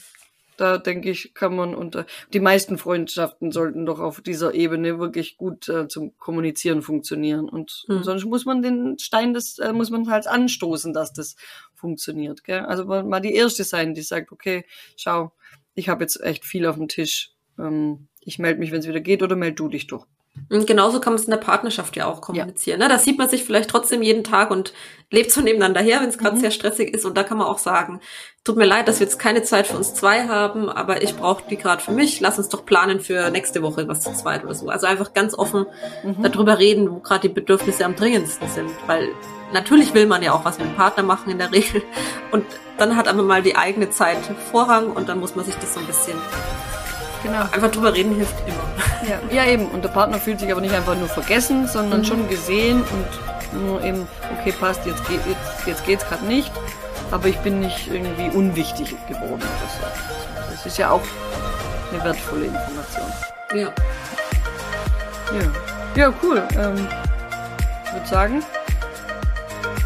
da 0.59 0.77
denke 0.77 1.11
ich, 1.11 1.33
kann 1.35 1.55
man 1.55 1.75
unter 1.75 2.05
die 2.33 2.41
meisten 2.41 2.79
Freundschaften 2.79 3.53
sollten 3.53 3.87
doch 3.87 4.01
auf 4.01 4.21
dieser 4.21 4.55
Ebene 4.55 4.99
wirklich 4.99 5.37
gut 5.37 5.69
äh, 5.69 5.89
zum 5.89 6.19
Kommunizieren 6.19 6.83
funktionieren. 6.83 7.49
Und, 7.49 7.85
mhm. 7.89 8.03
sonst 8.03 8.25
muss 8.25 8.45
man 8.45 8.61
den 8.61 8.99
Stein, 8.99 9.33
das 9.33 9.59
äh, 9.59 9.73
muss 9.73 9.91
man 9.91 10.11
halt 10.11 10.27
anstoßen, 10.27 10.93
dass 10.93 11.13
das 11.13 11.37
funktioniert. 11.75 12.45
Gell? 12.45 12.61
Also 12.61 12.85
mal 12.85 13.21
die 13.21 13.35
erste 13.35 13.65
sein, 13.65 13.95
die 13.95 14.03
sagt, 14.03 14.33
okay, 14.33 14.65
schau, 14.97 15.33
ich 15.75 15.89
habe 15.89 16.03
jetzt 16.03 16.21
echt 16.23 16.45
viel 16.45 16.67
auf 16.67 16.77
dem 16.77 16.89
Tisch. 16.89 17.33
Ähm, 17.59 18.09
ich 18.21 18.39
melde 18.39 18.59
mich, 18.59 18.73
wenn 18.73 18.81
es 18.81 18.89
wieder 18.89 19.01
geht, 19.01 19.23
oder 19.23 19.37
meld 19.37 19.59
du 19.59 19.69
dich 19.69 19.87
doch. 19.87 20.07
Und 20.51 20.67
genauso 20.67 21.01
kann 21.01 21.13
man 21.13 21.21
es 21.21 21.27
in 21.27 21.31
der 21.31 21.39
Partnerschaft 21.39 21.97
ja 21.97 22.07
auch 22.07 22.21
kommunizieren. 22.21 22.81
Ja. 22.81 22.89
Ne? 22.89 22.95
Da 22.95 22.99
sieht 22.99 23.19
man 23.19 23.29
sich 23.29 23.45
vielleicht 23.45 23.71
trotzdem 23.71 24.03
jeden 24.03 24.25
Tag 24.25 24.51
und 24.51 24.73
lebt 25.11 25.31
so 25.31 25.41
nebeneinander 25.41 25.81
her, 25.81 26.01
wenn 26.01 26.09
es 26.09 26.19
gerade 26.19 26.37
mhm. 26.37 26.41
sehr 26.41 26.51
stressig 26.51 26.95
ist. 26.95 27.05
Und 27.05 27.17
da 27.17 27.23
kann 27.23 27.39
man 27.39 27.47
auch 27.47 27.59
sagen, 27.59 28.01
tut 28.45 28.57
mir 28.57 28.65
leid, 28.65 28.89
dass 28.89 29.01
wir 29.01 29.07
jetzt 29.07 29.19
keine 29.19 29.43
Zeit 29.43 29.67
für 29.67 29.77
uns 29.77 29.95
zwei 29.95 30.29
haben, 30.29 30.69
aber 30.69 31.03
ich 31.03 31.17
brauche 31.17 31.45
die 31.49 31.57
gerade 31.57 31.83
für 31.83 31.93
mich. 31.93 32.21
Lass 32.21 32.39
uns 32.39 32.49
doch 32.49 32.65
planen 32.65 33.01
für 33.01 33.31
nächste 33.31 33.63
Woche 33.63 33.89
was 33.89 34.01
zu 34.01 34.13
zweit 34.13 34.45
oder 34.45 34.55
so. 34.55 34.69
Also 34.69 34.87
einfach 34.87 35.13
ganz 35.15 35.35
offen 35.35 35.67
mhm. 36.05 36.23
darüber 36.23 36.59
reden, 36.59 36.91
wo 36.91 37.01
gerade 37.01 37.29
die 37.29 37.35
Bedürfnisse 37.35 37.85
am 37.85 37.97
dringendsten 37.97 38.49
sind. 38.49 38.71
Weil 38.87 39.09
natürlich 39.53 39.95
will 39.95 40.07
man 40.07 40.23
ja 40.23 40.33
auch 40.33 40.45
was 40.45 40.59
mit 40.59 40.69
dem 40.69 40.77
Partner 40.77 41.03
machen 41.03 41.31
in 41.31 41.39
der 41.39 41.53
Regel. 41.53 41.83
Und 42.33 42.45
dann 42.79 42.97
hat 42.97 43.09
aber 43.09 43.23
mal 43.23 43.43
die 43.43 43.57
eigene 43.57 43.91
Zeit 43.91 44.19
Vorrang 44.51 44.93
und 44.93 45.09
dann 45.09 45.19
muss 45.21 45.35
man 45.35 45.45
sich 45.45 45.55
das 45.57 45.75
so 45.75 45.81
ein 45.81 45.87
bisschen 45.87 46.17
Genau. 47.23 47.43
Einfach 47.53 47.71
drüber 47.71 47.93
reden 47.93 48.15
hilft 48.15 48.35
immer. 48.47 49.09
Ja. 49.09 49.45
ja, 49.45 49.51
eben. 49.51 49.67
Und 49.67 49.83
der 49.83 49.89
Partner 49.89 50.19
fühlt 50.19 50.41
sich 50.41 50.51
aber 50.51 50.61
nicht 50.61 50.75
einfach 50.75 50.97
nur 50.97 51.09
vergessen, 51.09 51.67
sondern 51.67 52.01
mhm. 52.01 52.05
schon 52.05 52.29
gesehen 52.29 52.83
und 52.83 53.63
nur 53.63 53.83
eben, 53.83 54.07
okay, 54.39 54.53
passt, 54.53 54.85
jetzt, 54.87 55.07
geht, 55.09 55.21
jetzt, 55.27 55.67
jetzt 55.67 55.85
geht's 55.87 56.07
gerade 56.07 56.25
nicht, 56.27 56.53
aber 57.11 57.29
ich 57.29 57.39
bin 57.39 57.61
nicht 57.61 57.89
irgendwie 57.89 58.37
unwichtig 58.37 58.95
geworden 59.09 59.35
oder 59.35 59.43
so. 59.43 60.51
Das 60.51 60.67
ist 60.67 60.79
ja 60.79 60.91
auch 60.91 61.03
eine 61.93 62.05
wertvolle 62.05 62.47
Information. 62.47 63.13
Ja. 63.55 63.73
Ja, 65.33 65.51
ja 65.97 66.13
cool. 66.23 66.43
Ähm, 66.57 66.87
ich 67.87 67.93
würde 67.93 68.09
sagen, 68.09 68.43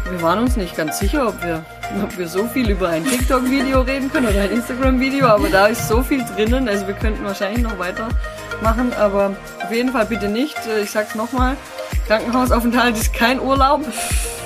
wir 0.09 0.21
waren 0.21 0.39
uns 0.39 0.57
nicht 0.57 0.75
ganz 0.75 0.99
sicher, 0.99 1.29
ob 1.29 1.41
wir 1.43 1.63
ob 2.01 2.17
wir 2.17 2.27
so 2.27 2.47
viel 2.47 2.69
über 2.69 2.89
ein 2.89 3.05
TikTok-Video 3.05 3.81
reden 3.81 4.11
können 4.11 4.27
oder 4.27 4.41
ein 4.41 4.51
Instagram-Video, 4.51 5.27
aber 5.27 5.49
da 5.49 5.67
ist 5.67 5.87
so 5.87 6.01
viel 6.01 6.23
drinnen. 6.35 6.67
Also 6.67 6.87
wir 6.87 6.93
könnten 6.93 7.23
wahrscheinlich 7.23 7.61
noch 7.61 7.77
weiter 7.77 8.09
machen, 8.61 8.93
aber 8.93 9.35
auf 9.63 9.71
jeden 9.71 9.91
Fall 9.91 10.05
bitte 10.05 10.27
nicht. 10.27 10.57
Ich 10.81 10.91
sag's 10.91 11.15
nochmal, 11.15 11.55
Krankenhausaufenthalt 12.07 12.97
ist 12.97 13.13
kein 13.13 13.39
Urlaub. 13.39 13.81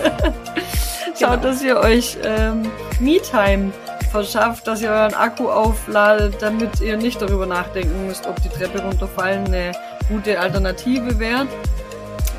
Schaut, 1.19 1.41
genau. 1.41 1.43
dass 1.43 1.61
ihr 1.63 1.77
euch 1.77 2.17
ähm, 2.23 2.63
Me-Time 2.99 3.71
verschafft, 4.11 4.67
dass 4.67 4.81
ihr 4.81 4.89
euren 4.89 5.13
Akku 5.13 5.49
aufladet, 5.49 6.35
damit 6.39 6.79
ihr 6.81 6.97
nicht 6.97 7.21
darüber 7.21 7.45
nachdenken 7.45 8.07
müsst, 8.07 8.27
ob 8.27 8.41
die 8.41 8.49
Treppe 8.49 8.81
runterfallen 8.81 9.45
eine 9.47 9.71
gute 10.09 10.39
Alternative 10.39 11.19
wäre. 11.19 11.47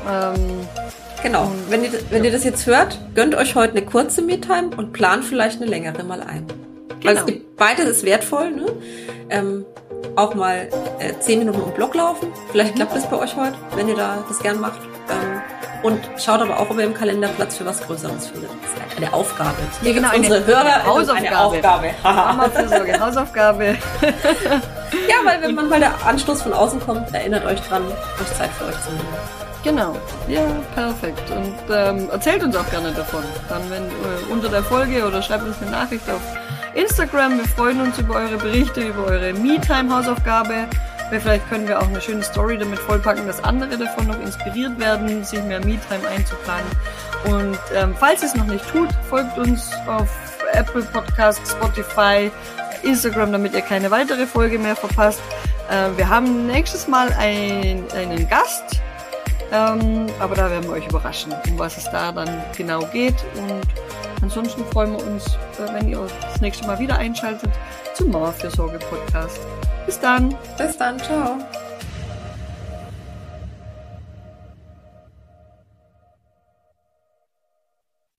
Ähm, 0.09 0.67
Genau. 1.23 1.51
Wenn 1.69 1.83
ihr, 1.83 1.91
wenn 2.09 2.23
ihr 2.23 2.31
das 2.31 2.43
jetzt 2.43 2.65
hört, 2.65 2.97
gönnt 3.13 3.35
euch 3.35 3.55
heute 3.55 3.75
eine 3.75 3.85
kurze 3.85 4.21
Me-Time 4.21 4.69
und 4.77 4.93
plant 4.93 5.25
vielleicht 5.25 5.61
eine 5.61 5.69
längere 5.69 6.03
mal 6.03 6.21
ein. 6.21 6.47
Genau. 6.47 7.03
Weil 7.03 7.17
es 7.17 7.25
gibt, 7.25 7.57
beides 7.57 7.85
ist 7.85 8.05
wertvoll, 8.05 8.51
ne? 8.51 8.65
Ähm, 9.29 9.65
auch 10.15 10.33
mal 10.33 10.69
äh, 10.99 11.13
10 11.19 11.39
Minuten 11.39 11.61
um 11.61 11.71
Block 11.71 11.95
laufen. 11.95 12.29
Vielleicht 12.51 12.75
klappt 12.75 12.95
das 12.95 13.09
bei 13.09 13.17
euch 13.17 13.35
heute, 13.35 13.55
wenn 13.75 13.87
ihr 13.87 13.95
da 13.95 14.23
das 14.27 14.39
gern 14.39 14.59
macht. 14.59 14.81
Ähm, 15.09 15.41
und 15.83 15.99
schaut 16.17 16.41
aber 16.41 16.59
auch, 16.59 16.69
ob 16.69 16.77
ihr 16.77 16.83
im 16.83 16.93
Kalender 16.93 17.29
Platz 17.29 17.57
für 17.57 17.65
was 17.65 17.81
Größeres 17.81 18.27
findet. 18.27 18.49
Das 18.49 18.91
ist 18.91 18.97
eine 18.97 19.13
Aufgabe. 19.13 19.55
Ja, 19.81 19.93
genau, 19.93 20.09
unsere 20.15 20.37
eine, 20.37 20.45
Hörer 20.45 20.59
eine 20.61 20.85
Hausaufgabe. 20.85 21.89
Eine 22.03 22.43
Aufgabe. 22.43 22.99
Hausaufgabe. 22.99 23.77
ja, 25.07 25.15
weil 25.23 25.41
wenn 25.41 25.55
manchmal 25.55 25.79
der 25.79 26.05
Anstoß 26.05 26.43
von 26.43 26.53
außen 26.53 26.79
kommt, 26.79 27.13
erinnert 27.13 27.45
euch 27.45 27.59
dran, 27.61 27.83
euch 27.87 28.37
Zeit 28.37 28.51
für 28.51 28.65
euch 28.65 28.81
zu 28.83 28.91
nehmen. 28.91 29.07
Genau, 29.63 29.97
ja, 30.27 30.45
perfekt. 30.73 31.29
Und 31.31 31.55
ähm, 31.69 32.09
erzählt 32.09 32.43
uns 32.43 32.55
auch 32.55 32.69
gerne 32.69 32.91
davon. 32.91 33.23
Dann 33.49 33.69
wenn 33.69 33.83
äh, 33.83 34.31
unter 34.31 34.47
der 34.47 34.63
Folge 34.63 35.05
oder 35.05 35.21
schreibt 35.21 35.43
uns 35.43 35.61
eine 35.61 35.71
Nachricht 35.71 36.09
auf 36.09 36.21
Instagram. 36.75 37.37
Wir 37.37 37.45
freuen 37.45 37.81
uns 37.81 37.97
über 37.99 38.15
eure 38.15 38.37
Berichte, 38.37 38.81
über 38.81 39.05
eure 39.05 39.33
Me-Time-Hausaufgabe. 39.33 40.67
Vielleicht 41.09 41.49
können 41.49 41.67
wir 41.67 41.79
auch 41.79 41.87
eine 41.87 41.99
schöne 41.99 42.21
Story 42.21 42.57
damit 42.57 42.79
vollpacken, 42.79 43.25
dass 43.25 43.43
andere 43.43 43.77
davon 43.77 44.07
noch 44.07 44.19
inspiriert 44.21 44.79
werden, 44.79 45.23
sich 45.23 45.41
mehr 45.43 45.59
Me-Time 45.59 46.07
einzuplanen. 46.07 46.67
Und 47.25 47.59
ähm, 47.75 47.95
falls 47.99 48.21
ihr 48.21 48.27
es 48.27 48.35
noch 48.35 48.45
nicht 48.45 48.67
tut, 48.69 48.89
folgt 49.09 49.37
uns 49.37 49.71
auf 49.87 50.07
Apple 50.53 50.83
Podcast, 50.83 51.41
Spotify, 51.47 52.31
Instagram, 52.83 53.31
damit 53.31 53.53
ihr 53.53 53.61
keine 53.61 53.91
weitere 53.91 54.25
Folge 54.25 54.59
mehr 54.59 54.75
verpasst. 54.75 55.21
Äh, 55.69 55.97
wir 55.97 56.09
haben 56.09 56.47
nächstes 56.47 56.87
Mal 56.87 57.11
ein, 57.17 57.83
einen 57.93 58.27
Gast 58.29 58.81
ähm, 59.51 60.07
aber 60.19 60.35
da 60.35 60.49
werden 60.49 60.65
wir 60.65 60.73
euch 60.73 60.87
überraschen, 60.87 61.33
um 61.47 61.57
was 61.57 61.77
es 61.77 61.85
da 61.85 62.11
dann 62.11 62.43
genau 62.55 62.81
geht. 62.91 63.15
Und 63.35 63.63
ansonsten 64.21 64.63
freuen 64.65 64.91
wir 64.91 65.05
uns, 65.07 65.25
äh, 65.57 65.73
wenn 65.73 65.89
ihr 65.89 66.07
das 66.21 66.41
nächste 66.41 66.67
Mal 66.67 66.79
wieder 66.79 66.97
einschaltet 66.97 67.51
zum 67.95 68.11
Mauerfürsorge 68.11 68.79
Podcast. 68.79 69.39
Bis 69.85 69.99
dann. 69.99 70.35
Bis 70.57 70.77
dann. 70.77 70.99
Ciao. 70.99 71.37